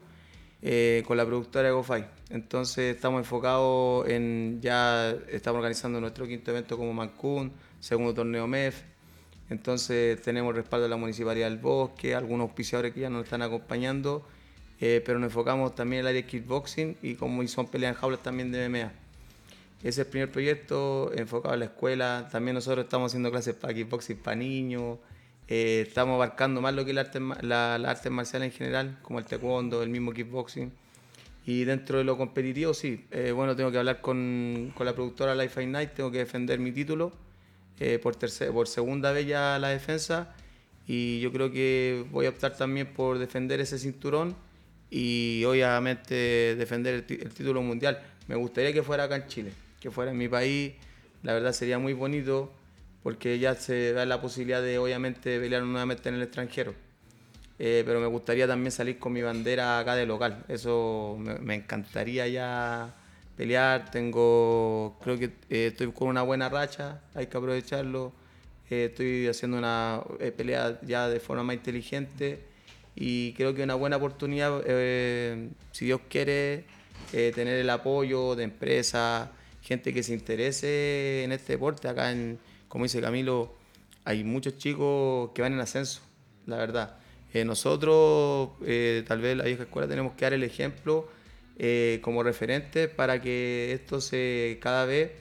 eh, 0.61 1.03
con 1.07 1.17
la 1.17 1.25
productora 1.25 1.71
GoFi. 1.71 2.03
Entonces 2.29 2.95
estamos 2.95 3.17
enfocados 3.17 4.07
en, 4.07 4.59
ya 4.61 5.09
estamos 5.29 5.57
organizando 5.57 5.99
nuestro 5.99 6.27
quinto 6.27 6.51
evento 6.51 6.77
como 6.77 6.93
Mancún, 6.93 7.51
segundo 7.79 8.13
torneo 8.13 8.45
MEF. 8.45 8.83
Entonces 9.49 10.21
tenemos 10.21 10.53
respaldo 10.53 10.83
de 10.83 10.89
la 10.89 10.97
Municipalidad 10.97 11.49
del 11.49 11.57
Bosque, 11.57 12.13
algunos 12.13 12.47
auspiciadores 12.49 12.93
que 12.93 12.99
ya 12.99 13.09
nos 13.09 13.23
están 13.23 13.41
acompañando, 13.41 14.23
eh, 14.79 15.01
pero 15.03 15.17
nos 15.17 15.29
enfocamos 15.29 15.73
también 15.73 16.01
en 16.01 16.05
el 16.05 16.09
área 16.09 16.21
de 16.21 16.27
kickboxing 16.27 16.97
y 17.01 17.15
como 17.15 17.47
son 17.47 17.65
peleas 17.65 17.95
en 17.95 18.01
jaulas 18.01 18.21
también 18.21 18.51
de 18.51 18.69
MMA. 18.69 19.06
Ese 19.79 19.89
es 19.89 19.97
el 19.99 20.07
primer 20.07 20.31
proyecto 20.31 21.11
enfocado 21.13 21.53
en 21.53 21.59
la 21.59 21.65
escuela. 21.67 22.27
También 22.31 22.55
nosotros 22.55 22.85
estamos 22.85 23.11
haciendo 23.11 23.29
clases 23.29 23.53
para 23.53 23.73
kickboxing 23.73 24.17
para 24.17 24.35
niños. 24.35 24.97
Eh, 25.47 25.85
estamos 25.87 26.15
abarcando 26.15 26.61
más 26.61 26.73
lo 26.73 26.83
que 26.83 26.91
es 26.91 26.95
la 26.95 27.01
arte, 27.01 27.19
artes 27.87 28.11
marciales 28.11 28.51
en 28.51 28.57
general, 28.57 28.99
como 29.03 29.19
el 29.19 29.25
taekwondo, 29.25 29.83
el 29.83 29.89
mismo 29.89 30.13
kickboxing. 30.13 30.71
Y 31.45 31.63
dentro 31.63 31.99
de 31.99 32.03
lo 32.03 32.17
competitivo, 32.17 32.73
sí. 32.73 33.05
Eh, 33.11 33.31
bueno, 33.31 33.55
tengo 33.55 33.71
que 33.71 33.77
hablar 33.77 34.01
con, 34.01 34.73
con 34.75 34.85
la 34.85 34.93
productora 34.93 35.35
Life 35.35 35.65
Night, 35.65 35.91
tengo 35.93 36.11
que 36.11 36.19
defender 36.19 36.59
mi 36.59 36.71
título 36.71 37.13
eh, 37.79 37.99
por, 37.99 38.17
por 38.51 38.67
segunda 38.67 39.11
vez 39.11 39.27
ya 39.27 39.59
la 39.59 39.69
defensa. 39.69 40.35
Y 40.87 41.19
yo 41.19 41.31
creo 41.31 41.51
que 41.51 42.03
voy 42.11 42.25
a 42.25 42.29
optar 42.29 42.57
también 42.57 42.93
por 42.93 43.19
defender 43.19 43.59
ese 43.59 43.77
cinturón 43.77 44.35
y 44.89 45.43
obviamente 45.45 46.55
defender 46.57 46.95
el 46.95 47.05
título 47.05 47.61
mundial. 47.61 48.01
Me 48.27 48.35
gustaría 48.35 48.73
que 48.73 48.81
fuera 48.83 49.03
acá 49.03 49.17
en 49.17 49.27
Chile 49.27 49.66
que 49.79 49.91
fuera 49.91 50.11
en 50.11 50.17
mi 50.17 50.27
país, 50.27 50.73
la 51.23 51.33
verdad 51.33 51.51
sería 51.51 51.79
muy 51.79 51.93
bonito 51.93 52.51
porque 53.03 53.39
ya 53.39 53.55
se 53.55 53.93
da 53.93 54.05
la 54.05 54.21
posibilidad 54.21 54.61
de 54.61 54.77
obviamente 54.79 55.39
pelear 55.39 55.63
nuevamente 55.63 56.09
en 56.09 56.15
el 56.15 56.23
extranjero. 56.23 56.73
Eh, 57.59 57.83
pero 57.85 57.99
me 57.99 58.07
gustaría 58.07 58.45
también 58.47 58.71
salir 58.71 58.99
con 58.99 59.13
mi 59.13 59.21
bandera 59.21 59.79
acá 59.79 59.95
de 59.95 60.05
local. 60.05 60.43
Eso 60.47 61.17
me, 61.17 61.55
encantaría 61.55 62.27
ya 62.27 62.93
pelear. 63.35 63.89
Tengo, 63.91 64.97
creo 65.01 65.17
que 65.17 65.25
eh, 65.49 65.67
estoy 65.67 65.91
con 65.91 66.09
una 66.09 66.21
buena 66.21 66.49
racha, 66.49 67.01
hay 67.15 67.27
que 67.27 67.37
aprovecharlo. 67.37 68.11
Eh, 68.69 68.85
estoy 68.89 69.27
haciendo 69.27 69.57
una 69.57 70.03
pelea 70.35 70.79
ya 70.81 71.07
de 71.07 71.19
forma 71.21 71.43
más 71.43 71.55
inteligente 71.55 72.41
y 72.93 73.31
creo 73.33 73.55
que 73.55 73.63
una 73.63 73.75
buena 73.75 73.95
oportunidad, 73.97 74.61
si 75.71 75.85
Dios 75.85 76.01
quiere, 76.09 76.65
tener 77.11 77.59
el 77.59 77.69
apoyo 77.69 78.35
de 78.35 78.43
empresas 78.43 79.29
gente 79.67 79.93
que 79.93 80.01
se 80.01 80.13
interese 80.13 81.23
en 81.25 81.33
este 81.33 81.53
deporte. 81.53 81.89
Acá, 81.89 82.11
en, 82.11 82.39
como 82.69 82.85
dice 82.85 83.01
Camilo, 83.01 83.53
hay 84.05 84.23
muchos 84.23 84.57
chicos 84.57 85.31
que 85.35 85.41
van 85.41 85.53
en 85.53 85.59
ascenso, 85.59 86.01
la 86.45 86.55
verdad. 86.55 86.97
Eh, 87.33 87.43
nosotros, 87.43 88.51
eh, 88.65 89.03
tal 89.05 89.19
vez 89.19 89.35
la 89.35 89.43
vieja 89.43 89.63
escuela, 89.63 89.87
tenemos 89.87 90.13
que 90.13 90.23
dar 90.23 90.33
el 90.33 90.43
ejemplo 90.43 91.09
eh, 91.57 91.99
como 92.01 92.23
referente 92.23 92.87
para 92.87 93.21
que 93.21 93.73
esto 93.73 93.99
se 93.99 94.57
cada 94.61 94.85
vez 94.85 95.11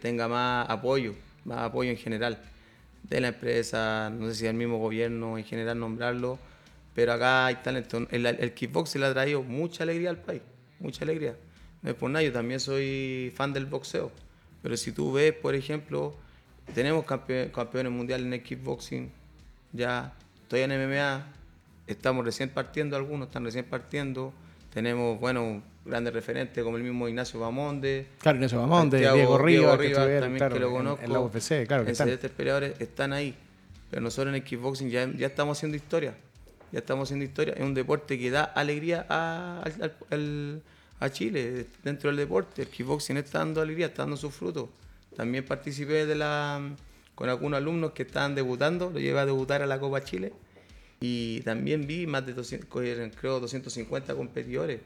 tenga 0.00 0.28
más 0.28 0.70
apoyo, 0.70 1.14
más 1.44 1.58
apoyo 1.58 1.90
en 1.90 1.96
general 1.96 2.40
de 3.02 3.20
la 3.20 3.28
empresa, 3.28 4.08
no 4.16 4.28
sé 4.28 4.36
si 4.36 4.44
del 4.44 4.54
mismo 4.54 4.78
gobierno 4.78 5.36
en 5.36 5.42
general 5.44 5.80
nombrarlo, 5.80 6.38
pero 6.94 7.12
acá 7.14 7.46
hay 7.46 7.56
talento. 7.56 8.06
El, 8.12 8.24
el 8.26 8.54
kickbox 8.54 8.94
le 8.94 9.06
ha 9.06 9.12
traído 9.12 9.42
mucha 9.42 9.82
alegría 9.82 10.10
al 10.10 10.18
país, 10.18 10.42
mucha 10.78 11.02
alegría 11.04 11.34
no 11.82 11.90
es 11.90 11.96
por 11.96 12.10
nada, 12.10 12.24
yo 12.24 12.32
también 12.32 12.60
soy 12.60 13.32
fan 13.34 13.52
del 13.52 13.66
boxeo. 13.66 14.10
Pero 14.62 14.76
si 14.76 14.92
tú 14.92 15.12
ves, 15.12 15.32
por 15.32 15.54
ejemplo, 15.54 16.14
tenemos 16.74 17.04
campeones 17.04 17.92
mundiales 17.92 18.26
en 18.26 18.32
el 18.32 18.42
kickboxing, 18.42 19.10
ya 19.72 20.12
estoy 20.42 20.60
en 20.60 20.70
MMA, 20.70 21.26
estamos 21.88 22.24
recién 22.24 22.50
partiendo, 22.50 22.96
algunos 22.96 23.28
están 23.28 23.44
recién 23.44 23.64
partiendo. 23.64 24.32
Tenemos, 24.72 25.18
bueno, 25.18 25.62
grandes 25.84 26.14
referentes 26.14 26.62
como 26.62 26.76
el 26.76 26.84
mismo 26.84 27.08
Ignacio 27.08 27.40
Bamonde. 27.40 28.06
Claro, 28.20 28.36
Ignacio 28.36 28.60
Bamonde, 28.60 28.98
Diego 28.98 29.38
Rivas, 29.38 29.78
que 29.78 29.90
también 29.90 30.48
que 30.50 30.60
lo 30.60 30.70
conozco. 30.70 31.04
En, 31.04 31.12
la 31.12 31.20
UFC, 31.20 31.66
claro 31.66 31.84
que 31.84 31.90
están. 31.90 32.08
Estos 32.08 32.30
peleadores 32.30 32.80
están 32.80 33.12
ahí. 33.12 33.34
Pero 33.90 34.00
nosotros 34.00 34.30
en 34.30 34.36
el 34.36 34.44
kickboxing 34.44 34.88
ya, 34.88 35.10
ya 35.14 35.26
estamos 35.26 35.58
haciendo 35.58 35.76
historia. 35.76 36.14
Ya 36.70 36.78
estamos 36.78 37.08
haciendo 37.08 37.24
historia. 37.24 37.54
Es 37.54 37.62
un 37.62 37.74
deporte 37.74 38.18
que 38.18 38.30
da 38.30 38.44
alegría 38.44 39.04
al 39.08 40.62
a 41.02 41.10
Chile 41.10 41.66
dentro 41.82 42.10
del 42.10 42.16
deporte. 42.16 42.62
El 42.62 42.68
kickboxing 42.68 43.16
está 43.16 43.40
dando 43.40 43.60
alegría, 43.60 43.86
está 43.86 44.02
dando 44.02 44.16
sus 44.16 44.32
frutos. 44.32 44.68
También 45.16 45.44
participé 45.44 46.06
de 46.06 46.14
la, 46.14 46.60
con 47.14 47.28
algunos 47.28 47.58
alumnos 47.58 47.90
que 47.92 48.04
estaban 48.04 48.34
debutando, 48.34 48.90
lo 48.90 49.00
llevé 49.00 49.18
a 49.18 49.26
debutar 49.26 49.62
a 49.62 49.66
la 49.66 49.80
Copa 49.80 50.02
Chile. 50.04 50.32
Y 51.00 51.40
también 51.40 51.86
vi 51.88 52.06
más 52.06 52.24
de 52.24 52.34
200, 52.34 52.68
creo 53.16 53.40
250 53.40 54.14
competidores. 54.14 54.80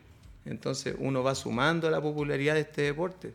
Entonces 0.46 0.96
uno 0.98 1.22
va 1.22 1.34
sumando 1.34 1.86
a 1.86 1.90
la 1.90 2.00
popularidad 2.00 2.54
de 2.54 2.60
este 2.60 2.82
deporte. 2.82 3.34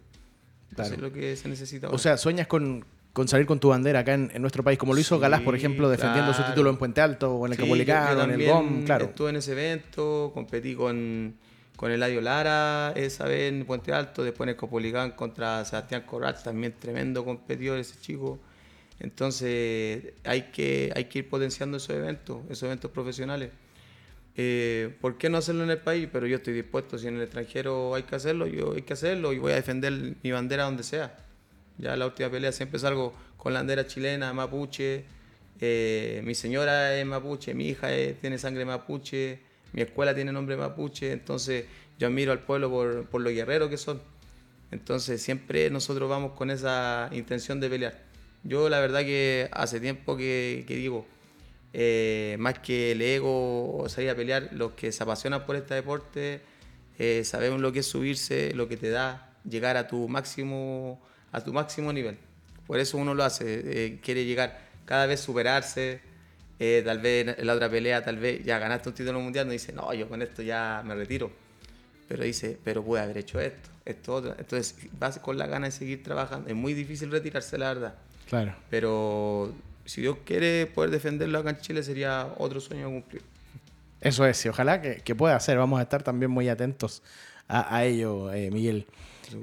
Eso 0.72 0.94
es 0.94 1.00
lo 1.00 1.14
que 1.14 1.36
se 1.36 1.48
necesita. 1.48 1.90
O 1.90 2.00
sea, 2.00 2.18
sueñas 2.18 2.48
con, 2.48 2.84
salir 3.28 3.46
con 3.46 3.60
tu 3.60 3.70
bandera 3.70 4.00
acá 4.00 4.16
en, 4.16 4.32
nuestro 4.42 4.64
país, 4.64 4.80
como 4.80 4.96
lo 4.96 5.00
hizo 5.00 5.20
Galás, 5.20 5.42
por 5.42 5.56
ejemplo, 5.56 5.88
defendiendo 5.88 6.34
su 6.34 6.42
título 6.44 6.72
en 6.72 6.78
Puente 6.78 7.02
Alto 7.02 7.36
o 7.36 7.46
en 7.46 7.52
el 7.52 7.60
sí, 7.60 7.72
en 7.72 8.32
el 8.32 8.48
GOM, 8.48 8.84
claro. 8.86 9.06
Estuve 9.06 9.30
en 9.30 9.36
ese 9.36 9.52
evento, 9.52 10.32
competí 10.34 10.74
con 10.74 11.36
con 11.82 11.92
Eladio 11.92 12.22
Lara 12.22 12.94
esa 12.96 13.26
vez 13.26 13.52
en 13.52 13.66
Puente 13.66 13.92
Alto, 13.92 14.24
después 14.24 14.48
en 14.48 14.56
el 14.56 15.16
contra 15.16 15.66
Sebastián 15.66 16.04
Corral, 16.04 16.36
también 16.44 16.76
tremendo 16.80 17.26
competidor 17.26 17.80
ese 17.80 18.00
chico. 18.00 18.40
Entonces 19.00 20.14
hay 20.24 20.44
que, 20.52 20.94
hay 20.96 21.06
que 21.06 21.20
ir 21.20 21.28
potenciando 21.28 21.78
esos 21.78 21.96
eventos, 21.96 22.44
esos 22.52 22.62
eventos 22.66 22.92
profesionales. 22.92 23.50
Eh, 24.36 24.96
¿Por 25.02 25.18
qué 25.18 25.32
no 25.32 25.40
hacerlo 25.40 25.64
en 25.64 25.72
el 25.72 25.80
país? 25.80 26.08
Pero 26.14 26.28
yo 26.28 26.36
estoy 26.36 26.54
dispuesto, 26.54 27.00
si 27.00 27.08
en 27.08 27.16
el 27.16 27.24
extranjero 27.24 27.96
hay 27.96 28.04
que 28.04 28.16
hacerlo, 28.16 28.46
yo 28.46 28.76
hay 28.76 28.84
que 28.84 28.94
hacerlo 28.94 29.34
y 29.34 29.40
voy 29.40 29.54
a 29.54 29.56
defender 29.56 30.18
mi 30.22 30.32
bandera 30.32 30.66
donde 30.66 30.84
sea. 30.84 31.18
Ya 31.80 31.96
la 31.96 32.06
última 32.06 32.30
pelea 32.30 32.52
siempre 32.52 32.78
salgo 32.78 33.12
con 33.38 33.54
la 33.54 33.62
bandera 33.62 33.88
chilena, 33.88 34.32
mapuche. 34.34 35.06
Eh, 35.60 36.22
mi 36.26 36.36
señora 36.36 36.96
es 36.96 37.08
mapuche, 37.08 37.56
mi 37.56 37.70
hija 37.70 37.88
tiene 38.22 38.38
sangre 38.38 38.66
mapuche 38.66 39.50
mi 39.74 39.82
escuela 39.82 40.14
tiene 40.14 40.32
nombre 40.32 40.58
mapuche, 40.58 41.12
entonces 41.12 41.66
yo 42.00 42.08
admiro 42.08 42.32
al 42.32 42.40
pueblo 42.40 42.70
por, 42.70 43.06
por 43.08 43.22
lo 43.22 43.30
guerreros 43.30 43.70
que 43.70 43.78
son. 43.78 44.02
Entonces 44.72 45.22
siempre 45.22 45.70
nosotros 45.70 46.10
vamos 46.10 46.34
con 46.34 46.50
esa 46.50 47.10
intención 47.12 47.60
de 47.60 47.70
pelear. 47.70 48.00
Yo 48.44 48.70
la 48.70 48.80
verdad 48.80 49.02
que 49.02 49.50
hace 49.52 49.80
tiempo 49.80 50.18
que, 50.18 50.66
digo, 50.68 51.06
eh, 51.74 52.36
más 52.40 52.60
que 52.60 52.94
el 52.94 53.02
ego 53.02 53.78
o 53.78 53.90
salir 53.90 54.10
a 54.10 54.16
pelear, 54.16 54.50
los 54.52 54.72
que 54.72 54.92
se 54.92 55.04
apasionan 55.04 55.46
por 55.46 55.56
este 55.56 55.76
deporte 55.76 56.42
eh, 57.04 57.24
sabemos 57.24 57.60
lo 57.62 57.72
que 57.72 57.80
es 57.80 57.88
subirse, 57.88 58.54
lo 58.54 58.68
que 58.68 58.78
te 58.78 58.92
da 58.92 59.34
llegar 59.44 59.76
a 59.76 59.88
tu 59.88 60.08
máximo, 60.08 61.02
a 61.32 61.44
tu 61.44 61.52
máximo 61.52 61.92
nivel. 61.92 62.20
Por 62.68 62.80
eso 62.80 62.98
uno 63.00 63.16
lo 63.16 63.24
hace, 63.24 63.86
eh, 63.86 64.00
quiere 64.04 64.24
llegar 64.24 64.62
cada 64.86 65.08
vez 65.08 65.20
superarse, 65.20 66.02
eh, 66.64 66.84
tal 66.86 67.00
vez 67.00 67.40
en 67.40 67.48
la 67.48 67.56
otra 67.56 67.72
pelea, 67.72 68.04
tal 68.04 68.18
vez 68.20 68.46
ya 68.46 68.60
ganaste 68.60 68.90
un 68.90 68.94
título 68.94 69.20
mundial, 69.20 69.48
no 69.48 69.52
dice, 69.52 69.74
no, 69.74 69.92
yo 69.96 70.08
con 70.08 70.22
esto 70.22 70.44
ya 70.44 70.84
me 70.86 70.94
retiro. 70.94 71.32
Pero 72.08 72.24
dice, 72.24 72.56
pero 72.64 72.84
pude 72.84 73.00
haber 73.00 73.18
hecho 73.18 73.40
esto, 73.40 73.72
esto, 73.84 74.14
otro. 74.14 74.36
Entonces 74.38 74.76
vas 75.00 75.18
con 75.18 75.40
la 75.40 75.48
gana 75.48 75.66
de 75.66 75.72
seguir 75.72 76.04
trabajando. 76.04 76.50
Es 76.50 76.56
muy 76.56 76.76
difícil 76.76 77.10
retirarse, 77.10 77.58
la 77.58 77.70
verdad. 77.70 77.96
Claro. 78.30 78.54
Pero 78.70 79.52
si 79.86 80.02
Dios 80.02 80.18
quiere 80.24 80.68
poder 80.68 80.92
defenderlo 80.92 81.40
acá 81.40 81.50
en 81.50 81.62
Chile, 81.62 81.82
sería 81.82 82.32
otro 82.38 82.60
sueño 82.60 82.90
cumplir. 82.90 83.24
Eso 84.00 84.24
es, 84.28 84.46
y 84.46 84.50
ojalá 84.50 84.82
que, 84.82 85.16
pueda 85.16 85.40
ser. 85.40 85.58
Vamos 85.58 85.80
a 85.80 85.84
estar 85.84 86.04
también 86.04 86.30
muy 86.30 86.48
atentos 86.48 87.02
a, 87.48 87.84
ello, 87.86 88.32
eh, 88.32 88.52
Miguel. 88.52 88.86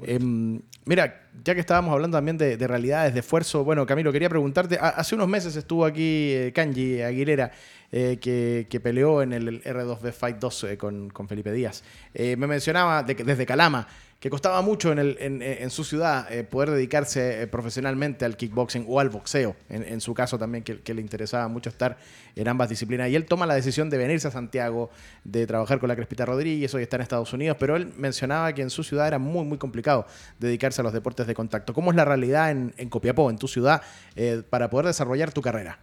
Em, 0.03 0.61
mira, 0.85 1.29
ya 1.43 1.53
que 1.53 1.59
estábamos 1.59 1.93
hablando 1.93 2.17
también 2.17 2.37
de, 2.37 2.67
realidades, 2.67 3.13
de 3.13 3.19
esfuerzo, 3.19 3.63
bueno, 3.63 3.85
Camilo, 3.85 4.11
quería 4.11 4.29
preguntarte, 4.29 4.77
hace 4.79 5.15
unos 5.15 5.27
meses 5.27 5.55
estuvo 5.55 5.85
aquí 5.85 6.31
eh, 6.33 6.51
Kanji 6.53 7.01
Aguilera, 7.01 7.51
eh, 7.91 8.17
que, 8.19 8.79
peleó 8.79 9.21
en 9.21 9.33
el 9.33 9.63
R2B 9.63 10.11
Fight 10.11 10.37
2 10.37 10.63
eh, 10.63 10.77
con, 10.77 11.11
Felipe 11.27 11.51
Díaz. 11.51 11.83
me 12.13 12.47
mencionaba 12.47 13.03
de, 13.03 13.15
desde 13.15 13.45
Calama 13.45 13.87
que 14.19 14.29
costaba 14.29 14.61
mucho 14.61 14.91
en, 14.91 14.99
el, 14.99 15.17
en, 15.19 15.69
su 15.69 15.85
ciudad 15.85 16.29
eh, 16.31 16.43
poder 16.43 16.71
dedicarse 16.71 17.41
eh, 17.41 17.47
profesionalmente 17.47 18.25
al 18.25 18.35
kickboxing 18.35 18.85
o 18.87 18.99
al 18.99 19.09
boxeo, 19.09 19.55
en, 19.69 20.01
su 20.01 20.13
caso 20.13 20.37
también, 20.37 20.63
que, 20.63 20.93
le 20.93 21.01
interesaba 21.01 21.47
mucho 21.47 21.69
estar 21.69 21.97
en 22.35 22.47
ambas 22.49 22.67
disciplinas. 22.67 23.09
Y 23.09 23.15
él 23.15 23.25
toma 23.25 23.45
la 23.45 23.55
decisión 23.55 23.89
de 23.89 23.97
venirse 23.97 24.27
a 24.27 24.31
Santiago, 24.31 24.89
de 25.23 25.47
trabajar 25.47 25.79
con 25.79 25.87
la 25.87 25.95
Crespita 25.95 26.25
Rodríguez, 26.25 26.73
hoy 26.73 26.83
está 26.83 26.97
en 26.97 27.03
Estados 27.03 27.31
Unidos, 27.31 27.55
pero 27.57 27.77
él 27.77 27.93
mencionaba 27.95 28.51
que 28.51 28.61
en 28.61 28.69
su 28.69 28.83
ciudad 28.83 29.07
era 29.07 29.19
muy, 29.19 29.45
muy 29.45 29.57
complicado 29.57 30.05
dedicarse 30.37 30.81
a 30.81 30.83
los 30.83 30.91
deportes 30.91 31.25
de 31.25 31.33
contacto. 31.33 31.73
¿Cómo 31.73 31.91
es 31.91 31.95
la 31.95 32.03
realidad 32.03 32.51
en, 32.51 32.89
Copiapó, 32.89 33.29
en 33.29 33.37
tu 33.37 33.47
ciudad, 33.47 33.81
eh, 34.17 34.41
para 34.49 34.69
poder 34.69 34.87
desarrollar 34.87 35.31
tu 35.31 35.41
carrera? 35.41 35.79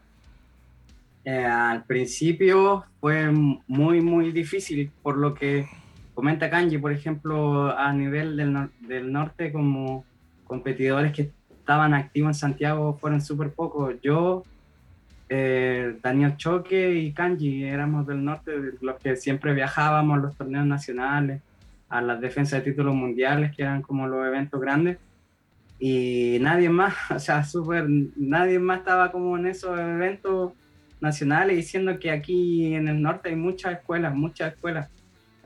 Al 1.24 1.84
principio 1.84 2.84
fue 3.00 3.30
muy, 3.30 4.00
muy 4.00 4.30
difícil, 4.30 4.92
por 5.02 5.16
lo 5.16 5.34
que 5.34 5.66
comenta 6.16 6.48
Kanji, 6.48 6.78
por 6.78 6.92
ejemplo, 6.92 7.78
a 7.78 7.92
nivel 7.92 8.38
del, 8.38 8.70
del 8.80 9.12
norte, 9.12 9.52
como 9.52 10.04
competidores 10.46 11.12
que 11.12 11.30
estaban 11.50 11.92
activos 11.92 12.30
en 12.30 12.34
Santiago 12.34 12.96
fueron 12.98 13.20
súper 13.20 13.52
pocos. 13.52 13.94
Yo, 14.02 14.42
eh, 15.28 15.98
Daniel 16.02 16.36
Choque 16.38 16.94
y 16.94 17.12
Kanji 17.12 17.64
éramos 17.64 18.06
del 18.06 18.24
norte, 18.24 18.52
los 18.80 18.96
que 18.96 19.14
siempre 19.16 19.52
viajábamos 19.52 20.18
a 20.18 20.22
los 20.22 20.36
torneos 20.36 20.64
nacionales, 20.64 21.42
a 21.90 22.00
las 22.00 22.18
defensas 22.18 22.64
de 22.64 22.70
títulos 22.70 22.94
mundiales, 22.94 23.54
que 23.54 23.62
eran 23.62 23.82
como 23.82 24.08
los 24.08 24.26
eventos 24.26 24.58
grandes. 24.58 24.96
Y 25.78 26.38
nadie 26.40 26.70
más, 26.70 26.94
o 27.10 27.18
sea, 27.18 27.44
súper, 27.44 27.86
nadie 28.16 28.58
más 28.58 28.78
estaba 28.78 29.12
como 29.12 29.36
en 29.36 29.48
esos 29.48 29.78
eventos 29.78 30.52
nacionales 30.98 31.56
diciendo 31.56 31.98
que 31.98 32.10
aquí 32.10 32.74
en 32.74 32.88
el 32.88 33.02
norte 33.02 33.28
hay 33.28 33.36
muchas 33.36 33.74
escuelas, 33.74 34.14
muchas 34.14 34.54
escuelas. 34.54 34.88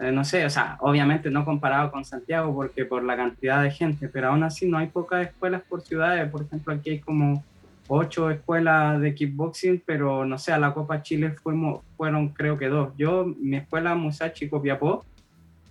Eh, 0.01 0.11
no 0.13 0.25
sé, 0.25 0.47
o 0.47 0.51
sea, 0.51 0.79
obviamente 0.81 1.31
no 1.31 1.45
comparado 1.45 1.91
con 1.91 2.05
Santiago 2.05 2.55
porque 2.55 2.87
por 2.87 3.05
la 3.05 3.17
cantidad 3.17 3.63
de 3.63 3.71
gente, 3.71 4.09
pero 4.09 4.29
aún 4.29 4.43
así 4.43 4.67
no 4.67 4.79
hay 4.79 4.87
pocas 4.87 5.29
escuelas 5.29 5.63
por 5.69 5.83
ciudades. 5.83 6.31
Por 6.31 6.43
ejemplo, 6.43 6.73
aquí 6.73 6.91
hay 6.91 7.01
como 7.01 7.45
ocho 7.87 8.31
escuelas 8.31 9.01
de 9.01 9.15
kickboxing, 9.15 9.83
pero 9.85 10.25
no 10.25 10.39
sé, 10.39 10.53
a 10.53 10.59
la 10.59 10.73
Copa 10.73 11.03
Chile 11.03 11.33
fuimos, 11.43 11.83
fueron 11.97 12.29
creo 12.31 12.57
que 12.57 12.69
dos. 12.69 12.93
Yo, 12.97 13.27
mi 13.39 13.57
escuela 13.57 13.95
Musachi 13.95 14.49
Copiapó 14.49 15.05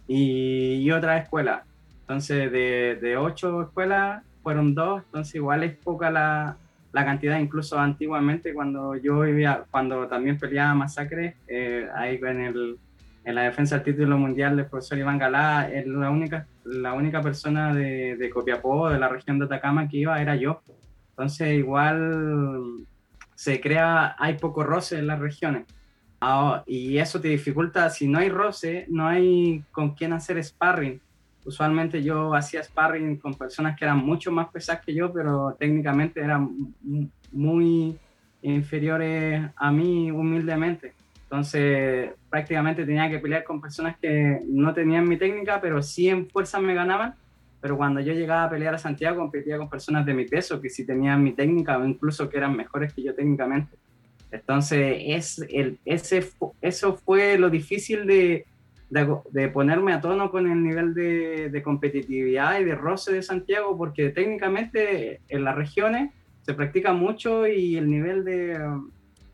y, 0.08 0.76
y 0.76 0.92
otra 0.92 1.18
escuela. 1.18 1.64
Entonces, 2.02 2.52
de, 2.52 3.00
de 3.02 3.18
ocho 3.18 3.64
escuelas 3.64 4.24
fueron 4.44 4.76
dos, 4.76 5.04
entonces 5.06 5.36
igual 5.36 5.64
es 5.64 5.76
poca 5.78 6.12
la, 6.12 6.58
la 6.92 7.06
cantidad, 7.06 7.40
incluso 7.40 7.80
antiguamente 7.80 8.54
cuando 8.54 8.96
yo 8.96 9.22
vivía, 9.22 9.64
cuando 9.70 10.08
también 10.08 10.38
peleaba 10.38 10.74
masacre, 10.74 11.36
eh, 11.48 11.88
ahí 11.96 12.20
en, 12.22 12.40
el, 12.42 12.78
en 13.24 13.36
la 13.36 13.44
defensa 13.44 13.76
del 13.76 13.84
título 13.84 14.18
mundial 14.18 14.56
del 14.56 14.66
profesor 14.66 14.98
Iván 14.98 15.18
Galá, 15.18 15.70
la 15.86 16.10
única, 16.10 16.48
la 16.64 16.94
única 16.94 17.22
persona 17.22 17.74
de, 17.74 18.16
de 18.16 18.30
Copiapó, 18.30 18.90
de 18.90 19.00
la 19.00 19.10
región 19.10 19.40
de 19.40 19.46
Atacama 19.46 19.88
que 19.88 19.98
iba, 19.98 20.22
era 20.22 20.36
yo. 20.36 20.62
Entonces 21.12 21.54
igual 21.54 22.86
se 23.36 23.60
crea, 23.60 24.16
hay 24.18 24.38
poco 24.38 24.64
roce 24.64 24.98
en 25.00 25.08
las 25.08 25.20
regiones. 25.20 25.66
Ah, 26.22 26.64
y 26.66 26.98
eso 26.98 27.22
te 27.22 27.30
dificulta, 27.30 27.90
si 27.90 28.08
no 28.08 28.20
hay 28.20 28.30
roce, 28.30 28.86
no 28.90 29.08
hay 29.08 29.64
con 29.72 29.96
quién 29.96 30.14
hacer 30.14 30.44
sparring 30.44 31.00
usualmente 31.46 32.04
yo 32.04 32.34
hacía 32.36 32.64
sparring 32.64 33.18
con 33.18 33.34
personas 33.34 33.78
que 33.78 33.86
eran 33.86 33.98
mucho 33.98 34.32
más 34.32 34.50
pesadas 34.50 34.86
que 34.86 34.94
yo, 34.94 35.12
pero 35.12 35.56
técnicamente 35.60 36.20
eran 36.22 36.50
muy 37.32 37.98
inferiores 38.42 39.50
a 39.56 39.72
mí 39.72 40.12
humildemente. 40.12 40.94
Entonces 41.30 42.10
prácticamente 42.28 42.86
tenía 42.86 43.08
que 43.08 43.20
pelear 43.20 43.44
con 43.44 43.62
personas 43.62 43.98
que 44.00 44.40
no 44.48 44.74
tenían 44.74 45.08
mi 45.08 45.16
técnica, 45.16 45.62
pero 45.62 45.84
sí 45.84 46.10
en 46.10 46.28
fuerza 46.28 46.60
me 46.60 46.74
ganaban. 46.74 47.14
Pero 47.62 47.78
cuando 47.78 48.00
yo 48.00 48.14
llegaba 48.14 48.46
a 48.46 48.50
pelear 48.50 48.74
a 48.74 48.80
Santiago, 48.80 49.20
competía 49.20 49.60
con 49.60 49.70
personas 49.70 50.08
de 50.08 50.16
mi 50.16 50.26
peso, 50.26 50.60
que 50.60 50.72
sí 50.72 50.88
tenían 50.88 51.24
mi 51.24 51.34
técnica 51.34 51.78
o 51.78 51.86
incluso 51.86 52.28
que 52.30 52.38
eran 52.38 52.56
mejores 52.56 52.94
que 52.94 53.04
yo 53.04 53.14
técnicamente. 53.14 53.78
Entonces, 54.32 54.98
es 55.06 55.46
el, 55.50 55.78
ese, 55.86 56.28
eso 56.62 56.98
fue 56.98 57.38
lo 57.38 57.52
difícil 57.52 58.08
de, 58.08 58.48
de, 58.90 59.48
ponerme 59.50 59.94
a 59.94 60.02
tono 60.02 60.32
con 60.32 60.50
el 60.50 60.64
nivel 60.64 60.96
de, 60.96 61.62
competitividad 61.64 62.60
y 62.60 62.64
de 62.64 62.74
roce 62.74 63.14
de 63.14 63.22
Santiago, 63.22 63.78
porque 63.78 64.10
técnicamente 64.10 65.22
en 65.30 65.44
las 65.44 65.56
regiones 65.56 66.12
se 66.42 66.56
practica 66.56 66.94
mucho 66.94 67.46
y 67.46 67.76
el 67.76 67.88
nivel 67.88 68.24
de, 68.24 68.58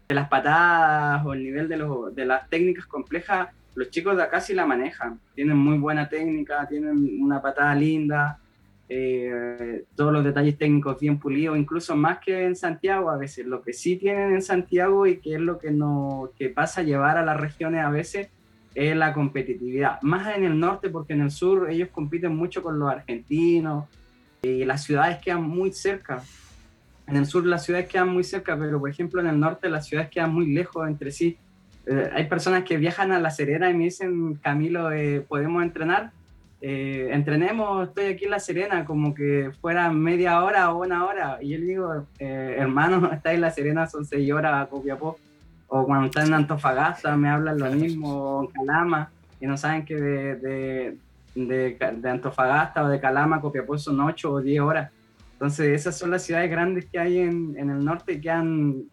las 0.09 0.29
patadas 0.29 1.25
o 1.25 1.33
el 1.33 1.43
nivel 1.43 1.67
de, 1.67 1.83
de 2.13 2.25
las 2.25 2.49
técnicas 2.49 2.85
complejas, 2.85 3.49
los 3.73 3.89
chicos 3.89 4.15
de 4.15 4.23
acá 4.23 4.39
sí 4.39 4.53
la 4.53 4.65
manejan, 4.65 5.19
tienen 5.33 5.57
muy 5.57 5.77
buena 5.77 6.07
técnica, 6.07 6.67
tienen 6.67 7.21
una 7.21 7.41
patada 7.41 7.75
linda, 7.75 8.39
eh, 8.87 9.83
todos 9.95 10.13
los 10.13 10.23
detalles 10.23 10.57
técnicos 10.57 10.99
bien 10.99 11.19
pulidos, 11.19 11.57
incluso 11.57 11.95
más 11.95 12.19
que 12.19 12.45
en 12.45 12.55
Santiago 12.55 13.09
a 13.09 13.17
veces. 13.17 13.45
Lo 13.45 13.61
que 13.61 13.73
sí 13.73 13.97
tienen 13.97 14.33
en 14.33 14.41
Santiago 14.41 15.07
y 15.07 15.17
que 15.17 15.35
es 15.35 15.41
lo 15.41 15.57
que, 15.57 15.71
no, 15.71 16.29
que 16.37 16.49
pasa 16.49 16.81
a 16.81 16.83
llevar 16.83 17.17
a 17.17 17.25
las 17.25 17.39
regiones 17.39 17.83
a 17.83 17.89
veces 17.89 18.29
es 18.75 18.95
la 18.95 19.13
competitividad. 19.13 20.01
Más 20.01 20.35
en 20.37 20.43
el 20.43 20.59
norte, 20.59 20.89
porque 20.89 21.13
en 21.13 21.21
el 21.21 21.31
sur 21.31 21.69
ellos 21.69 21.89
compiten 21.91 22.35
mucho 22.35 22.61
con 22.61 22.77
los 22.77 22.89
argentinos 22.89 23.85
y 24.43 24.65
las 24.65 24.83
ciudades 24.83 25.17
quedan 25.17 25.43
muy 25.43 25.71
cerca. 25.71 26.21
En 27.07 27.15
el 27.15 27.25
sur 27.25 27.45
las 27.45 27.63
ciudades 27.63 27.87
quedan 27.87 28.09
muy 28.09 28.23
cerca, 28.23 28.57
pero 28.57 28.79
por 28.79 28.89
ejemplo 28.89 29.21
en 29.21 29.27
el 29.27 29.39
norte 29.39 29.69
las 29.69 29.87
ciudades 29.87 30.09
quedan 30.09 30.33
muy 30.33 30.53
lejos 30.53 30.87
entre 30.87 31.11
sí. 31.11 31.37
Eh, 31.85 32.09
hay 32.13 32.25
personas 32.25 32.63
que 32.63 32.77
viajan 32.77 33.11
a 33.11 33.19
La 33.19 33.29
Serena 33.29 33.69
y 33.69 33.75
me 33.75 33.85
dicen, 33.85 34.35
Camilo, 34.35 34.91
eh, 34.91 35.21
¿podemos 35.21 35.61
entrenar? 35.61 36.11
Eh, 36.61 37.09
entrenemos, 37.11 37.89
estoy 37.89 38.05
aquí 38.05 38.25
en 38.25 38.31
La 38.31 38.39
Serena, 38.39 38.85
como 38.85 39.13
que 39.13 39.51
fuera 39.61 39.91
media 39.91 40.43
hora 40.43 40.71
o 40.71 40.83
una 40.83 41.05
hora. 41.05 41.37
Y 41.41 41.49
yo 41.49 41.59
le 41.59 41.65
digo, 41.65 42.07
hermano, 42.19 43.11
está 43.13 43.33
en 43.33 43.41
La 43.41 43.51
Serena, 43.51 43.85
son 43.85 44.03
seis 44.05 44.31
horas 44.31 44.63
a 44.63 44.69
Copiapó 44.69 45.19
o 45.67 45.85
cuando 45.85 46.07
están 46.07 46.27
en 46.27 46.33
Antofagasta 46.33 47.15
me 47.17 47.29
hablan 47.29 47.57
lo 47.57 47.69
mismo, 47.71 48.13
o 48.13 48.43
en 48.43 48.47
Calama, 48.47 49.09
y 49.39 49.47
no 49.47 49.57
saben 49.57 49.85
que 49.85 49.95
de, 49.95 50.35
de, 51.35 51.77
de, 51.77 52.09
Antofagasta 52.09 52.83
o 52.83 52.87
de 52.87 52.99
Calama, 52.99 53.41
Copiapó 53.41 53.77
son 53.77 53.99
8 53.99 54.31
o 54.31 54.41
10 54.41 54.61
horas. 54.61 54.91
Entonces 55.35 55.81
esas 55.81 55.97
son 55.97 56.11
las 56.11 56.23
ciudades 56.23 56.49
grandes 56.49 56.85
que 56.85 56.97
hay 56.97 57.19
en, 57.19 57.55
en 57.57 57.69
el 57.69 57.83
norte 57.83 58.19
que 58.19 58.29
han 58.29 58.85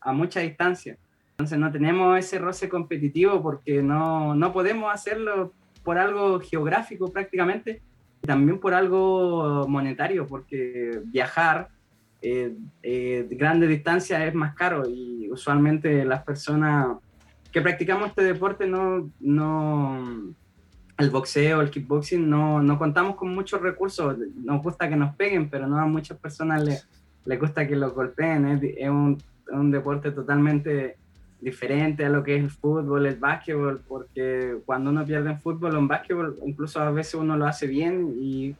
a 0.00 0.12
mucha 0.12 0.40
distancia. 0.40 0.96
Entonces 1.32 1.58
no 1.58 1.70
tenemos 1.70 2.18
ese 2.18 2.38
roce 2.38 2.68
competitivo 2.68 3.42
porque 3.42 3.82
no, 3.82 4.34
no 4.34 4.52
podemos 4.52 4.92
hacerlo 4.92 5.52
por 5.82 5.98
algo 5.98 6.40
geográfico 6.40 7.12
prácticamente, 7.12 7.80
y 8.22 8.26
también 8.26 8.58
por 8.58 8.74
algo 8.74 9.66
monetario, 9.68 10.26
porque 10.26 11.00
viajar 11.06 11.68
eh, 12.20 12.54
eh, 12.82 13.26
grande 13.30 13.68
distancia 13.68 14.26
es 14.26 14.34
más 14.34 14.54
caro 14.54 14.82
y 14.88 15.30
usualmente 15.30 16.04
las 16.04 16.24
personas 16.24 16.98
que 17.52 17.62
practicamos 17.62 18.08
este 18.08 18.24
deporte 18.24 18.66
no, 18.66 19.10
no 19.20 20.34
el 20.98 21.10
boxeo, 21.10 21.60
el 21.60 21.70
kickboxing, 21.70 22.28
no, 22.28 22.62
no 22.62 22.78
contamos 22.78 23.16
con 23.16 23.34
muchos 23.34 23.60
recursos. 23.62 24.16
Nos 24.44 24.62
gusta 24.62 24.88
que 24.88 24.96
nos 24.96 25.14
peguen, 25.14 25.48
pero 25.48 25.66
no 25.66 25.78
a 25.78 25.86
muchas 25.86 26.18
personas 26.18 26.62
les 26.62 26.88
le 27.24 27.36
gusta 27.36 27.66
que 27.66 27.76
los 27.76 27.94
golpeen. 27.94 28.46
Es, 28.78 28.88
un, 28.88 29.18
un, 29.50 29.70
deporte 29.70 30.10
totalmente 30.12 30.96
diferente 31.40 32.04
a 32.06 32.08
lo 32.08 32.24
que 32.24 32.36
es 32.36 32.42
el 32.42 32.50
fútbol, 32.50 33.06
el 33.06 33.16
básquetbol, 33.16 33.82
porque 33.86 34.56
cuando 34.64 34.90
uno 34.90 35.04
pierde 35.04 35.30
en 35.30 35.40
fútbol 35.40 35.74
o 35.74 35.78
en 35.78 35.88
básquetbol, 35.88 36.38
incluso 36.46 36.80
a 36.80 36.90
veces 36.90 37.14
uno 37.14 37.36
lo 37.36 37.46
hace 37.46 37.66
bien 37.66 38.14
y 38.18 38.56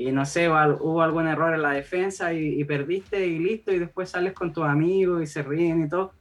y 0.00 0.12
no 0.12 0.24
sé, 0.24 0.48
hubo 0.48 1.02
algún 1.02 1.26
error 1.26 1.52
en 1.52 1.60
la 1.60 1.72
defensa 1.72 2.32
y, 2.32 2.64
perdiste 2.64 3.26
y 3.26 3.38
listo, 3.38 3.70
y 3.70 3.78
después 3.78 4.08
sales 4.08 4.32
con 4.32 4.50
tus 4.50 4.64
amigos 4.64 5.22
y 5.22 5.26
se 5.26 5.42
ríen 5.42 5.84
y 5.84 5.88
todo. 5.90 6.14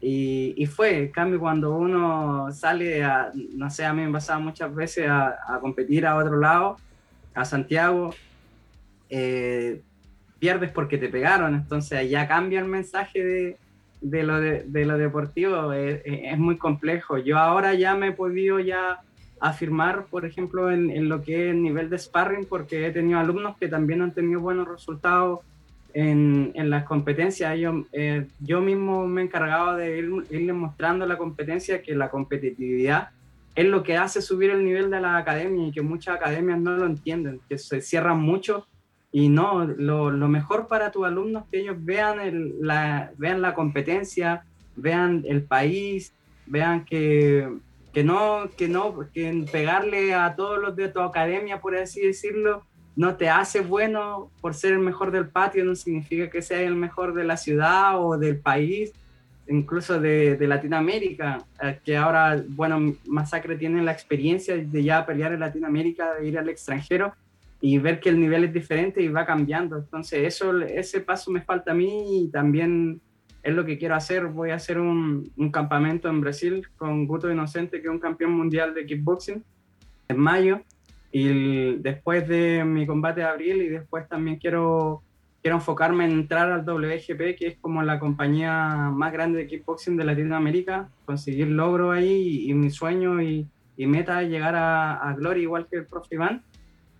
Y, 0.00 0.54
y, 0.56 0.66
fue, 0.66 0.98
en 0.98 1.08
cambio, 1.08 1.40
cuando 1.40 1.74
uno 1.74 2.52
sale 2.52 3.02
a, 3.02 3.32
no 3.34 3.68
sé, 3.68 3.84
a 3.84 3.92
mí 3.92 4.02
me 4.02 4.12
pasaba 4.12 4.38
muchas 4.38 4.72
veces 4.72 5.08
a, 5.08 5.36
a 5.48 5.58
competir 5.60 6.06
a 6.06 6.16
otro 6.16 6.38
lado, 6.38 6.76
a 7.34 7.44
Santiago, 7.44 8.14
eh, 9.10 9.80
pierdes 10.38 10.70
porque 10.70 10.98
te 10.98 11.08
pegaron, 11.08 11.54
entonces 11.54 12.08
ya 12.08 12.28
cambia 12.28 12.60
el 12.60 12.66
mensaje 12.66 13.24
de, 13.24 13.56
de 14.00 14.22
lo, 14.22 14.40
de, 14.40 14.62
de, 14.64 14.86
lo 14.86 14.96
deportivo, 14.98 15.72
es, 15.72 16.00
es 16.04 16.38
muy 16.38 16.58
complejo. 16.58 17.18
Yo 17.18 17.38
ahora 17.38 17.74
ya 17.74 17.96
me 17.96 18.08
he 18.08 18.12
podido 18.12 18.60
ya 18.60 19.00
afirmar, 19.40 20.06
por 20.06 20.24
ejemplo, 20.24 20.70
en, 20.70 20.90
en, 20.90 21.08
lo 21.08 21.22
que 21.22 21.46
es 21.46 21.50
el 21.50 21.62
nivel 21.62 21.90
de 21.90 21.98
sparring, 21.98 22.44
porque 22.44 22.86
he 22.86 22.90
tenido 22.92 23.18
alumnos 23.18 23.56
que 23.56 23.68
también 23.68 24.02
han 24.02 24.12
tenido 24.12 24.40
buenos 24.40 24.68
resultados 24.68 25.40
en, 25.94 26.52
en 26.54 26.70
las 26.70 26.84
competencias. 26.84 27.58
Yo, 27.58 27.84
eh, 27.92 28.26
yo 28.40 28.60
mismo 28.60 29.06
me 29.06 29.22
he 29.22 29.24
encargado 29.24 29.76
de 29.76 29.98
ir, 29.98 30.10
irles 30.30 30.54
mostrando 30.54 31.06
la 31.06 31.16
competencia, 31.16 31.82
que 31.82 31.94
la 31.94 32.10
competitividad 32.10 33.10
es 33.54 33.66
lo 33.66 33.82
que 33.82 33.96
hace 33.96 34.22
subir 34.22 34.50
el 34.50 34.64
nivel 34.64 34.90
de 34.90 35.00
la 35.00 35.16
academia 35.16 35.66
y 35.66 35.72
que 35.72 35.82
muchas 35.82 36.16
academias 36.16 36.60
no 36.60 36.76
lo 36.76 36.86
entienden, 36.86 37.40
que 37.48 37.58
se 37.58 37.80
cierran 37.80 38.20
mucho. 38.20 38.66
Y 39.10 39.28
no, 39.28 39.64
lo, 39.64 40.10
lo 40.10 40.28
mejor 40.28 40.68
para 40.68 40.90
tus 40.90 41.06
alumnos 41.06 41.44
es 41.44 41.50
que 41.50 41.60
ellos 41.60 41.76
vean, 41.80 42.20
el, 42.20 42.54
la, 42.60 43.10
vean 43.16 43.40
la 43.40 43.54
competencia, 43.54 44.44
vean 44.76 45.24
el 45.26 45.42
país, 45.42 46.12
vean 46.46 46.84
que 46.84 47.48
que 47.92 48.04
no, 48.04 48.48
que 48.56 48.68
no, 48.68 48.94
que 49.12 49.44
pegarle 49.50 50.14
a 50.14 50.36
todos 50.36 50.60
los 50.60 50.76
de 50.76 50.88
tu 50.88 51.00
academia, 51.00 51.60
por 51.60 51.74
así 51.74 52.00
decirlo, 52.00 52.62
no 52.98 53.14
te 53.14 53.28
hace 53.28 53.60
bueno 53.60 54.28
por 54.40 54.54
ser 54.54 54.72
el 54.72 54.80
mejor 54.80 55.12
del 55.12 55.28
patio, 55.28 55.64
no 55.64 55.76
significa 55.76 56.28
que 56.28 56.42
sea 56.42 56.60
el 56.62 56.74
mejor 56.74 57.14
de 57.14 57.22
la 57.22 57.36
ciudad 57.36 58.04
o 58.04 58.18
del 58.18 58.40
país, 58.40 58.92
incluso 59.46 60.00
de, 60.00 60.36
de 60.36 60.46
Latinoamérica, 60.48 61.44
eh, 61.62 61.78
que 61.84 61.96
ahora, 61.96 62.42
bueno, 62.48 62.96
Masacre 63.06 63.54
tiene 63.54 63.84
la 63.84 63.92
experiencia 63.92 64.56
de 64.56 64.82
ya 64.82 65.06
pelear 65.06 65.32
en 65.32 65.38
Latinoamérica, 65.38 66.14
de 66.14 66.26
ir 66.26 66.38
al 66.40 66.48
extranjero 66.48 67.14
y 67.60 67.78
ver 67.78 68.00
que 68.00 68.08
el 68.08 68.18
nivel 68.18 68.42
es 68.42 68.52
diferente 68.52 69.00
y 69.00 69.06
va 69.06 69.24
cambiando. 69.24 69.78
Entonces, 69.78 70.26
eso, 70.26 70.58
ese 70.62 71.00
paso 71.00 71.30
me 71.30 71.42
falta 71.42 71.70
a 71.70 71.74
mí 71.74 72.24
y 72.24 72.28
también 72.32 73.00
es 73.44 73.54
lo 73.54 73.64
que 73.64 73.78
quiero 73.78 73.94
hacer. 73.94 74.26
Voy 74.26 74.50
a 74.50 74.56
hacer 74.56 74.80
un, 74.80 75.30
un 75.36 75.52
campamento 75.52 76.08
en 76.08 76.20
Brasil 76.20 76.66
con 76.76 77.06
Guto 77.06 77.30
Inocente, 77.30 77.80
que 77.80 77.86
es 77.86 77.92
un 77.92 78.00
campeón 78.00 78.32
mundial 78.32 78.74
de 78.74 78.86
kickboxing, 78.86 79.44
en 80.08 80.18
mayo. 80.18 80.62
Y 81.10 81.76
después 81.76 82.28
de 82.28 82.64
mi 82.64 82.86
combate 82.86 83.20
de 83.20 83.26
abril, 83.26 83.62
y 83.62 83.68
después 83.68 84.08
también 84.08 84.38
quiero, 84.38 85.02
quiero 85.42 85.56
enfocarme 85.56 86.04
en 86.04 86.12
entrar 86.12 86.50
al 86.52 86.64
WGP, 86.64 87.36
que 87.36 87.46
es 87.46 87.58
como 87.58 87.82
la 87.82 87.98
compañía 87.98 88.90
más 88.92 89.12
grande 89.12 89.38
de 89.38 89.46
kickboxing 89.46 89.96
de 89.96 90.04
Latinoamérica, 90.04 90.88
conseguir 91.04 91.48
logro 91.48 91.92
ahí 91.92 92.50
y, 92.50 92.54
mi 92.54 92.70
sueño 92.70 93.22
y, 93.22 93.46
meta 93.76 94.22
es 94.22 94.28
llegar 94.28 94.54
a, 94.56 94.94
a 94.94 95.14
Gloria, 95.14 95.42
igual 95.42 95.66
que 95.70 95.76
el 95.76 95.86
profe 95.86 96.16
Iván, 96.16 96.42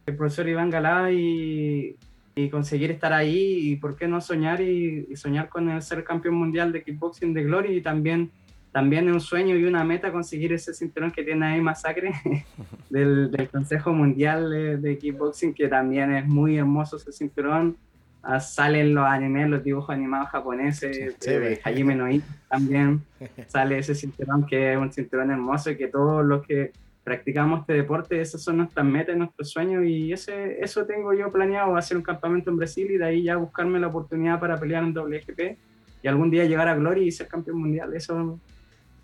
el 0.06 0.16
profesor 0.16 0.48
Iván 0.48 0.70
Galá, 0.70 1.10
y, 1.10 1.96
y 2.38 2.50
conseguir 2.50 2.92
estar 2.92 3.12
ahí 3.12 3.72
y 3.72 3.76
por 3.76 3.96
qué 3.96 4.06
no 4.06 4.20
soñar 4.20 4.60
y, 4.60 5.08
soñar 5.16 5.48
con 5.48 5.68
el 5.70 5.82
ser 5.82 6.04
campeón 6.04 6.36
mundial 6.36 6.70
de 6.72 6.84
kickboxing 6.84 7.34
de 7.34 7.42
Glory 7.42 7.76
y 7.76 7.80
también 7.80 8.30
también 8.72 9.08
es 9.08 9.14
un 9.14 9.20
sueño 9.20 9.56
y 9.56 9.64
una 9.64 9.84
meta 9.84 10.12
conseguir 10.12 10.52
ese 10.52 10.74
cinturón 10.74 11.10
que 11.10 11.24
tiene 11.24 11.46
ahí 11.46 11.60
Masacre 11.60 12.12
del, 12.90 13.30
del, 13.30 13.48
Consejo 13.48 13.92
Mundial 13.92 14.80
de, 14.82 14.98
Kickboxing, 14.98 15.54
que 15.54 15.68
también 15.68 16.12
es 16.12 16.26
muy 16.26 16.58
hermoso 16.58 16.96
ese 16.96 17.12
cinturón. 17.12 17.76
Ah, 18.22 18.40
salen 18.40 18.94
los 18.94 19.06
animes, 19.06 19.48
los 19.48 19.62
dibujos 19.62 19.90
animados 19.90 20.28
japoneses 20.30 21.18
de, 21.20 21.60
Hajime 21.64 21.94
no 21.94 22.06
también 22.48 23.00
sale 23.46 23.78
ese 23.78 23.94
cinturón 23.94 24.44
que 24.44 24.72
es 24.72 24.78
un 24.78 24.92
cinturón 24.92 25.30
hermoso 25.30 25.70
y 25.70 25.76
que 25.76 25.86
todos 25.86 26.24
los 26.24 26.44
que 26.44 26.72
practicamos 27.04 27.60
este 27.60 27.72
deporte, 27.72 28.20
esas 28.20 28.42
son 28.42 28.58
nuestras 28.58 28.84
metas, 28.84 29.16
nuestros 29.16 29.50
sueños 29.50 29.82
y 29.86 30.12
ese, 30.12 30.62
eso 30.62 30.84
tengo 30.84 31.14
yo 31.14 31.32
planeado, 31.32 31.74
hacer 31.74 31.96
un 31.96 32.02
campamento 32.02 32.50
en 32.50 32.58
Brasil 32.58 32.90
y 32.90 32.98
de 32.98 33.04
ahí 33.04 33.22
ya 33.22 33.36
buscarme 33.36 33.80
la 33.80 33.86
oportunidad 33.86 34.38
para 34.38 34.58
pelear 34.60 34.84
en 34.84 34.92
WGP 34.92 35.56
y 36.02 36.08
algún 36.08 36.30
día 36.30 36.44
llegar 36.44 36.68
a 36.68 36.74
Gloria 36.74 37.04
y 37.04 37.10
ser 37.10 37.28
campeón 37.28 37.60
mundial. 37.60 37.94
Eso, 37.94 38.38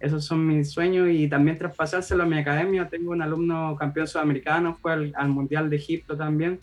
esos 0.04 0.22
son 0.22 0.46
mis 0.46 0.70
sueños 0.70 1.08
y 1.10 1.28
también 1.28 1.56
traspasárselo 1.56 2.24
a 2.24 2.26
mi 2.26 2.38
academia. 2.38 2.86
Tengo 2.90 3.12
un 3.12 3.22
alumno 3.22 3.74
campeón 3.74 4.06
sudamericano, 4.06 4.74
fue 4.74 4.92
al, 5.14 5.28
Mundial 5.30 5.70
de 5.70 5.76
Egipto 5.76 6.14
también. 6.14 6.60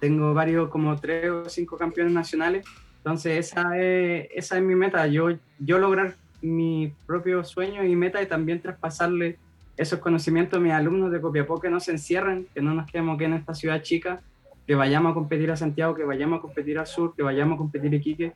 Tengo 0.00 0.32
varios, 0.32 0.70
como 0.70 0.96
tres 0.96 1.30
o 1.30 1.46
cinco 1.50 1.76
campeones 1.76 2.14
nacionales. 2.14 2.64
Entonces 2.96 3.52
esa 3.52 3.78
es, 3.78 4.62
mi 4.62 4.74
meta, 4.74 5.06
yo, 5.06 5.28
lograr 5.58 6.14
mi 6.40 6.90
propio 7.06 7.44
sueño 7.44 7.84
y 7.84 7.94
meta 7.96 8.22
y 8.22 8.26
también 8.26 8.62
traspasarle 8.62 9.36
esos 9.76 9.98
conocimientos 9.98 10.58
mis 10.58 10.72
alumnos 10.72 11.12
de 11.12 11.20
Copiapó 11.20 11.60
que 11.60 11.68
no 11.68 11.80
se 11.80 11.90
encierren, 11.90 12.46
que 12.54 12.62
no 12.62 12.72
nos 12.72 12.90
quedemos 12.90 13.16
aquí 13.16 13.24
en 13.24 13.34
esta 13.34 13.52
ciudad 13.52 13.82
chica, 13.82 14.22
que 14.66 14.74
vayamos 14.74 15.10
a 15.10 15.14
competir 15.14 15.50
a 15.50 15.56
Santiago, 15.56 15.94
que 15.94 16.04
vayamos 16.04 16.38
a 16.38 16.42
competir 16.42 16.78
al 16.78 16.86
sur, 16.86 17.14
que 17.14 17.22
vayamos 17.22 17.56
a 17.56 17.58
competir 17.58 17.92
a 17.92 17.96
Iquique 17.96 18.32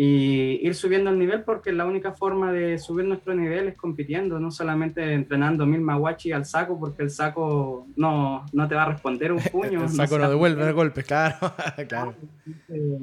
y 0.00 0.64
ir 0.64 0.76
subiendo 0.76 1.10
el 1.10 1.18
nivel 1.18 1.42
porque 1.42 1.72
la 1.72 1.84
única 1.84 2.12
forma 2.12 2.52
de 2.52 2.78
subir 2.78 3.04
nuestro 3.04 3.34
nivel 3.34 3.66
es 3.66 3.74
compitiendo, 3.74 4.38
no 4.38 4.52
solamente 4.52 5.12
entrenando 5.12 5.66
mil 5.66 5.80
maguachi 5.80 6.30
al 6.30 6.46
saco 6.46 6.78
porque 6.78 7.02
el 7.02 7.10
saco 7.10 7.88
no, 7.96 8.46
no 8.52 8.68
te 8.68 8.76
va 8.76 8.84
a 8.84 8.92
responder 8.92 9.32
un 9.32 9.40
puño. 9.52 9.82
el 9.82 9.88
saco 9.88 10.16
no, 10.16 10.30
devuelve 10.30 10.70
golpes, 10.70 11.04
claro. 11.08 11.52
claro. 11.88 12.14
Eh, 12.68 12.98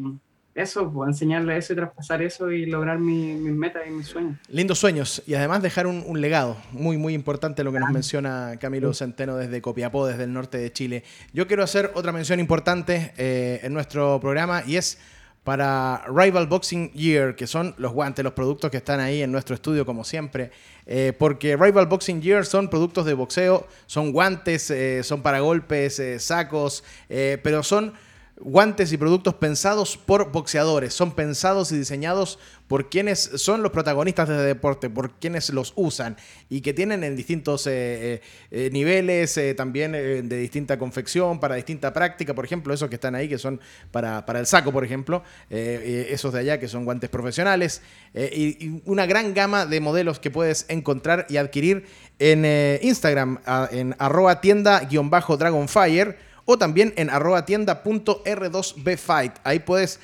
eso, 0.55 0.89
pues, 0.89 1.09
enseñarle 1.09 1.57
eso 1.57 1.73
y 1.73 1.75
traspasar 1.75 2.21
eso 2.21 2.49
y 2.49 2.65
lograr 2.65 2.97
mis 2.97 3.41
metas 3.41 3.83
y 3.85 3.91
mis 3.91 4.07
sueños. 4.07 4.37
Lindos 4.47 4.79
sueños 4.79 5.21
y 5.27 5.33
además 5.33 5.61
dejar 5.61 5.87
un, 5.87 6.21
legado 6.21 6.55
muy, 6.71 6.95
muy 6.95 7.13
importante 7.13 7.65
lo 7.65 7.73
que 7.73 7.79
nos 7.81 7.91
menciona 7.91 8.55
Camilo 8.57 8.93
Centeno 8.93 9.35
desde 9.35 9.61
Copiapó, 9.61 10.07
desde 10.07 10.23
el 10.23 10.31
norte 10.31 10.59
de 10.59 10.71
Chile. 10.71 11.03
Yo 11.33 11.45
quiero 11.45 11.61
hacer 11.61 11.91
otra 11.93 12.13
mención 12.13 12.39
importante 12.39 13.11
eh, 13.17 13.59
en 13.63 13.73
nuestro 13.73 14.17
programa 14.21 14.63
y 14.65 14.77
es 14.77 14.97
para 15.45 16.03
Rival 16.07 16.47
Boxing 16.47 16.91
Year, 16.91 17.35
que 17.35 17.47
son 17.47 17.73
los 17.77 17.93
guantes, 17.93 18.25
los 18.25 18.33
productos 18.33 18.69
que 18.69 18.77
están 18.77 18.99
ahí 18.99 19.21
en 19.21 19.31
nuestro 19.31 19.55
estudio 19.55 19.85
como 19.85 20.03
siempre, 20.03 20.51
eh, 20.85 21.13
porque 21.17 21.55
Rival 21.55 21.85
Boxing 21.85 22.21
Year 22.21 22.45
son 22.45 22.67
productos 22.67 23.05
de 23.05 23.13
boxeo, 23.13 23.65
son 23.85 24.11
guantes, 24.11 24.69
eh, 24.71 25.03
son 25.03 25.21
para 25.21 25.39
golpes, 25.39 26.01
sacos, 26.17 26.83
pero 27.07 27.63
son 27.63 27.93
guantes 28.37 28.91
y 28.91 28.97
productos 28.97 29.35
pensados 29.35 29.95
por 29.97 30.31
boxeadores, 30.31 30.93
son 30.93 31.13
pensados 31.13 31.71
y 31.71 31.77
diseñados 31.77 32.37
por 32.67 32.89
quienes 32.89 33.19
son 33.35 33.63
los 33.63 33.71
protagonistas 33.71 34.27
de 34.27 34.35
deporte, 34.35 34.89
por 34.89 35.11
quienes 35.19 35.51
los 35.51 35.71
usan 35.75 36.17
y 36.49 36.59
que 36.61 36.73
tienen 36.73 37.03
en 37.03 37.15
distintos 37.15 37.65
eh, 37.67 37.71
eh, 37.71 38.21
eh, 38.51 38.69
niveles, 38.73 39.39
también 39.55 39.93
de 39.93 40.37
distinta 40.37 40.77
confección, 40.77 41.39
para 41.39 41.55
distinta 41.55 41.93
práctica, 41.93 42.33
por 42.33 42.43
ejemplo, 42.43 42.73
esos 42.73 42.89
que 42.89 42.95
están 42.95 43.15
ahí, 43.15 43.29
que 43.29 43.37
son 43.37 43.61
para, 43.91 44.25
para 44.25 44.39
el 44.39 44.47
saco, 44.47 44.73
por 44.73 44.83
ejemplo, 44.83 45.23
esos 45.49 46.33
de 46.33 46.39
allá 46.39 46.59
que 46.59 46.67
son 46.67 46.83
guantes 46.83 47.09
profesionales, 47.09 47.81
y, 48.13 48.81
una 48.85 49.05
gran 49.05 49.33
gama 49.33 49.65
de 49.65 49.79
modelos 49.79 50.19
que 50.19 50.31
puedes 50.31 50.65
encontrar 50.67 51.25
y 51.29 51.37
adquirir 51.37 51.85
en 52.19 52.45
Instagram, 52.81 53.39
en 53.71 53.95
arroba 53.99 54.41
tienda-dragonfire 54.41 56.17
o 56.45 56.57
también 56.57 56.93
en 56.95 57.09
arroba 57.09 57.45
tienda.r2bfight. 57.45 59.33
Ahí 59.43 59.59
puedes 59.59 59.99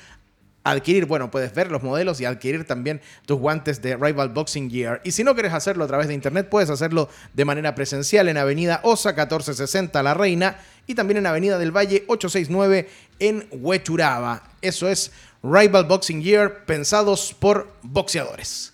adquirir, 0.64 1.06
bueno, 1.06 1.30
puedes 1.30 1.54
ver 1.54 1.70
los 1.70 1.82
modelos 1.82 2.20
y 2.20 2.24
adquirir 2.24 2.66
también 2.66 3.00
tus 3.26 3.38
guantes 3.38 3.82
de 3.82 3.96
Rival 3.96 4.28
Boxing 4.28 4.70
Gear. 4.70 5.00
Y 5.04 5.12
si 5.12 5.24
no 5.24 5.34
quieres 5.34 5.52
hacerlo 5.52 5.84
a 5.84 5.88
través 5.88 6.08
de 6.08 6.14
internet, 6.14 6.48
puedes 6.48 6.70
hacerlo 6.70 7.08
de 7.34 7.44
manera 7.44 7.74
presencial 7.74 8.28
en 8.28 8.36
Avenida 8.36 8.80
Osa 8.84 9.10
1460 9.10 10.02
La 10.02 10.14
Reina 10.14 10.58
y 10.86 10.94
también 10.94 11.18
en 11.18 11.26
Avenida 11.26 11.58
del 11.58 11.76
Valle 11.76 12.04
869 12.06 12.88
en 13.18 13.46
Huechuraba. 13.50 14.44
Eso 14.60 14.88
es 14.88 15.12
Rival 15.42 15.84
Boxing 15.86 16.22
Gear 16.22 16.64
pensados 16.64 17.34
por 17.38 17.72
boxeadores. 17.82 18.72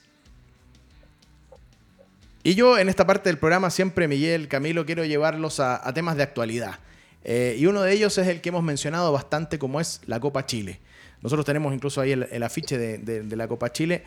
Y 2.42 2.54
yo 2.54 2.78
en 2.78 2.88
esta 2.88 3.06
parte 3.06 3.28
del 3.28 3.38
programa 3.38 3.68
siempre, 3.68 4.08
Miguel, 4.08 4.48
Camilo, 4.48 4.86
quiero 4.86 5.04
llevarlos 5.04 5.60
a 5.60 5.92
temas 5.92 6.16
de 6.16 6.22
actualidad. 6.22 6.78
Eh, 7.31 7.57
y 7.59 7.66
uno 7.66 7.83
de 7.83 7.93
ellos 7.93 8.16
es 8.16 8.26
el 8.26 8.41
que 8.41 8.49
hemos 8.49 8.62
mencionado 8.62 9.12
bastante, 9.12 9.59
como 9.59 9.83
es 9.83 10.01
la 10.07 10.18
Copa 10.18 10.47
Chile. 10.47 10.81
Nosotros 11.20 11.45
tenemos 11.45 11.74
incluso 11.74 12.01
ahí 12.01 12.12
el, 12.12 12.43
afiche 12.43 12.79
de, 12.79 13.37
la 13.37 13.47
Copa 13.47 13.70
Chile, 13.70 14.03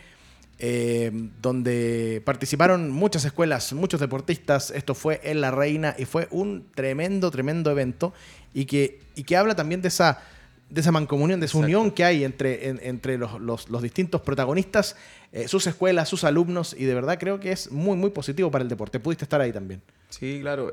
eh, 0.57 1.11
donde 1.39 2.23
participaron 2.25 2.89
muchas 2.89 3.23
escuelas, 3.23 3.73
muchos 3.73 3.99
deportistas. 3.99 4.71
Esto 4.71 4.95
fue 4.95 5.21
en 5.23 5.39
La 5.39 5.51
Reina 5.51 5.95
y 5.99 6.05
fue 6.05 6.27
un 6.31 6.65
tremendo, 6.73 7.29
tremendo 7.29 7.69
evento 7.69 8.11
y 8.55 8.65
que, 8.65 9.01
y 9.13 9.23
que 9.23 9.37
habla 9.37 9.53
también 9.53 9.83
de 9.83 9.89
esa, 9.89 10.23
de 10.71 10.81
esa 10.81 10.91
mancomunión, 10.91 11.39
de 11.39 11.45
esa 11.45 11.59
unión 11.59 11.91
que 11.91 12.03
hay 12.03 12.23
entre, 12.23 12.69
entre 12.69 13.19
los, 13.19 13.83
distintos 13.83 14.21
protagonistas, 14.21 14.95
eh, 15.31 15.47
sus 15.47 15.67
escuelas, 15.67 16.09
sus 16.09 16.23
alumnos, 16.23 16.75
y 16.75 16.85
de 16.85 16.95
verdad 16.95 17.19
creo 17.19 17.39
que 17.39 17.51
es 17.51 17.71
muy, 17.71 17.97
muy 17.97 18.09
positivo 18.09 18.49
para 18.49 18.63
el 18.63 18.67
deporte. 18.67 18.99
Pudiste 18.99 19.25
estar 19.25 19.41
ahí 19.41 19.53
también. 19.53 19.83
Sí, 20.09 20.39
claro. 20.41 20.71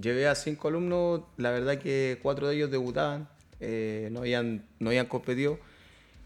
Llevé 0.00 0.26
a 0.26 0.34
cinco 0.34 0.68
alumnos, 0.68 1.22
la 1.36 1.50
verdad 1.50 1.78
que 1.78 2.18
cuatro 2.22 2.48
de 2.48 2.56
ellos 2.56 2.70
debutaban, 2.70 3.28
eh, 3.60 4.08
no, 4.10 4.20
habían, 4.20 4.64
no 4.78 4.90
habían 4.90 5.06
competido. 5.06 5.58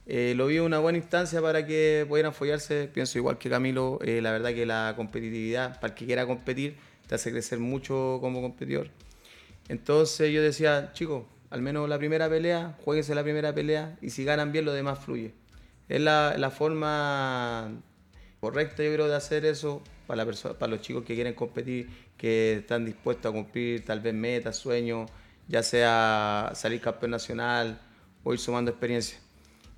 Eh, 0.06 0.34
lo 0.36 0.46
vi 0.46 0.60
una 0.60 0.78
buena 0.78 0.98
instancia 0.98 1.42
para 1.42 1.66
que 1.66 2.06
pudieran 2.08 2.32
follarse. 2.32 2.88
Pienso 2.92 3.18
igual 3.18 3.38
que 3.38 3.50
Camilo, 3.50 3.98
eh, 4.02 4.20
la 4.22 4.30
verdad 4.30 4.54
que 4.54 4.66
la 4.66 4.94
competitividad, 4.96 5.80
para 5.80 5.92
el 5.92 5.98
que 5.98 6.06
quiera 6.06 6.26
competir, 6.26 6.76
te 7.08 7.16
hace 7.16 7.32
crecer 7.32 7.58
mucho 7.58 8.18
como 8.20 8.40
competidor. 8.40 8.88
Entonces 9.68 10.32
yo 10.32 10.42
decía, 10.42 10.92
chicos, 10.92 11.24
al 11.50 11.60
menos 11.60 11.88
la 11.88 11.98
primera 11.98 12.28
pelea, 12.28 12.76
jueguense 12.84 13.14
la 13.14 13.24
primera 13.24 13.52
pelea 13.52 13.96
y 14.00 14.10
si 14.10 14.24
ganan 14.24 14.52
bien 14.52 14.64
lo 14.64 14.72
demás 14.72 15.00
fluye. 15.00 15.32
Es 15.88 16.00
la, 16.00 16.36
la 16.38 16.50
forma 16.50 17.72
correcta 18.40 18.82
yo 18.82 18.92
creo 18.92 19.08
de 19.08 19.16
hacer 19.16 19.44
eso 19.44 19.82
para, 20.06 20.24
la 20.24 20.32
para 20.58 20.70
los 20.70 20.80
chicos 20.80 21.04
que 21.04 21.14
quieren 21.14 21.34
competir 21.34 21.88
que 22.16 22.58
están 22.58 22.84
dispuestos 22.84 23.30
a 23.30 23.32
cumplir 23.32 23.84
tal 23.84 24.00
vez 24.00 24.14
metas, 24.14 24.56
sueños, 24.56 25.10
ya 25.48 25.62
sea 25.62 26.52
salir 26.54 26.80
campeón 26.80 27.10
nacional 27.12 27.80
o 28.24 28.32
ir 28.32 28.38
sumando 28.38 28.70
experiencia. 28.70 29.18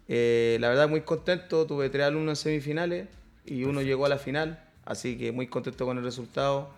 Eh, 0.09 0.57
la 0.61 0.69
verdad 0.69 0.89
muy 0.89 1.03
contento, 1.03 1.67
tuve 1.67 1.91
tres 1.91 2.05
alumnos 2.05 2.39
en 2.41 2.53
semifinales 2.53 3.09
y 3.45 3.65
uno 3.65 3.83
llegó 3.83 4.07
a 4.07 4.09
la 4.09 4.19
final, 4.19 4.65
así 4.85 5.19
que 5.19 5.33
muy 5.33 5.49
contento 5.49 5.85
con 5.85 5.99
el 5.99 6.05
resultado. 6.05 6.71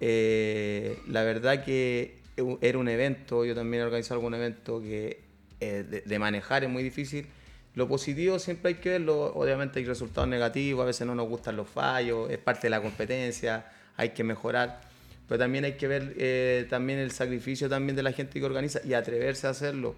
Eh, 0.00 0.98
la 1.06 1.22
verdad 1.22 1.64
que 1.64 2.18
era 2.60 2.78
un 2.78 2.88
evento, 2.88 3.44
yo 3.44 3.54
también 3.54 3.82
he 3.82 3.86
organizado 3.86 4.18
algún 4.18 4.34
evento 4.34 4.80
que 4.80 5.22
eh, 5.60 6.02
de, 6.04 6.18
manejar 6.18 6.64
es 6.64 6.70
muy 6.70 6.82
difícil. 6.82 7.26
Lo 7.74 7.88
positivo 7.88 8.38
siempre 8.38 8.68
hay 8.70 8.74
que 8.76 8.90
verlo, 8.90 9.32
obviamente 9.34 9.80
hay 9.80 9.84
resultados 9.84 10.28
negativos, 10.28 10.82
a 10.82 10.86
veces 10.86 11.06
no 11.06 11.14
nos 11.14 11.28
gustan 11.28 11.56
los 11.56 11.68
fallos, 11.68 12.30
es 12.30 12.38
parte 12.38 12.62
de 12.68 12.70
la 12.70 12.80
competencia, 12.80 13.66
hay 13.96 14.10
que 14.10 14.22
mejorar 14.22 14.80
pero 15.28 15.38
también 15.38 15.64
hay 15.64 15.72
que 15.72 15.88
ver 15.88 16.14
eh, 16.18 16.66
también 16.68 16.98
el 16.98 17.10
sacrificio 17.10 17.68
también 17.68 17.96
de 17.96 18.02
la 18.02 18.12
gente 18.12 18.38
que 18.38 18.44
organiza 18.44 18.80
y 18.84 18.92
atreverse 18.92 19.46
a 19.46 19.50
hacerlo. 19.50 19.94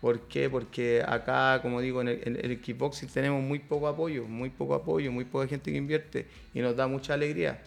¿Por 0.00 0.28
qué? 0.28 0.48
Porque 0.48 1.02
acá, 1.06 1.60
como 1.62 1.80
digo, 1.80 2.00
en 2.00 2.08
el, 2.08 2.38
en 2.42 2.60
kickboxing 2.60 3.08
tenemos 3.08 3.42
muy 3.42 3.58
poco 3.58 3.88
apoyo, 3.88 4.24
muy 4.24 4.50
poco 4.50 4.74
apoyo, 4.74 5.10
muy 5.10 5.24
poca 5.24 5.48
gente 5.48 5.70
que 5.70 5.76
invierte 5.76 6.26
y 6.54 6.60
nos 6.60 6.76
da 6.76 6.86
mucha 6.86 7.14
alegría. 7.14 7.60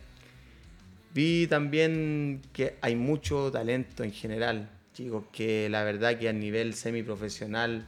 Vi 1.14 1.48
también 1.48 2.42
que 2.54 2.76
hay 2.82 2.96
mucho 2.96 3.52
talento 3.52 4.04
en 4.04 4.12
general, 4.12 4.70
chicos, 4.94 5.26
que 5.32 5.70
la 5.70 5.84
verdad 5.84 6.18
que 6.18 6.30
a 6.30 6.34
nivel 6.34 6.76
semiprofesional 6.76 7.86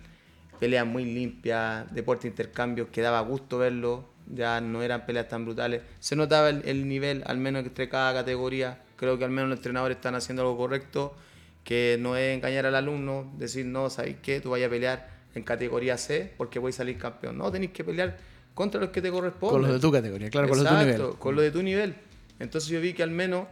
peleas 0.62 0.86
muy 0.86 1.05
limpias, 1.05 1.91
deporte 1.91 2.28
intercambios 2.28 2.89
que 2.89 3.01
daba 3.01 3.20
gusto 3.22 3.57
verlo, 3.57 4.05
ya 4.32 4.62
no 4.62 4.84
eran 4.84 5.07
peleas 5.07 5.28
tan 5.28 5.43
brutales. 5.43 5.82
Se 5.99 6.16
notaba 6.16 6.49
el, 6.49 6.88
nivel, 6.88 7.24
al 7.26 7.39
menos 7.39 7.66
entre 7.66 7.89
cada 7.89 8.14
categoría. 8.14 8.80
Creo 8.95 9.18
que 9.18 9.26
al 9.26 9.32
menos 9.32 9.49
los 9.49 9.57
entrenadores 9.57 9.97
están 9.97 10.14
haciendo 10.14 10.43
algo 10.43 10.55
correcto, 10.57 11.16
que 11.64 11.97
no 11.99 12.16
es 12.16 12.38
engañar 12.38 12.68
al 12.68 12.76
alumno, 12.76 13.34
decir, 13.39 13.66
no, 13.66 13.89
¿sabes 13.89 14.18
qué? 14.22 14.39
Tú 14.39 14.51
vayas 14.51 14.68
a 14.68 14.70
pelear 14.70 15.09
en 15.34 15.41
categoría 15.41 15.97
C 15.97 16.32
porque 16.38 16.59
voy 16.59 16.70
a 16.70 16.74
salir 16.74 16.99
campeón. 16.99 17.39
No, 17.39 17.51
tenéis 17.51 17.72
que 17.72 17.84
pelear 17.84 18.20
contra 18.53 18.80
los 18.80 18.91
que 18.91 19.01
te 19.01 19.09
corresponden. 19.09 19.53
Con 19.53 19.62
los 19.64 19.72
de 19.74 19.80
tu 19.80 19.91
categoría, 19.91 20.30
claro, 20.30 20.47
con 20.47 20.64
los 20.64 20.64
de 20.64 20.70
tu 20.70 20.86
nivel. 20.86 21.18
Con 21.18 21.36
los 21.36 21.43
de 21.43 21.51
tu 21.51 21.64
nivel. 21.64 21.95
Entonces 22.38 22.70
yo 22.70 22.80
vi 22.80 22.93
que 22.93 23.01
al 23.01 23.09
menos 23.09 23.47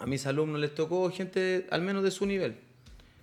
a 0.00 0.06
mis 0.06 0.26
alumnos 0.26 0.60
les 0.60 0.74
tocó 0.74 1.08
gente 1.12 1.68
al 1.70 1.82
menos 1.82 2.02
de 2.02 2.10
su 2.10 2.26
nivel. 2.26 2.56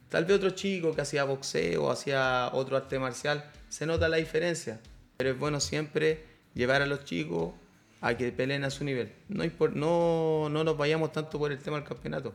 Tal 0.10 0.26
vez 0.26 0.38
otro 0.38 0.52
chico 0.52 0.94
que 0.94 1.02
hacía 1.02 1.24
boxeo, 1.24 1.90
hacía 1.90 2.50
otro 2.54 2.78
arte 2.78 3.00
marcial, 3.00 3.44
se 3.70 3.86
nota 3.86 4.08
la 4.08 4.18
diferencia. 4.18 4.80
Pero 5.18 5.32
es 5.32 5.40
bueno 5.40 5.60
siempre 5.60 6.24
llevar 6.54 6.82
a 6.82 6.86
los 6.86 7.04
chicos 7.06 7.54
a 8.02 8.16
que 8.16 8.32
peleen 8.32 8.64
a 8.64 8.70
su 8.70 8.84
nivel. 8.84 9.12
No, 9.30 9.44
no, 9.74 10.50
no 10.50 10.64
nos 10.64 10.78
vayamos 10.78 11.12
tanto 11.12 11.40
por 11.40 11.52
el 11.52 11.60
tema 11.60 11.78
del 11.78 11.88
campeonato. 11.88 12.34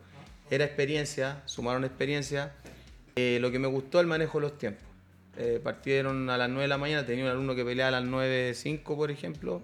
Era 0.50 0.64
experiencia, 0.64 1.42
sumaron 1.46 1.84
experiencia. 1.84 2.52
Eh, 3.16 3.38
lo 3.40 3.50
que 3.50 3.58
me 3.58 3.68
gustó 3.68 4.00
el 4.00 4.06
manejo 4.06 4.38
de 4.38 4.42
los 4.42 4.58
tiempos. 4.58 4.84
Eh, 5.36 5.60
partieron 5.62 6.28
a 6.28 6.36
las 6.36 6.48
9 6.48 6.62
de 6.62 6.68
la 6.68 6.78
mañana, 6.78 7.06
tenía 7.06 7.24
un 7.24 7.30
alumno 7.30 7.54
que 7.54 7.64
peleaba 7.64 7.96
a 7.96 8.00
las 8.00 8.10
9.05, 8.10 8.96
por 8.96 9.10
ejemplo, 9.10 9.62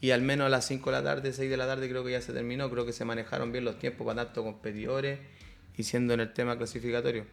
y 0.00 0.10
al 0.10 0.20
menos 0.20 0.46
a 0.46 0.50
las 0.50 0.66
5 0.66 0.90
de 0.90 0.96
la 0.96 1.02
tarde, 1.02 1.32
6 1.32 1.50
de 1.50 1.56
la 1.56 1.66
tarde 1.66 1.88
creo 1.88 2.04
que 2.04 2.12
ya 2.12 2.20
se 2.20 2.32
terminó, 2.32 2.70
creo 2.70 2.84
que 2.84 2.92
se 2.92 3.04
manejaron 3.04 3.50
bien 3.50 3.64
los 3.64 3.78
tiempos 3.78 4.06
para 4.06 4.26
tanto 4.26 4.44
competidores 4.44 5.18
y 5.76 5.82
siendo 5.82 6.14
en 6.14 6.20
el 6.20 6.32
tema 6.32 6.56
clasificatorio. 6.56 7.26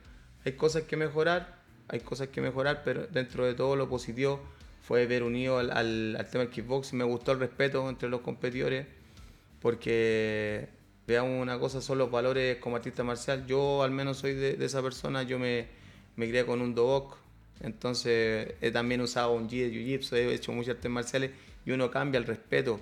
Hay 0.45 0.53
cosas 0.53 0.83
que 0.83 0.97
mejorar, 0.97 1.61
hay 1.87 1.99
cosas 1.99 2.29
que 2.29 2.41
mejorar, 2.41 2.81
pero 2.83 3.07
dentro 3.07 3.45
de 3.45 3.53
todo 3.53 3.75
lo 3.75 3.87
positivo 3.89 4.41
fue 4.81 5.05
ver 5.05 5.23
unido 5.23 5.59
al, 5.59 5.71
al, 5.71 6.27
tema 6.31 6.43
del 6.43 6.49
kickboxing. 6.49 6.97
Me 6.97 7.03
gustó 7.03 7.31
el 7.33 7.39
respeto 7.39 7.87
entre 7.87 8.09
los 8.09 8.21
competidores, 8.21 8.87
porque 9.61 10.69
veamos 11.05 11.41
una 11.41 11.59
cosa, 11.59 11.81
son 11.81 11.97
los 11.97 12.09
valores 12.09 12.57
como 12.57 12.75
artista 12.75 13.03
marcial. 13.03 13.45
Yo 13.45 13.83
al 13.83 13.91
menos 13.91 14.17
soy 14.17 14.33
de, 14.33 14.63
esa 14.65 14.81
persona, 14.81 15.23
yo 15.23 15.37
me, 15.37 15.67
me 16.15 16.27
crié 16.27 16.45
con 16.45 16.61
un 16.61 16.73
dobok, 16.73 17.17
entonces 17.61 18.55
he 18.59 18.71
también 18.71 19.01
usado 19.01 19.33
un 19.33 19.47
G 19.47 19.69
de 19.69 19.71
Jiu-Jitsu, 19.71 20.15
he 20.15 20.33
hecho 20.33 20.51
muchas 20.51 20.75
artes 20.75 20.89
marciales 20.89 21.31
y 21.65 21.71
uno 21.71 21.91
cambia 21.91 22.17
el 22.17 22.25
respeto. 22.25 22.79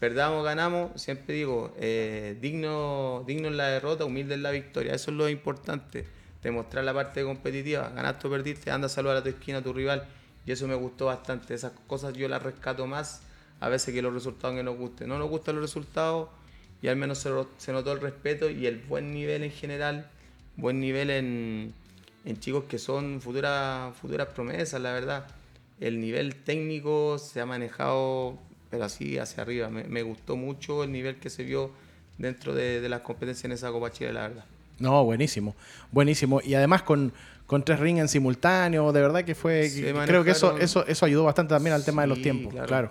Perdamos, 0.00 0.42
ganamos, 0.44 1.00
siempre 1.00 1.34
digo, 1.34 1.74
eh, 1.78 2.36
digno, 2.40 3.22
digno 3.26 3.48
en 3.48 3.58
la 3.58 3.68
derrota, 3.68 4.06
humilde 4.06 4.34
en 4.34 4.42
la 4.42 4.50
victoria. 4.50 4.94
Eso 4.94 5.10
es 5.10 5.16
lo 5.16 5.28
importante, 5.28 6.06
demostrar 6.42 6.84
la 6.84 6.94
parte 6.94 7.22
competitiva. 7.22 7.90
Ganaste 7.94 8.26
o 8.26 8.30
perdiste, 8.30 8.70
anda 8.70 8.86
a 8.86 8.88
saludar 8.88 9.18
a 9.18 9.22
tu 9.22 9.28
esquina, 9.28 9.58
a 9.58 9.62
tu 9.62 9.74
rival. 9.74 10.08
Y 10.46 10.52
eso 10.52 10.66
me 10.66 10.74
gustó 10.74 11.06
bastante. 11.06 11.52
Esas 11.52 11.72
cosas 11.86 12.14
yo 12.14 12.26
las 12.28 12.42
rescato 12.42 12.86
más 12.86 13.20
a 13.60 13.68
veces 13.68 13.94
que 13.94 14.00
los 14.00 14.14
resultados 14.14 14.56
que 14.56 14.62
nos 14.62 14.78
gusten. 14.78 15.06
No 15.08 15.18
nos 15.18 15.28
gustan 15.28 15.56
los 15.56 15.62
resultados 15.62 16.28
y 16.82 16.88
al 16.88 16.96
menos 16.96 17.18
se, 17.18 17.72
notó 17.72 17.92
el 17.92 18.00
respeto 18.00 18.48
y 18.48 18.66
el 18.66 18.78
buen 18.78 19.12
nivel 19.12 19.42
en 19.42 19.52
general, 19.52 20.08
buen 20.56 20.80
nivel 20.80 21.10
en, 21.10 21.74
en 22.24 22.40
chicos 22.40 22.64
que 22.64 22.78
son 22.78 23.20
futuras 23.20 23.92
promesas, 24.34 24.80
la 24.80 24.92
verdad. 24.92 25.26
El 25.78 26.00
nivel 26.00 26.36
técnico 26.36 27.18
se 27.18 27.40
ha 27.40 27.46
manejado, 27.46 28.38
pero 28.70 28.84
así 28.84 29.18
hacia 29.18 29.42
arriba. 29.42 29.68
Me, 29.68 30.02
gustó 30.02 30.36
mucho 30.36 30.84
el 30.84 30.92
nivel 30.92 31.16
que 31.16 31.30
se 31.30 31.42
vio 31.42 31.70
dentro 32.18 32.54
de, 32.54 32.86
las 32.88 33.00
competencias 33.00 33.44
en 33.44 33.52
esa 33.52 33.70
Copa 33.70 33.90
Chile, 33.90 34.12
la 34.12 34.28
verdad. 34.28 34.44
No, 34.78 35.04
buenísimo, 35.04 35.54
buenísimo. 35.92 36.40
Y 36.42 36.54
además 36.54 36.82
con, 36.82 37.12
con 37.46 37.64
tres 37.64 37.80
rings 37.80 38.00
en 38.00 38.08
simultáneo, 38.08 38.92
de 38.92 39.00
verdad 39.00 39.24
que 39.24 39.34
fue... 39.34 39.70
creo 40.06 40.24
que 40.24 40.30
eso, 40.30 40.56
eso, 40.58 40.86
eso 40.86 41.06
ayudó 41.06 41.24
bastante 41.24 41.54
también 41.54 41.74
al 41.74 41.84
tema 41.84 42.02
de 42.02 42.08
los 42.08 42.22
tiempos, 42.22 42.54
claro. 42.66 42.90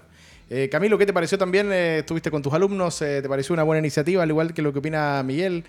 Eh, 0.52 0.68
Camilo, 0.68 0.98
¿qué 0.98 1.06
te 1.06 1.14
pareció 1.14 1.38
también? 1.38 1.72
Eh, 1.72 2.00
estuviste 2.00 2.32
con 2.32 2.42
tus 2.42 2.52
alumnos, 2.54 3.02
eh, 3.04 3.22
¿te 3.22 3.30
pareció 3.30 3.54
una 3.54 3.62
buena 3.64 3.80
iniciativa, 3.80 4.24
al 4.24 4.30
igual 4.30 4.54
que 4.54 4.64
lo 4.64 4.74
que 4.74 4.80
opina 4.80 5.22
Miguel? 5.24 5.64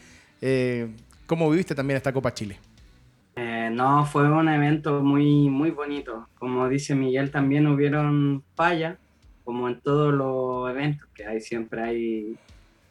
¿Cómo 1.27 1.51
viviste 1.51 1.75
también 1.75 1.99
esta 1.99 2.13
Copa 2.13 2.35
Chile? 2.35 2.59
Eh, 3.37 3.71
no, 3.73 4.05
fue 4.05 4.29
un 4.31 4.49
evento 4.49 5.01
muy, 5.01 5.49
muy 5.49 5.71
bonito. 5.71 6.29
Como 6.39 6.69
dice 6.69 6.95
Miguel, 6.95 7.31
también 7.31 7.67
hubieron 7.67 8.43
fallas, 8.57 8.99
como 9.51 9.69
en 9.69 9.81
todos 9.81 10.15
los 10.15 10.71
eventos, 10.71 11.09
que 11.13 11.27
hay 11.27 11.41
siempre 11.41 11.83
hay 11.83 12.37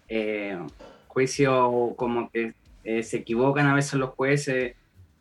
eh, 0.10 0.60
juicios 1.08 1.72
como 1.96 2.30
que 2.30 2.54
eh, 2.84 3.02
se 3.02 3.16
equivocan 3.16 3.66
a 3.68 3.76
veces 3.76 3.94
los 3.94 4.10
jueces, 4.10 4.76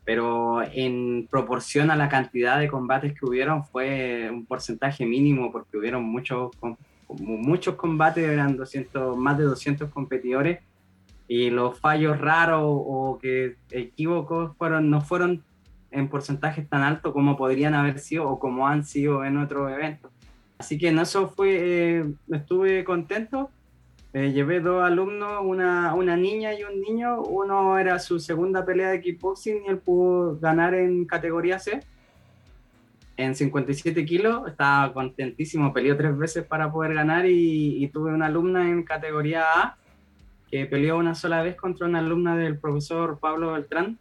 pero 0.05 0.65
en 0.65 1.29
proporción 1.31 1.93
a 1.93 1.97
la 1.97 2.09
cantidad 2.09 2.59
de 2.59 2.67
combates 2.67 3.13
que 3.13 3.25
hubieron 3.25 3.65
fue 3.65 4.29
un 4.33 4.47
porcentaje 4.47 5.07
mínimo 5.07 5.53
porque 5.53 5.77
hubieron 5.77 6.03
muchos, 6.03 6.51
muchos 7.07 7.77
combates, 7.77 8.29
eran 8.29 8.57
200, 8.57 9.17
más 9.17 9.39
de 9.39 9.45
200 9.45 9.91
competidores 9.91 10.59
y 11.29 11.51
los 11.51 11.79
fallos 11.79 12.19
raros 12.19 12.65
o 12.65 13.21
que 13.23 13.55
equívocos 13.71 14.57
fueron, 14.57 14.91
no 14.91 15.03
fueron 15.03 15.45
en 15.93 16.09
porcentajes 16.09 16.69
tan 16.69 16.83
altos 16.83 17.13
como 17.13 17.37
podrían 17.37 17.75
haber 17.75 18.01
sido 18.01 18.29
o 18.29 18.41
como 18.41 18.67
han 18.67 18.85
sido 18.85 19.25
en 19.25 19.37
otros 19.37 19.71
eventos. 19.71 20.11
Así 20.59 20.79
que 20.79 20.89
en 20.89 20.99
eso 20.99 21.29
fue, 21.29 21.99
eh, 21.99 22.05
estuve 22.31 22.85
contento. 22.85 23.51
Eh, 24.13 24.33
llevé 24.33 24.61
dos 24.61 24.83
alumnos, 24.83 25.41
una, 25.45 25.95
una 25.95 26.17
niña 26.17 26.53
y 26.55 26.65
un 26.65 26.81
niño. 26.81 27.23
Uno 27.23 27.79
era 27.79 27.99
su 27.99 28.19
segunda 28.19 28.65
pelea 28.65 28.91
de 28.91 29.01
kickboxing 29.01 29.65
y 29.65 29.69
él 29.69 29.79
pudo 29.79 30.39
ganar 30.39 30.75
en 30.75 31.05
categoría 31.05 31.59
C. 31.59 31.81
En 33.17 33.35
57 33.35 34.05
kilos, 34.05 34.49
estaba 34.49 34.93
contentísimo, 34.93 35.73
peleó 35.73 35.97
tres 35.97 36.17
veces 36.17 36.45
para 36.45 36.71
poder 36.71 36.95
ganar 36.95 37.27
y, 37.27 37.83
y 37.83 37.89
tuve 37.89 38.13
una 38.13 38.27
alumna 38.27 38.69
en 38.69 38.85
categoría 38.85 39.45
A 39.55 39.77
que 40.51 40.67
peleó 40.67 40.99
una 40.99 41.15
sola 41.15 41.43
vez 41.43 41.57
contra 41.57 41.87
una 41.87 41.99
alumna 41.99 42.37
del 42.37 42.59
profesor 42.59 43.19
Pablo 43.19 43.53
Beltrán 43.53 43.99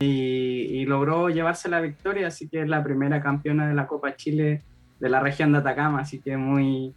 y, 0.00 0.84
logró 0.86 1.30
llevarse 1.30 1.68
la 1.68 1.80
victoria, 1.80 2.26
así 2.26 2.48
que 2.48 2.62
es 2.62 2.68
la 2.68 2.82
primera 2.84 3.22
campeona 3.22 3.66
de 3.68 3.74
la 3.74 3.86
Copa 3.86 4.16
Chile 4.16 4.62
de 5.04 5.10
la 5.10 5.20
región 5.20 5.52
de 5.52 5.58
Atacama, 5.58 6.00
así 6.00 6.18
que 6.18 6.38
muy, 6.38 6.94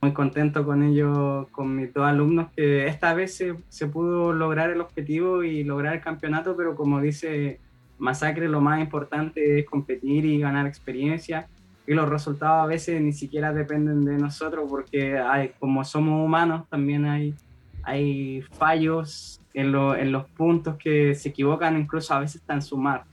muy 0.00 0.14
contento 0.14 0.64
con 0.64 0.82
ello, 0.82 1.46
con 1.52 1.76
mis 1.76 1.92
dos 1.92 2.06
alumnos, 2.06 2.48
que 2.56 2.86
esta 2.86 3.12
vez 3.12 3.36
se, 3.36 3.54
se 3.68 3.86
pudo 3.86 4.32
lograr 4.32 4.70
el 4.70 4.80
objetivo 4.80 5.44
y 5.44 5.62
lograr 5.62 5.92
el 5.92 6.00
campeonato, 6.00 6.56
pero 6.56 6.74
como 6.74 7.02
dice 7.02 7.60
Masacre, 7.98 8.48
lo 8.48 8.62
más 8.62 8.80
importante 8.80 9.58
es 9.58 9.66
competir 9.66 10.24
y 10.24 10.38
ganar 10.40 10.66
experiencia 10.66 11.48
y 11.86 11.92
los 11.92 12.08
resultados 12.08 12.64
a 12.64 12.66
veces 12.66 12.98
ni 13.02 13.12
siquiera 13.12 13.52
dependen 13.52 14.06
de 14.06 14.16
nosotros 14.16 14.64
porque 14.66 15.18
hay, 15.18 15.50
como 15.58 15.84
somos 15.84 16.24
humanos 16.24 16.66
también 16.70 17.04
hay 17.04 17.34
hay 17.82 18.42
fallos 18.52 19.38
en, 19.52 19.74
en, 19.74 20.12
los 20.12 20.26
puntos 20.30 20.76
que 20.76 21.14
se 21.14 21.30
equivocan, 21.30 21.78
incluso 21.78 22.14
a 22.14 22.20
veces 22.20 22.42
en 22.46 22.62
sumar. 22.62 23.04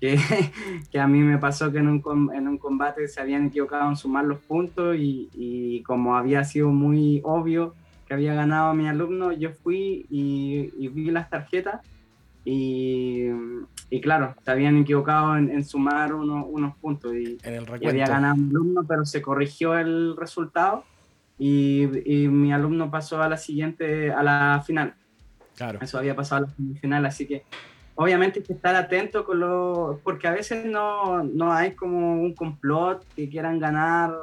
Que, 0.00 0.18
que 0.90 0.98
a 0.98 1.06
mí 1.06 1.20
me 1.20 1.38
pasó 1.38 1.70
que 1.70 1.78
en 1.78 1.88
un, 1.88 2.30
en 2.34 2.48
un, 2.48 2.58
combate 2.58 3.06
se 3.06 3.20
habían 3.20 3.46
equivocado 3.46 3.88
en 3.90 3.96
sumar 3.96 4.24
los 4.24 4.38
puntos 4.38 4.96
y, 4.96 5.28
y, 5.34 5.82
como 5.82 6.16
había 6.16 6.42
sido 6.44 6.70
muy 6.70 7.20
obvio 7.22 7.74
que 8.06 8.14
había 8.14 8.34
ganado 8.34 8.74
mi 8.74 8.88
alumno, 8.88 9.30
yo 9.30 9.52
fui 9.52 10.06
y, 10.10 10.88
vi 10.88 11.10
las 11.10 11.30
tarjetas 11.30 11.80
y, 12.44 13.26
y, 13.90 14.00
claro, 14.00 14.34
se 14.42 14.50
habían 14.50 14.78
equivocado 14.78 15.36
en, 15.36 15.64
sumar 15.64 16.14
unos 16.14 16.76
puntos 16.78 17.14
y, 17.14 17.38
y 17.80 17.86
había 17.86 18.06
ganado 18.06 18.36
mi 18.36 18.50
alumno, 18.50 18.82
pero 18.88 19.04
se 19.04 19.22
corrigió 19.22 19.78
el 19.78 20.16
resultado 20.16 20.84
y, 21.38 21.86
mi 22.28 22.52
alumno 22.52 22.90
pasó 22.90 23.22
a 23.22 23.28
la 23.28 23.38
siguiente, 23.38 24.12
a 24.12 24.22
la 24.22 24.62
final. 24.66 24.94
Claro. 25.56 25.78
Eso 25.80 25.96
había 25.96 26.14
pasado 26.14 26.44
a 26.44 26.48
la 26.48 26.80
final, 26.80 27.06
así 27.06 27.26
que 27.26 27.44
obviamente 28.00 28.38
hay 28.38 28.46
que 28.46 28.54
estar 28.54 28.74
atento 28.74 29.26
con 29.26 29.40
lo, 29.40 30.00
porque 30.02 30.26
a 30.26 30.30
veces 30.30 30.64
no, 30.64 31.22
no 31.22 31.52
hay 31.52 31.72
como 31.72 32.14
un 32.14 32.34
complot 32.34 33.04
que 33.14 33.28
quieran 33.28 33.58
ganar, 33.58 34.16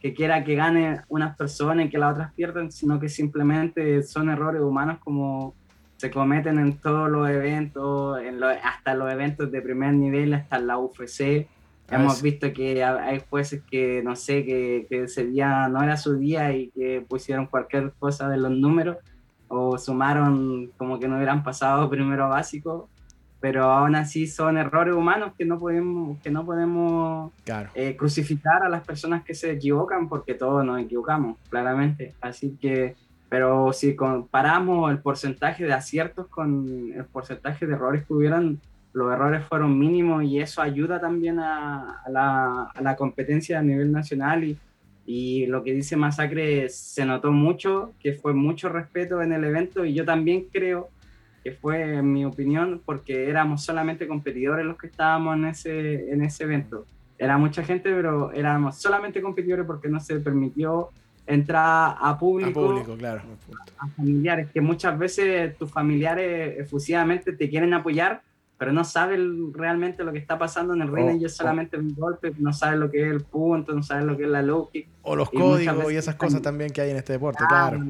que 0.00 0.12
quiera 0.12 0.42
que 0.42 0.56
gane 0.56 1.02
unas 1.08 1.36
personas 1.36 1.86
y 1.86 1.88
que 1.88 1.98
las 1.98 2.14
otras 2.14 2.32
pierdan, 2.32 2.72
sino 2.72 2.98
que 2.98 3.08
simplemente 3.08 4.02
son 4.02 4.28
errores 4.28 4.60
humanos 4.60 4.98
como 5.04 5.54
se 5.98 6.10
cometen 6.10 6.58
en 6.58 6.78
todos 6.78 7.08
los 7.08 7.28
eventos, 7.28 8.20
en 8.20 8.42
hasta 8.42 8.94
los 8.94 9.12
eventos 9.12 9.52
de 9.52 9.62
primer 9.62 9.94
nivel, 9.94 10.34
hasta 10.34 10.58
la 10.58 10.78
UFC 10.78 11.46
Hemos 11.88 12.22
visto 12.22 12.52
que 12.54 12.82
hay 12.82 13.22
jueces 13.28 13.62
que, 13.70 14.02
no 14.02 14.16
sé, 14.16 14.46
que, 14.46 14.86
que, 14.88 15.02
ese 15.04 15.26
día 15.26 15.68
no 15.68 15.82
era 15.82 15.98
su 15.98 16.16
día 16.16 16.50
y 16.52 16.68
que 16.68 17.04
pusieron 17.06 17.46
cualquier 17.46 17.92
cosa 17.98 18.30
de 18.30 18.38
los 18.38 18.50
números 18.50 18.96
o 19.48 19.76
sumaron 19.76 20.72
como 20.78 20.98
que 20.98 21.06
no 21.06 21.16
hubieran 21.16 21.42
pasado 21.42 21.90
primero 21.90 22.30
básico, 22.30 22.88
pero 23.42 23.64
aún 23.64 23.96
así 23.96 24.28
son 24.28 24.56
errores 24.56 24.94
humanos 24.94 25.32
que 25.36 25.44
no 25.44 25.58
podemos, 25.58 26.16
que 26.22 26.30
no 26.30 26.46
podemos 26.46 27.32
eh, 27.74 27.96
crucificar 27.96 28.62
a 28.62 28.68
las 28.68 28.86
personas 28.86 29.24
que 29.24 29.34
se 29.34 29.50
equivocan 29.50 30.08
porque 30.08 30.34
todos 30.34 30.64
nos 30.64 30.80
equivocamos, 30.80 31.36
claramente. 31.50 32.14
Así 32.20 32.56
que, 32.60 32.94
pero 33.28 33.72
si 33.72 33.96
comparamos 33.96 34.92
el 34.92 34.98
porcentaje 34.98 35.64
de 35.64 35.72
aciertos 35.72 36.28
con 36.28 36.92
el 36.94 37.04
porcentaje 37.06 37.66
de 37.66 37.72
errores 37.72 38.06
que 38.06 38.14
hubieran, 38.14 38.60
los 38.92 39.12
errores 39.12 39.44
fueron 39.44 39.76
mínimos 39.76 40.22
y 40.22 40.40
eso 40.40 40.62
ayuda 40.62 41.00
también 41.00 41.40
a, 41.40 42.00
la, 42.08 42.70
a 42.72 42.80
la, 42.80 42.94
competencia 42.94 43.58
a 43.58 43.62
nivel 43.62 43.90
nacional 43.90 44.44
y, 44.44 44.56
y, 45.04 45.46
lo 45.46 45.64
que 45.64 45.72
dice 45.72 45.96
Masacre 45.96 46.68
se 46.68 47.04
notó 47.04 47.32
mucho, 47.32 47.92
que 47.98 48.12
fue 48.12 48.34
mucho 48.34 48.68
respeto 48.68 49.20
en 49.20 49.32
el 49.32 49.42
evento 49.42 49.84
y 49.84 49.94
yo 49.94 50.04
también 50.04 50.46
creo 50.52 50.90
que 51.42 51.52
fue, 51.52 51.96
en 51.96 52.12
mi 52.12 52.24
opinión, 52.24 52.80
porque 52.84 53.28
éramos 53.28 53.64
solamente 53.64 54.06
competidores 54.06 54.64
los 54.64 54.78
que 54.78 54.86
estábamos 54.86 55.36
en 55.36 55.46
ese, 55.46 56.12
en 56.12 56.22
ese 56.22 56.44
evento. 56.44 56.86
Era 57.18 57.38
mucha 57.38 57.62
gente, 57.64 57.92
pero 57.92 58.32
éramos 58.32 58.76
solamente 58.80 59.20
competidores 59.20 59.66
porque 59.66 59.88
no 59.88 60.00
se 60.00 60.20
permitió 60.20 60.90
entrar 61.26 61.96
a 62.00 62.18
público, 62.18 62.64
a 62.64 62.68
público, 62.68 62.96
claro. 62.96 63.22
A 63.78 63.88
familiares, 63.88 64.48
que 64.52 64.60
muchas 64.60 64.98
veces 64.98 65.56
tus 65.56 65.70
familiares 65.70 66.58
efusivamente 66.58 67.32
te 67.32 67.48
quieren 67.48 67.74
apoyar, 67.74 68.22
pero 68.62 68.72
no 68.72 68.84
saben 68.84 69.52
realmente 69.52 70.04
lo 70.04 70.12
que 70.12 70.20
está 70.20 70.38
pasando 70.38 70.72
en 70.72 70.82
el 70.82 70.94
ring, 70.94 71.06
oh, 71.06 71.10
ellos 71.10 71.34
solamente 71.34 71.76
un 71.76 71.96
golpe, 71.96 72.32
no 72.38 72.52
saben 72.52 72.78
lo 72.78 72.92
que 72.92 73.02
es 73.02 73.10
el 73.10 73.22
punto, 73.22 73.74
no 73.74 73.82
saben 73.82 74.06
lo 74.06 74.16
que 74.16 74.22
es 74.22 74.28
la 74.28 74.40
low 74.40 74.70
O 75.02 75.16
los 75.16 75.30
códigos 75.30 75.92
y 75.92 75.96
esas 75.96 76.14
cosas 76.14 76.42
también 76.42 76.70
que 76.70 76.80
hay 76.80 76.90
en 76.90 76.96
este 76.96 77.14
deporte, 77.14 77.42
claro. 77.48 77.84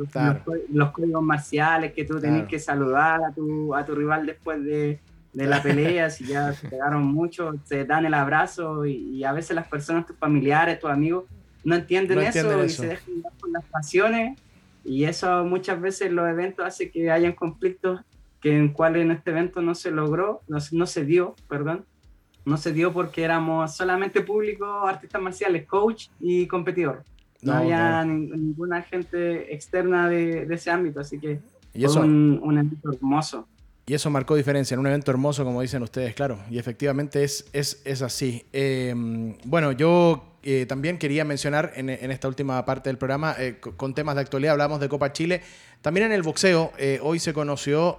los, 0.71 0.91
códigos 0.93 1.23
marciales 1.23 1.93
que 1.93 2.07
tú 2.07 2.19
tenés 2.19 2.49
que 2.49 2.59
saludar 2.59 3.21
a 3.23 3.35
tu, 3.35 3.75
a 3.75 3.85
tu 3.85 3.95
rival 3.95 4.25
después 4.25 4.65
de, 4.65 4.99
de 5.35 5.47
la 5.47 5.63
pelea, 5.63 6.09
si 6.09 6.25
ya 6.25 6.55
se 6.55 6.67
pegaron 6.71 7.05
mucho, 7.05 7.53
se 7.65 7.85
dan 7.85 8.07
el 8.07 8.15
abrazo 8.15 8.87
y, 8.87 9.23
a 9.25 9.33
veces 9.33 9.55
las 9.55 9.69
personas, 9.69 10.07
tus 10.07 10.17
familiares, 10.17 10.81
tus 10.81 10.89
amigos, 10.89 11.25
no 11.65 11.75
entienden, 11.75 12.19
eso, 12.21 12.65
y 12.65 12.71
se 12.71 12.87
dejan 12.87 13.15
llevar 13.15 13.33
por 13.39 13.51
las 13.51 13.65
pasiones 13.65 14.41
y 14.87 15.05
eso 15.05 15.45
muchas 15.45 15.79
veces 15.79 16.09
en 16.09 16.15
los 16.15 16.27
eventos 16.31 16.65
hace 16.65 16.91
que 16.91 17.11
hayan 17.11 17.35
conflictos 17.35 18.01
que 18.43 18.55
en 18.55 18.73
cual 18.73 18.97
en 18.97 19.13
este 19.13 19.31
evento 19.31 19.63
no 19.63 19.75
se 19.75 19.93
logró, 19.93 20.43
no, 20.49 20.59
no 20.73 20.87
se 20.87 21.05
dio, 21.05 21.37
perdón, 21.49 21.87
no 22.45 22.57
se 22.57 22.73
dio 22.73 22.93
porque 22.93 23.23
éramos 23.23 23.75
solamente 23.75 24.21
público, 24.21 24.67
artistas 24.87 25.23
marciales, 25.23 25.65
coach 25.67 26.09
y 26.21 26.47
competidor. 26.49 27.05
No, 27.41 27.55
había 27.55 28.05
ninguna 28.05 28.83
gente 28.83 29.55
externa 29.55 30.09
de, 30.09 30.47
de, 30.47 30.55
ese 30.55 30.71
ámbito, 30.71 31.01
así 31.01 31.19
que 31.19 31.41
¿Y 31.75 31.85
eso? 31.85 31.95
fue 31.95 32.05
un, 32.05 32.41
un, 32.43 32.59
evento 32.59 32.93
hermoso. 32.93 33.49
Y 33.87 33.95
eso 33.95 34.11
marcó 34.11 34.37
diferencia 34.37 34.75
en 34.75 34.81
un 34.81 34.87
evento 34.87 35.11
hermoso, 35.11 35.45
como 35.45 35.61
dicen 35.61 35.83
ustedes, 35.83 36.15
claro. 36.15 36.39
Y 36.51 36.59
efectivamente 36.59 37.25
es, 37.25 37.49
es, 37.53 37.83
es 37.85 38.03
así. 38.03 38.45
Eh, 38.53 38.95
bueno, 39.45 39.73
yo 39.73 40.33
eh, 40.45 40.67
también 40.67 40.99
quería 40.99 41.25
mencionar 41.25 41.73
en, 41.77 41.89
esta 41.89 42.27
última 42.27 42.65
parte 42.65 42.91
del 42.91 42.99
programa, 42.99 43.35
eh, 43.39 43.59
con 43.61 43.95
temas 43.95 44.17
de 44.17 44.23
actualidad, 44.23 44.53
hablamos 44.53 44.81
de 44.81 44.89
Copa 44.89 45.13
Chile. 45.13 45.43
También 45.83 46.07
en 46.07 46.13
el 46.13 46.23
boxeo, 46.23 46.73
eh, 46.79 47.01
hoy 47.03 47.19
se 47.19 47.33
conoció 47.33 47.99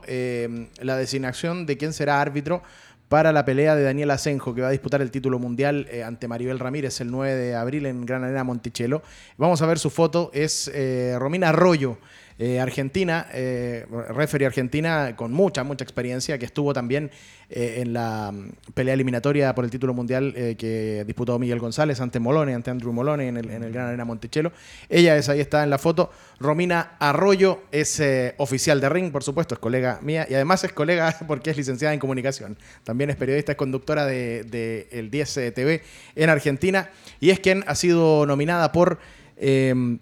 la 0.82 0.98
designación 0.98 1.66
de 1.66 1.78
quién 1.78 1.92
será 1.92 2.22
árbitro 2.22 2.64
para 3.10 3.34
la 3.34 3.44
pelea 3.46 3.76
de 3.76 3.84
Daniel 3.84 4.12
Asenjo, 4.12 4.56
que 4.56 4.62
va 4.62 4.70
a 4.70 4.72
disputar 4.72 5.02
el 5.02 5.12
título 5.12 5.38
mundial 5.38 5.88
ante 6.06 6.30
Maribel 6.30 6.60
Ramírez 6.60 7.02
el 7.02 7.12
9 7.12 7.36
de 7.36 7.56
abril 7.56 7.86
en 7.86 8.06
Gran 8.06 8.24
Arena 8.24 8.46
Monticello. 8.46 9.04
Vamos 9.38 9.62
a 9.62 9.66
ver 9.66 9.80
su 9.80 9.90
foto, 9.90 10.32
es 10.34 10.72
Romina 11.20 11.50
Arroyo. 11.50 11.98
Eh, 12.40 12.60
Argentina, 12.60 13.28
eh, 13.34 13.86
referee 14.10 14.48
argentina 14.48 15.16
con 15.16 15.32
mucha, 15.32 15.64
mucha 15.64 15.84
experiencia, 15.84 16.38
que 16.38 16.46
estuvo 16.46 16.74
también 16.74 17.12
eh, 17.50 17.82
en 17.82 17.94
la 17.94 18.32
mm, 18.32 18.72
pelea 18.74 18.96
eliminatoria 18.96 19.54
por 19.54 19.66
el 19.66 19.72
título 19.72 19.94
mundial 19.94 20.34
eh, 20.36 20.56
que 20.58 21.04
disputó 21.06 21.38
Miguel 21.38 21.60
González 21.60 22.02
ante 22.02 22.20
Molone, 22.20 22.54
ante 22.56 22.72
Andrew 22.72 22.92
Molone 22.92 23.28
en 23.28 23.38
el, 23.38 23.50
en 23.50 23.64
el 23.64 23.72
Gran 23.72 23.88
Arena 23.88 24.06
Monticello. 24.06 24.52
Ella 24.90 25.16
es 25.16 25.30
ahí 25.30 25.40
está 25.40 25.64
en 25.64 25.70
la 25.70 25.78
foto. 25.78 26.10
Romina 26.40 26.96
Arroyo 27.00 27.64
es 27.72 28.02
oficial 28.38 28.82
de 28.82 28.90
ring, 28.90 29.12
por 29.12 29.24
supuesto, 29.24 29.54
es 29.54 29.60
colega 29.60 30.00
mía 30.02 30.26
y 30.30 30.34
además 30.34 30.64
es 30.64 30.74
colega 30.74 31.16
porque 31.28 31.52
es 31.52 31.58
licenciada 31.58 31.94
en 31.94 32.00
comunicación. 32.00 32.58
También 32.84 33.10
es 33.10 33.16
periodista, 33.16 33.52
es 33.52 33.58
conductora 33.58 34.06
de, 34.06 34.44
de 34.44 34.88
el 34.92 35.12
10 35.12 35.34
TV 35.54 35.84
en 36.16 36.30
Argentina 36.30 36.90
y 37.20 37.30
es 37.30 37.40
quien 37.40 37.64
ha 37.68 37.76
sido 37.76 38.26
nominada 38.26 38.72
por 38.72 39.00
en 39.38 40.00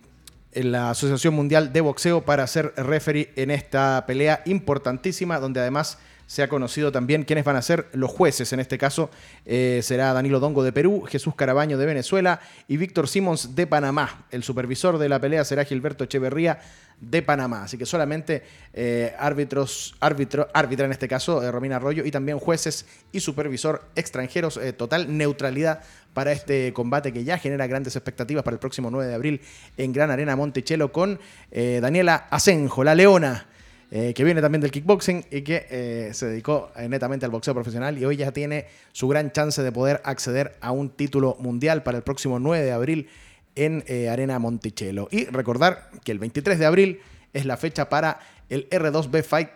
la 0.53 0.89
Asociación 0.91 1.33
Mundial 1.33 1.73
de 1.73 1.81
Boxeo 1.81 2.23
para 2.23 2.45
ser 2.47 2.73
referee 2.75 3.31
en 3.35 3.51
esta 3.51 4.03
pelea 4.05 4.41
importantísima, 4.45 5.39
donde 5.39 5.59
además 5.59 5.97
se 6.31 6.43
ha 6.43 6.47
conocido 6.47 6.93
también 6.93 7.23
quiénes 7.23 7.43
van 7.43 7.57
a 7.57 7.61
ser 7.61 7.87
los 7.91 8.09
jueces. 8.09 8.53
En 8.53 8.61
este 8.61 8.77
caso 8.77 9.09
eh, 9.45 9.81
será 9.83 10.13
Danilo 10.13 10.39
Dongo 10.39 10.63
de 10.63 10.71
Perú, 10.71 11.03
Jesús 11.05 11.35
Carabaño 11.35 11.77
de 11.77 11.85
Venezuela 11.85 12.39
y 12.69 12.77
Víctor 12.77 13.09
Simons 13.09 13.53
de 13.53 13.67
Panamá. 13.67 14.25
El 14.31 14.41
supervisor 14.41 14.97
de 14.97 15.09
la 15.09 15.19
pelea 15.19 15.43
será 15.43 15.65
Gilberto 15.65 16.05
Echeverría 16.05 16.61
de 17.01 17.21
Panamá. 17.21 17.63
Así 17.63 17.77
que 17.77 17.85
solamente 17.85 18.43
eh, 18.73 19.13
árbitros, 19.19 19.95
árbitro, 19.99 20.47
árbitra 20.53 20.85
en 20.85 20.93
este 20.93 21.09
caso, 21.09 21.43
eh, 21.43 21.51
Romina 21.51 21.75
Arroyo, 21.75 22.05
y 22.05 22.11
también 22.11 22.39
jueces 22.39 22.85
y 23.11 23.19
supervisor 23.19 23.83
extranjeros. 23.95 24.59
total 24.77 25.17
neutralidad 25.17 25.81
para 26.13 26.31
este 26.31 26.71
combate 26.71 27.11
que 27.11 27.23
ya 27.23 27.37
genera 27.37 27.67
grandes 27.67 27.95
expectativas 27.95 28.43
para 28.43 28.55
el 28.55 28.59
próximo 28.59 28.89
9 28.89 29.09
de 29.09 29.15
abril 29.15 29.41
en 29.77 29.91
Gran 29.91 30.11
Arena 30.11 30.35
Monticello 30.35 30.91
con 30.91 31.19
Daniela 31.51 32.27
Asenjo, 32.29 32.83
la 32.83 32.95
leona 32.95 33.47
eh, 33.93 34.13
que 34.13 34.23
viene 34.23 34.39
también 34.39 34.61
del 34.61 34.71
kickboxing 34.71 35.25
y 35.29 35.41
que 35.41 35.67
eh, 35.69 36.11
se 36.13 36.27
dedicó 36.27 36.71
eh, 36.77 36.87
netamente 36.87 37.25
al 37.25 37.31
boxeo 37.31 37.53
profesional 37.53 37.97
y 37.97 38.05
hoy 38.05 38.15
ya 38.15 38.31
tiene 38.31 38.67
su 38.93 39.05
gran 39.09 39.33
chance 39.33 39.61
de 39.61 39.69
poder 39.73 40.01
acceder 40.05 40.55
a 40.61 40.71
un 40.71 40.91
título 40.91 41.35
mundial 41.39 41.83
para 41.83 41.97
el 41.97 42.03
próximo 42.03 42.39
9 42.39 42.63
de 42.63 42.71
abril 42.71 43.09
en 43.55 43.83
Arena 44.09 44.39
Monticello. 44.39 45.07
Y 45.11 45.25
recordar 45.25 45.89
que 46.03 46.11
el 46.11 46.19
23 46.19 46.59
de 46.59 46.65
abril 46.65 46.99
es 47.33 47.45
la 47.45 47.57
fecha 47.57 47.89
para 47.89 48.19
el 48.49 48.69
R2B 48.69 49.23
Fight 49.23 49.49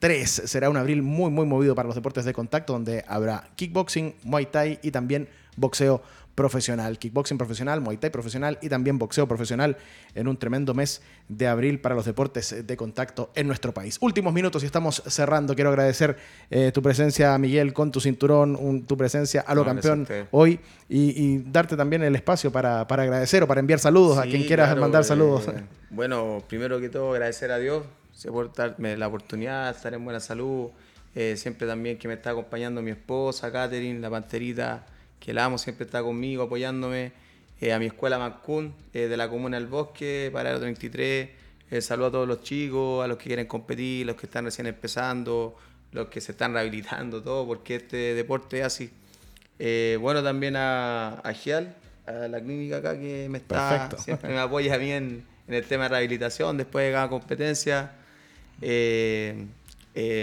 3. 0.00 0.42
Será 0.46 0.70
un 0.70 0.76
abril 0.76 1.02
muy, 1.02 1.30
muy 1.30 1.46
movido 1.46 1.74
para 1.74 1.86
los 1.86 1.94
deportes 1.94 2.24
de 2.24 2.32
contacto, 2.32 2.72
donde 2.72 3.04
habrá 3.06 3.48
kickboxing, 3.56 4.14
muay 4.24 4.46
thai 4.46 4.80
y 4.82 4.90
también 4.90 5.28
boxeo 5.56 6.02
profesional, 6.34 6.98
kickboxing 6.98 7.38
profesional, 7.38 7.80
muay 7.80 7.96
thai 7.96 8.10
profesional 8.10 8.58
y 8.62 8.68
también 8.68 8.98
boxeo 8.98 9.26
profesional 9.28 9.76
en 10.14 10.28
un 10.28 10.36
tremendo 10.36 10.74
mes 10.74 11.02
de 11.28 11.46
abril 11.46 11.80
para 11.80 11.94
los 11.94 12.04
deportes 12.04 12.66
de 12.66 12.76
contacto 12.76 13.30
en 13.34 13.46
nuestro 13.46 13.74
país. 13.74 13.98
Últimos 14.00 14.32
minutos 14.32 14.62
y 14.62 14.66
estamos 14.66 15.02
cerrando. 15.06 15.54
Quiero 15.54 15.70
agradecer 15.70 16.16
eh, 16.50 16.70
tu 16.72 16.82
presencia, 16.82 17.36
Miguel, 17.38 17.72
con 17.72 17.92
tu 17.92 18.00
cinturón, 18.00 18.84
tu 18.86 18.96
presencia 18.96 19.42
a 19.42 19.54
lo 19.54 19.64
campeón 19.64 20.06
hoy 20.30 20.60
y, 20.88 21.38
darte 21.38 21.76
también 21.76 22.02
el 22.02 22.14
espacio 22.14 22.50
para, 22.50 22.80
agradecer 22.80 23.42
o 23.42 23.46
para 23.46 23.60
enviar 23.60 23.78
saludos 23.78 24.18
a 24.18 24.22
quien 24.22 24.44
quieras 24.44 24.76
mandar 24.76 25.04
saludos. 25.04 25.48
Eh, 25.48 25.62
bueno, 25.90 26.42
primero 26.48 26.80
que 26.80 26.88
todo 26.88 27.12
agradecer 27.12 27.50
a 27.50 27.58
Dios 27.58 27.84
por 28.28 28.52
darme 28.52 28.96
la 28.96 29.08
oportunidad 29.08 29.70
de 29.70 29.76
estar 29.76 29.94
en 29.94 30.04
buena 30.04 30.20
salud. 30.20 30.70
Eh, 31.14 31.36
siempre 31.36 31.66
también 31.66 31.98
que 31.98 32.06
me 32.06 32.14
está 32.14 32.30
acompañando 32.30 32.82
mi 32.82 32.92
esposa, 32.92 33.50
Catherine, 33.50 33.98
la 33.98 34.10
panterita 34.10 34.86
que 35.20 35.34
la 35.34 35.44
amo, 35.44 35.58
siempre 35.58 35.84
está 35.84 36.02
conmigo, 36.02 36.44
apoyándome. 36.44 37.12
Eh, 37.60 37.74
a 37.74 37.78
mi 37.78 37.86
escuela 37.86 38.18
Mancún, 38.18 38.74
eh, 38.94 39.00
de 39.00 39.16
la 39.18 39.28
Comuna 39.28 39.58
del 39.58 39.66
Bosque, 39.66 40.30
para 40.32 40.50
el 40.50 40.60
23. 40.60 41.28
Eh, 41.70 41.80
saludo 41.82 42.06
a 42.06 42.10
todos 42.10 42.28
los 42.28 42.42
chicos, 42.42 43.04
a 43.04 43.06
los 43.06 43.18
que 43.18 43.24
quieren 43.24 43.46
competir, 43.46 44.06
los 44.06 44.16
que 44.16 44.26
están 44.26 44.46
recién 44.46 44.66
empezando, 44.66 45.56
los 45.92 46.08
que 46.08 46.22
se 46.22 46.32
están 46.32 46.54
rehabilitando, 46.54 47.22
todo, 47.22 47.46
porque 47.46 47.76
este 47.76 48.14
deporte 48.14 48.60
es 48.60 48.64
así. 48.64 48.90
bueno, 50.00 50.22
también 50.22 50.56
a, 50.56 51.20
a 51.20 51.34
Gial, 51.34 51.76
a 52.06 52.28
la 52.28 52.40
clínica 52.40 52.78
acá 52.78 52.98
que 52.98 53.28
me 53.28 53.38
está, 53.38 53.90
siempre 53.98 54.30
me 54.30 54.38
apoya 54.38 54.78
bien 54.78 55.26
en 55.46 55.54
el 55.54 55.64
tema 55.64 55.82
de 55.84 55.90
rehabilitación, 55.90 56.56
después 56.56 56.86
de 56.86 56.92
cada 56.92 57.08
competencia. 57.10 57.92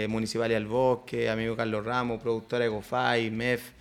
Municipal 0.08 0.48
del 0.48 0.66
Bosque, 0.66 1.30
amigo 1.30 1.54
Carlos 1.54 1.84
Ramos, 1.84 2.20
productora 2.20 2.64
de 2.64 2.70
GoFi, 2.70 3.30
MEF, 3.30 3.77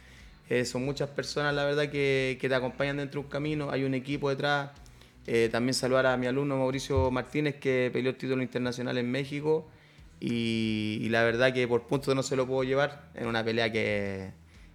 eh, 0.49 0.63
son 0.65 0.85
muchas 0.85 1.09
personas, 1.09 1.53
la 1.53 1.65
verdad, 1.65 1.89
que, 1.89 2.37
te 2.39 2.55
acompañan 2.55 2.97
dentro 2.97 3.21
de 3.21 3.25
un 3.25 3.31
camino. 3.31 3.69
Hay 3.69 3.83
un 3.83 3.93
equipo 3.93 4.29
detrás. 4.29 4.71
Eh, 5.25 5.49
también 5.51 5.73
saludar 5.73 6.05
a 6.05 6.15
mi 6.15 6.25
alumno 6.25 6.57
Mauricio 6.57 7.11
Martínez, 7.11 7.55
que 7.55 7.89
peleó 7.91 8.11
el 8.11 8.17
título 8.17 8.41
internacional 8.41 8.97
en 8.97 9.11
México. 9.11 9.67
Y, 10.19 11.07
la 11.09 11.23
verdad 11.23 11.53
que 11.53 11.67
por 11.67 11.83
puntos 11.87 12.15
no 12.15 12.23
se 12.23 12.35
lo 12.35 12.47
puedo 12.47 12.63
llevar 12.63 13.09
en 13.15 13.27
una 13.27 13.43
pelea 13.43 13.71
que 13.71 14.31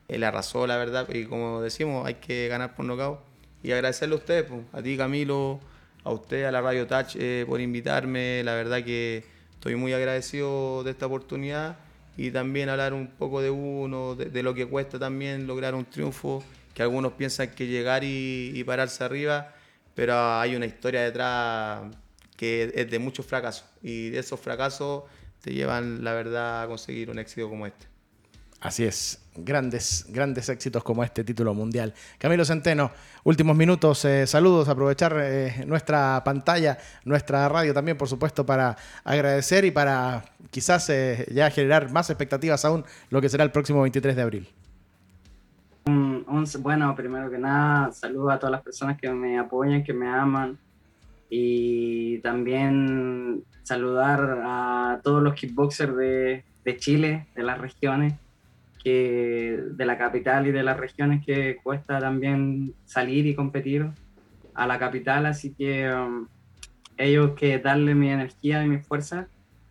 él 0.09 0.25
arrasó, 0.25 0.67
la 0.67 0.77
verdad. 0.77 1.09
Y 1.13 1.25
como 1.25 1.63
decimos, 1.63 2.07
hay 2.07 2.15
que 2.15 2.49
ganar 2.49 2.75
por 2.75 2.85
nocaut. 2.85 3.21
Y 3.63 3.73
agradecerle 3.73 4.15
a 4.17 4.19
ustedes, 4.19 4.45
pues, 4.45 4.61
a 4.73 4.83
ti 4.83 4.97
Camilo, 4.97 5.61
a 6.05 6.11
usted, 6.13 6.45
a 6.45 6.53
la 6.53 6.61
Radio 6.61 6.87
Touch, 6.87 7.17
eh, 7.17 7.47
por 7.49 7.61
invitarme. 7.61 8.43
La 8.45 8.55
verdad 8.55 8.85
que 8.85 9.25
estoy 9.55 9.77
muy 9.77 9.93
agradecido 9.95 10.85
de 10.85 10.91
esta 10.91 11.07
oportunidad 11.07 11.79
y 12.17 12.31
también 12.31 12.69
hablar 12.69 12.93
un 12.93 13.09
poco 13.09 13.41
de 13.41 13.51
uno, 13.51 14.15
de, 14.15 14.43
lo 14.43 14.55
que 14.55 14.67
cuesta 14.67 14.99
también 14.99 15.47
lograr 15.47 15.75
un 15.75 15.85
triunfo, 15.85 16.45
que 16.75 16.83
algunos 16.83 17.13
piensan 17.13 17.51
que 17.51 17.67
llegar 17.67 18.03
y, 18.05 18.63
pararse 18.65 19.05
arriba, 19.05 19.55
pero 19.95 20.15
hay 20.39 20.57
una 20.57 20.67
historia 20.67 21.03
detrás 21.03 21.83
que 22.37 22.73
es 22.75 22.91
de 22.91 22.99
muchos 22.99 23.27
fracasos 23.27 23.65
y 23.83 24.11
de 24.11 24.19
esos 24.19 24.41
fracasos 24.41 25.05
te 25.43 25.53
llevan, 25.53 26.03
la 26.05 26.13
verdad, 26.13 26.63
a 26.63 26.67
conseguir 26.67 27.11
un 27.11 27.19
éxito 27.19 27.49
como 27.49 27.67
este. 27.67 27.92
Así 28.63 28.85
es, 28.85 29.21
grandes, 29.35 30.07
grandes 30.09 30.49
éxitos 30.49 30.85
como 30.85 31.03
este 31.03 31.25
título 31.25 31.53
mundial. 31.53 31.95
Camilo 32.17 32.45
Centeno, 32.45 32.93
últimos 33.25 33.57
minutos, 33.57 34.05
eh, 34.05 34.25
saludos, 34.25 34.69
aprovechar 34.69 35.17
eh, 35.21 35.65
nuestra 35.67 36.23
pantalla, 36.25 36.79
nuestra 37.05 37.49
radio 37.49 37.75
también, 37.75 37.99
por 37.99 38.07
supuesto, 38.07 38.47
para 38.47 38.77
agradecer 39.03 39.65
y 39.65 39.73
para 39.73 40.25
quizás 40.53 40.89
eh, 40.91 41.27
ya 41.35 41.51
generar 41.51 41.91
más 41.91 42.09
expectativas 42.09 42.65
aún 42.65 42.85
lo 43.11 43.21
que 43.21 43.29
será 43.29 43.43
el 43.43 43.51
próximo 43.51 43.83
23 43.83 44.15
de 44.15 44.23
abril. 44.23 44.49
bueno, 46.61 46.95
primero 46.95 47.29
que 47.33 47.39
nada, 47.39 47.91
saludos 47.91 48.35
a 48.35 48.39
todas 48.39 48.53
las 48.53 48.63
personas 48.63 48.97
que 48.97 49.11
me 49.11 49.41
apoyan, 49.41 49.83
que 49.83 49.93
me 49.93 50.07
aman 50.07 50.57
y 51.29 52.19
también 52.19 53.43
saludar 53.65 54.41
a 54.45 55.01
todos 55.03 55.21
los 55.21 55.35
kickboxers 55.35 55.97
de, 55.97 56.45
de 56.65 56.77
Chile, 56.77 57.27
de 57.35 57.43
las 57.43 57.61
regiones 57.61 58.15
que 58.83 59.63
de 59.71 59.87
la 59.87 59.97
capital 59.97 60.47
y 60.47 60.53
de 60.53 60.63
las 60.63 60.77
regiones 60.77 61.25
que 61.25 61.59
cuesta 61.63 61.99
también 62.01 62.75
salir 62.85 63.27
y 63.27 63.35
competir 63.35 63.87
a 64.55 64.67
la 64.67 64.79
capital, 64.79 65.27
así 65.27 65.55
que 65.55 65.93
um, 65.93 66.27
ellos 66.97 67.33
que 67.37 67.59
darle 67.59 67.95
mi 67.95 68.11
energía 68.11 68.65
y 68.65 68.69
mi 68.69 68.79
fuerza 68.79 69.29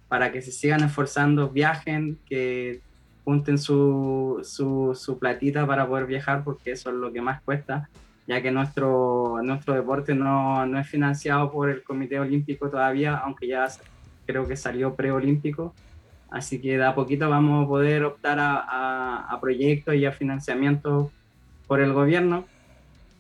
para 0.08 0.32
que 0.32 0.42
se 0.42 0.52
sigan 0.52 0.84
esforzando, 0.84 1.50
viajen, 1.50 2.20
que 2.28 2.82
junten 3.24 3.58
su, 3.58 4.42
su, 4.44 4.94
su, 4.96 5.20
platita 5.20 5.66
para 5.68 5.88
poder 5.88 6.06
viajar, 6.06 6.44
porque 6.44 6.72
eso 6.72 6.90
es 6.90 6.96
lo 6.96 7.14
que 7.14 7.22
más 7.22 7.42
cuesta, 7.44 7.90
ya 8.28 8.42
que 8.42 8.52
nuestro, 8.52 9.40
nuestro 9.44 9.74
deporte 9.74 10.16
no, 10.16 10.66
no 10.66 10.80
es 10.80 10.88
financiado 10.88 11.52
por 11.52 11.70
el 11.70 11.84
Comité 11.84 12.20
Olímpico 12.20 12.70
todavía, 12.70 13.16
aunque 13.18 13.48
ya 13.48 13.68
creo 14.26 14.48
que 14.48 14.58
salió 14.58 14.96
preolímpico 14.96 15.74
Así 16.32 16.62
que 16.62 16.78
de 16.78 16.86
a 16.86 16.96
poquito 16.96 17.30
vamos 17.30 17.66
a 17.66 17.68
poder 17.68 18.06
optar 18.06 18.38
a, 18.40 19.38
proyectos 19.42 19.96
y 19.96 20.06
a 20.06 20.14
financiamiento 20.14 21.12
por 21.68 21.82
el 21.82 21.92
gobierno. 21.92 22.46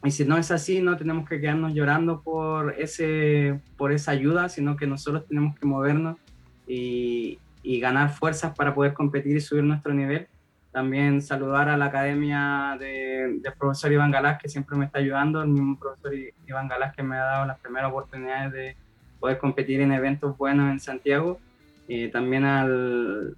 Y 0.04 0.12
si 0.12 0.24
no 0.24 0.38
es 0.38 0.50
así, 0.50 0.82
no 0.82 0.96
tenemos 0.98 1.28
que 1.28 1.42
quedarnos 1.42 1.74
llorando 1.74 2.22
por, 2.22 2.74
ese, 2.80 3.60
por 3.78 3.92
esa 3.92 4.12
ayuda, 4.12 4.48
sino 4.48 4.78
que 4.78 4.88
nosotros 4.88 5.28
tenemos 5.28 5.60
que 5.60 5.66
movernos 5.66 6.18
y, 6.66 7.38
ganar 7.64 8.12
fuerzas 8.12 8.56
para 8.56 8.74
poder 8.74 8.94
competir 8.94 9.36
y 9.36 9.42
subir 9.42 9.64
nuestro 9.64 9.94
nivel. 9.94 10.28
También 10.72 11.22
saludar 11.22 11.68
a 11.68 11.76
la 11.76 11.86
academia 11.86 12.78
del 12.80 13.42
profesor 13.60 13.92
Iván 13.92 14.12
Galás, 14.12 14.42
que 14.42 14.48
siempre 14.48 14.78
me 14.78 14.86
está 14.86 15.00
ayudando, 15.00 15.42
el 15.42 15.50
mismo 15.50 15.78
profesor 15.78 16.14
Iván 16.48 16.70
Galás 16.70 16.96
que 16.96 17.04
me 17.04 17.18
ha 17.18 17.24
dado 17.24 17.46
las 17.46 17.60
primeras 17.60 17.90
oportunidades 17.90 18.54
de 18.54 18.78
poder 19.20 19.38
competir 19.38 19.82
en 19.82 19.92
eventos 19.92 20.38
buenos 20.38 20.72
en 20.72 20.80
Santiago 20.80 21.40
eh, 21.88 22.10
también 22.10 22.46
al, 22.46 23.36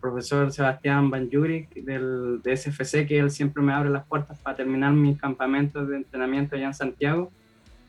profesor 0.00 0.50
Sebastián 0.52 1.10
Banjuri 1.10 1.68
del 1.82 2.40
de 2.42 2.56
SFC, 2.56 3.06
que 3.06 3.18
él 3.18 3.30
siempre 3.30 3.62
me 3.62 3.72
abre 3.72 3.90
las 3.90 4.04
puertas 4.06 4.38
para 4.40 4.56
terminar 4.56 4.92
mis 4.92 5.20
campamentos 5.20 5.88
de 5.88 5.96
entrenamiento 5.96 6.56
allá 6.56 6.66
en 6.66 6.74
Santiago. 6.74 7.30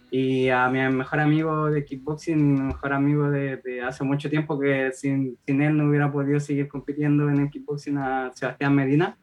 Y 0.09 0.49
a 0.49 0.69
mi 0.69 0.79
mejor 0.95 1.19
amigo 1.19 1.69
de 1.69 1.83
kickboxing, 1.83 2.67
mejor 2.67 2.93
amigo 2.93 3.29
de, 3.29 3.81
hace 3.85 4.03
mucho 4.03 4.29
tiempo, 4.29 4.57
que 4.57 4.91
sin, 4.93 5.37
sin, 5.45 5.61
él 5.61 5.75
no 5.75 5.89
hubiera 5.89 6.11
podido 6.11 6.39
seguir 6.39 6.67
compitiendo 6.69 7.29
en 7.29 7.39
el 7.39 7.49
kickboxing, 7.49 7.97
a 7.97 8.31
Sebastián 8.33 8.73
Medina, 8.73 9.17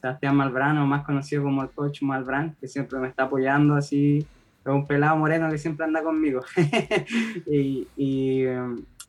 Sebastián 0.00 0.36
Malbrán, 0.36 0.88
más 0.88 1.04
conocido 1.04 1.42
como 1.42 1.62
el 1.62 1.70
coach 1.70 2.02
Malbrán, 2.02 2.56
que 2.58 2.68
siempre 2.68 2.98
me 3.00 3.08
está 3.08 3.24
apoyando 3.24 3.74
así, 3.74 4.26
es 4.64 4.72
un 4.72 4.86
pelado 4.86 5.16
moreno 5.16 5.50
que 5.50 5.58
siempre 5.58 5.84
anda 5.84 6.02
conmigo. 6.02 6.40
y, 7.46 7.86
y 7.96 8.44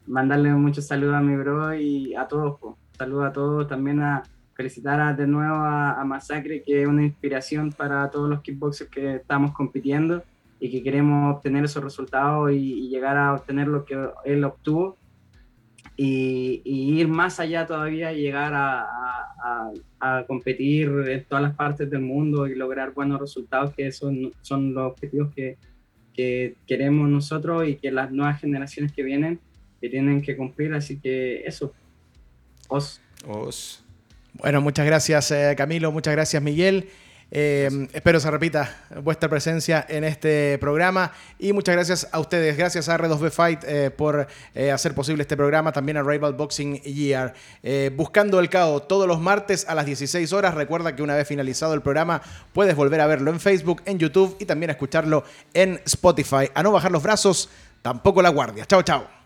mandarle 0.07 0.51
muchos 0.53 0.87
saludos 0.87 1.15
a 1.15 1.21
mi 1.21 1.35
bro 1.35 1.73
y 1.75 2.15
a 2.15 2.27
todos. 2.27 2.59
Saludos 2.97 3.25
a 3.25 3.33
todos, 3.33 3.67
también 3.67 4.01
a 4.01 4.23
felicitar 4.53 5.15
de 5.15 5.27
nuevo 5.27 5.55
a, 5.55 6.03
Masacre, 6.05 6.61
que 6.61 6.83
es 6.83 6.87
una 6.87 7.03
inspiración 7.03 7.71
para 7.71 8.09
todos 8.11 8.29
los 8.29 8.41
kickboxers 8.41 8.89
que 8.89 9.15
estamos 9.15 9.53
compitiendo 9.53 10.23
y 10.59 10.69
que 10.69 10.83
queremos 10.83 11.35
obtener 11.35 11.65
esos 11.65 11.83
resultados 11.83 12.51
y, 12.51 12.89
llegar 12.89 13.17
a 13.17 13.33
obtener 13.33 13.67
lo 13.67 13.85
que 13.85 13.97
él 14.25 14.43
obtuvo. 14.43 14.97
Y, 15.97 16.61
ir 16.65 17.07
más 17.07 17.39
allá 17.39 17.65
todavía 17.65 18.13
y 18.13 18.21
llegar 18.21 18.53
a, 18.53 18.87
a, 19.99 20.23
competir 20.27 20.89
en 21.07 21.23
todas 21.25 21.43
las 21.43 21.55
partes 21.55 21.89
del 21.89 22.01
mundo 22.01 22.47
y 22.47 22.55
lograr 22.55 22.93
buenos 22.93 23.19
resultados, 23.19 23.73
que 23.73 23.91
son, 23.91 24.31
son 24.41 24.73
los 24.73 24.91
objetivos 24.91 25.33
que, 25.33 25.57
que 26.13 26.55
queremos 26.67 27.09
nosotros 27.09 27.67
y 27.67 27.75
que 27.75 27.91
las 27.91 28.11
nuevas 28.11 28.39
generaciones 28.39 28.91
que 28.91 29.03
vienen 29.03 29.39
que 29.81 29.89
tienen 29.89 30.21
que 30.21 30.37
cumplir, 30.37 30.73
así 30.73 30.99
que 30.99 31.43
eso. 31.43 31.73
Os. 32.69 33.01
Os. 33.27 33.83
Bueno, 34.33 34.61
muchas 34.61 34.85
gracias 34.85 35.31
eh, 35.31 35.53
Camilo, 35.57 35.91
muchas 35.91 36.13
gracias 36.13 36.41
Miguel. 36.41 36.87
Eh, 37.33 37.69
espero 37.93 38.19
se 38.19 38.29
repita 38.29 38.83
vuestra 39.03 39.29
presencia 39.29 39.85
en 39.87 40.03
este 40.03 40.57
programa 40.57 41.13
y 41.39 41.53
muchas 41.53 41.75
gracias 41.75 42.09
a 42.11 42.19
ustedes, 42.19 42.57
gracias 42.57 42.89
a 42.89 42.97
R2B 42.97 43.31
Fight 43.31 43.63
eh, 43.65 43.89
por 43.89 44.27
hacer 44.73 44.93
posible 44.93 45.21
este 45.21 45.37
programa, 45.37 45.71
también 45.71 45.95
a 45.95 46.03
Rival 46.03 46.33
Boxing 46.33 46.81
Year. 46.81 47.33
buscando 47.95 48.37
el 48.41 48.49
CAO 48.49 48.81
todos 48.81 49.07
los 49.07 49.21
martes 49.21 49.65
a 49.69 49.75
las 49.75 49.85
16 49.85 50.33
horas, 50.33 50.55
recuerda 50.55 50.93
que 50.93 51.03
una 51.03 51.15
vez 51.15 51.25
finalizado 51.25 51.73
el 51.73 51.81
programa 51.81 52.21
puedes 52.51 52.75
volver 52.75 52.99
a 52.99 53.07
verlo 53.07 53.31
en 53.31 53.39
Facebook, 53.39 53.81
en 53.85 53.97
YouTube 53.97 54.35
y 54.39 54.45
también 54.45 54.69
a 54.69 54.73
escucharlo 54.73 55.23
en 55.53 55.79
Spotify. 55.85 56.49
A 56.53 56.63
no 56.63 56.73
bajar 56.73 56.91
los 56.91 57.01
brazos, 57.01 57.49
tampoco 57.81 58.21
la 58.21 58.29
guardia. 58.29 58.65
Chao, 58.65 58.81
chao. 58.81 59.20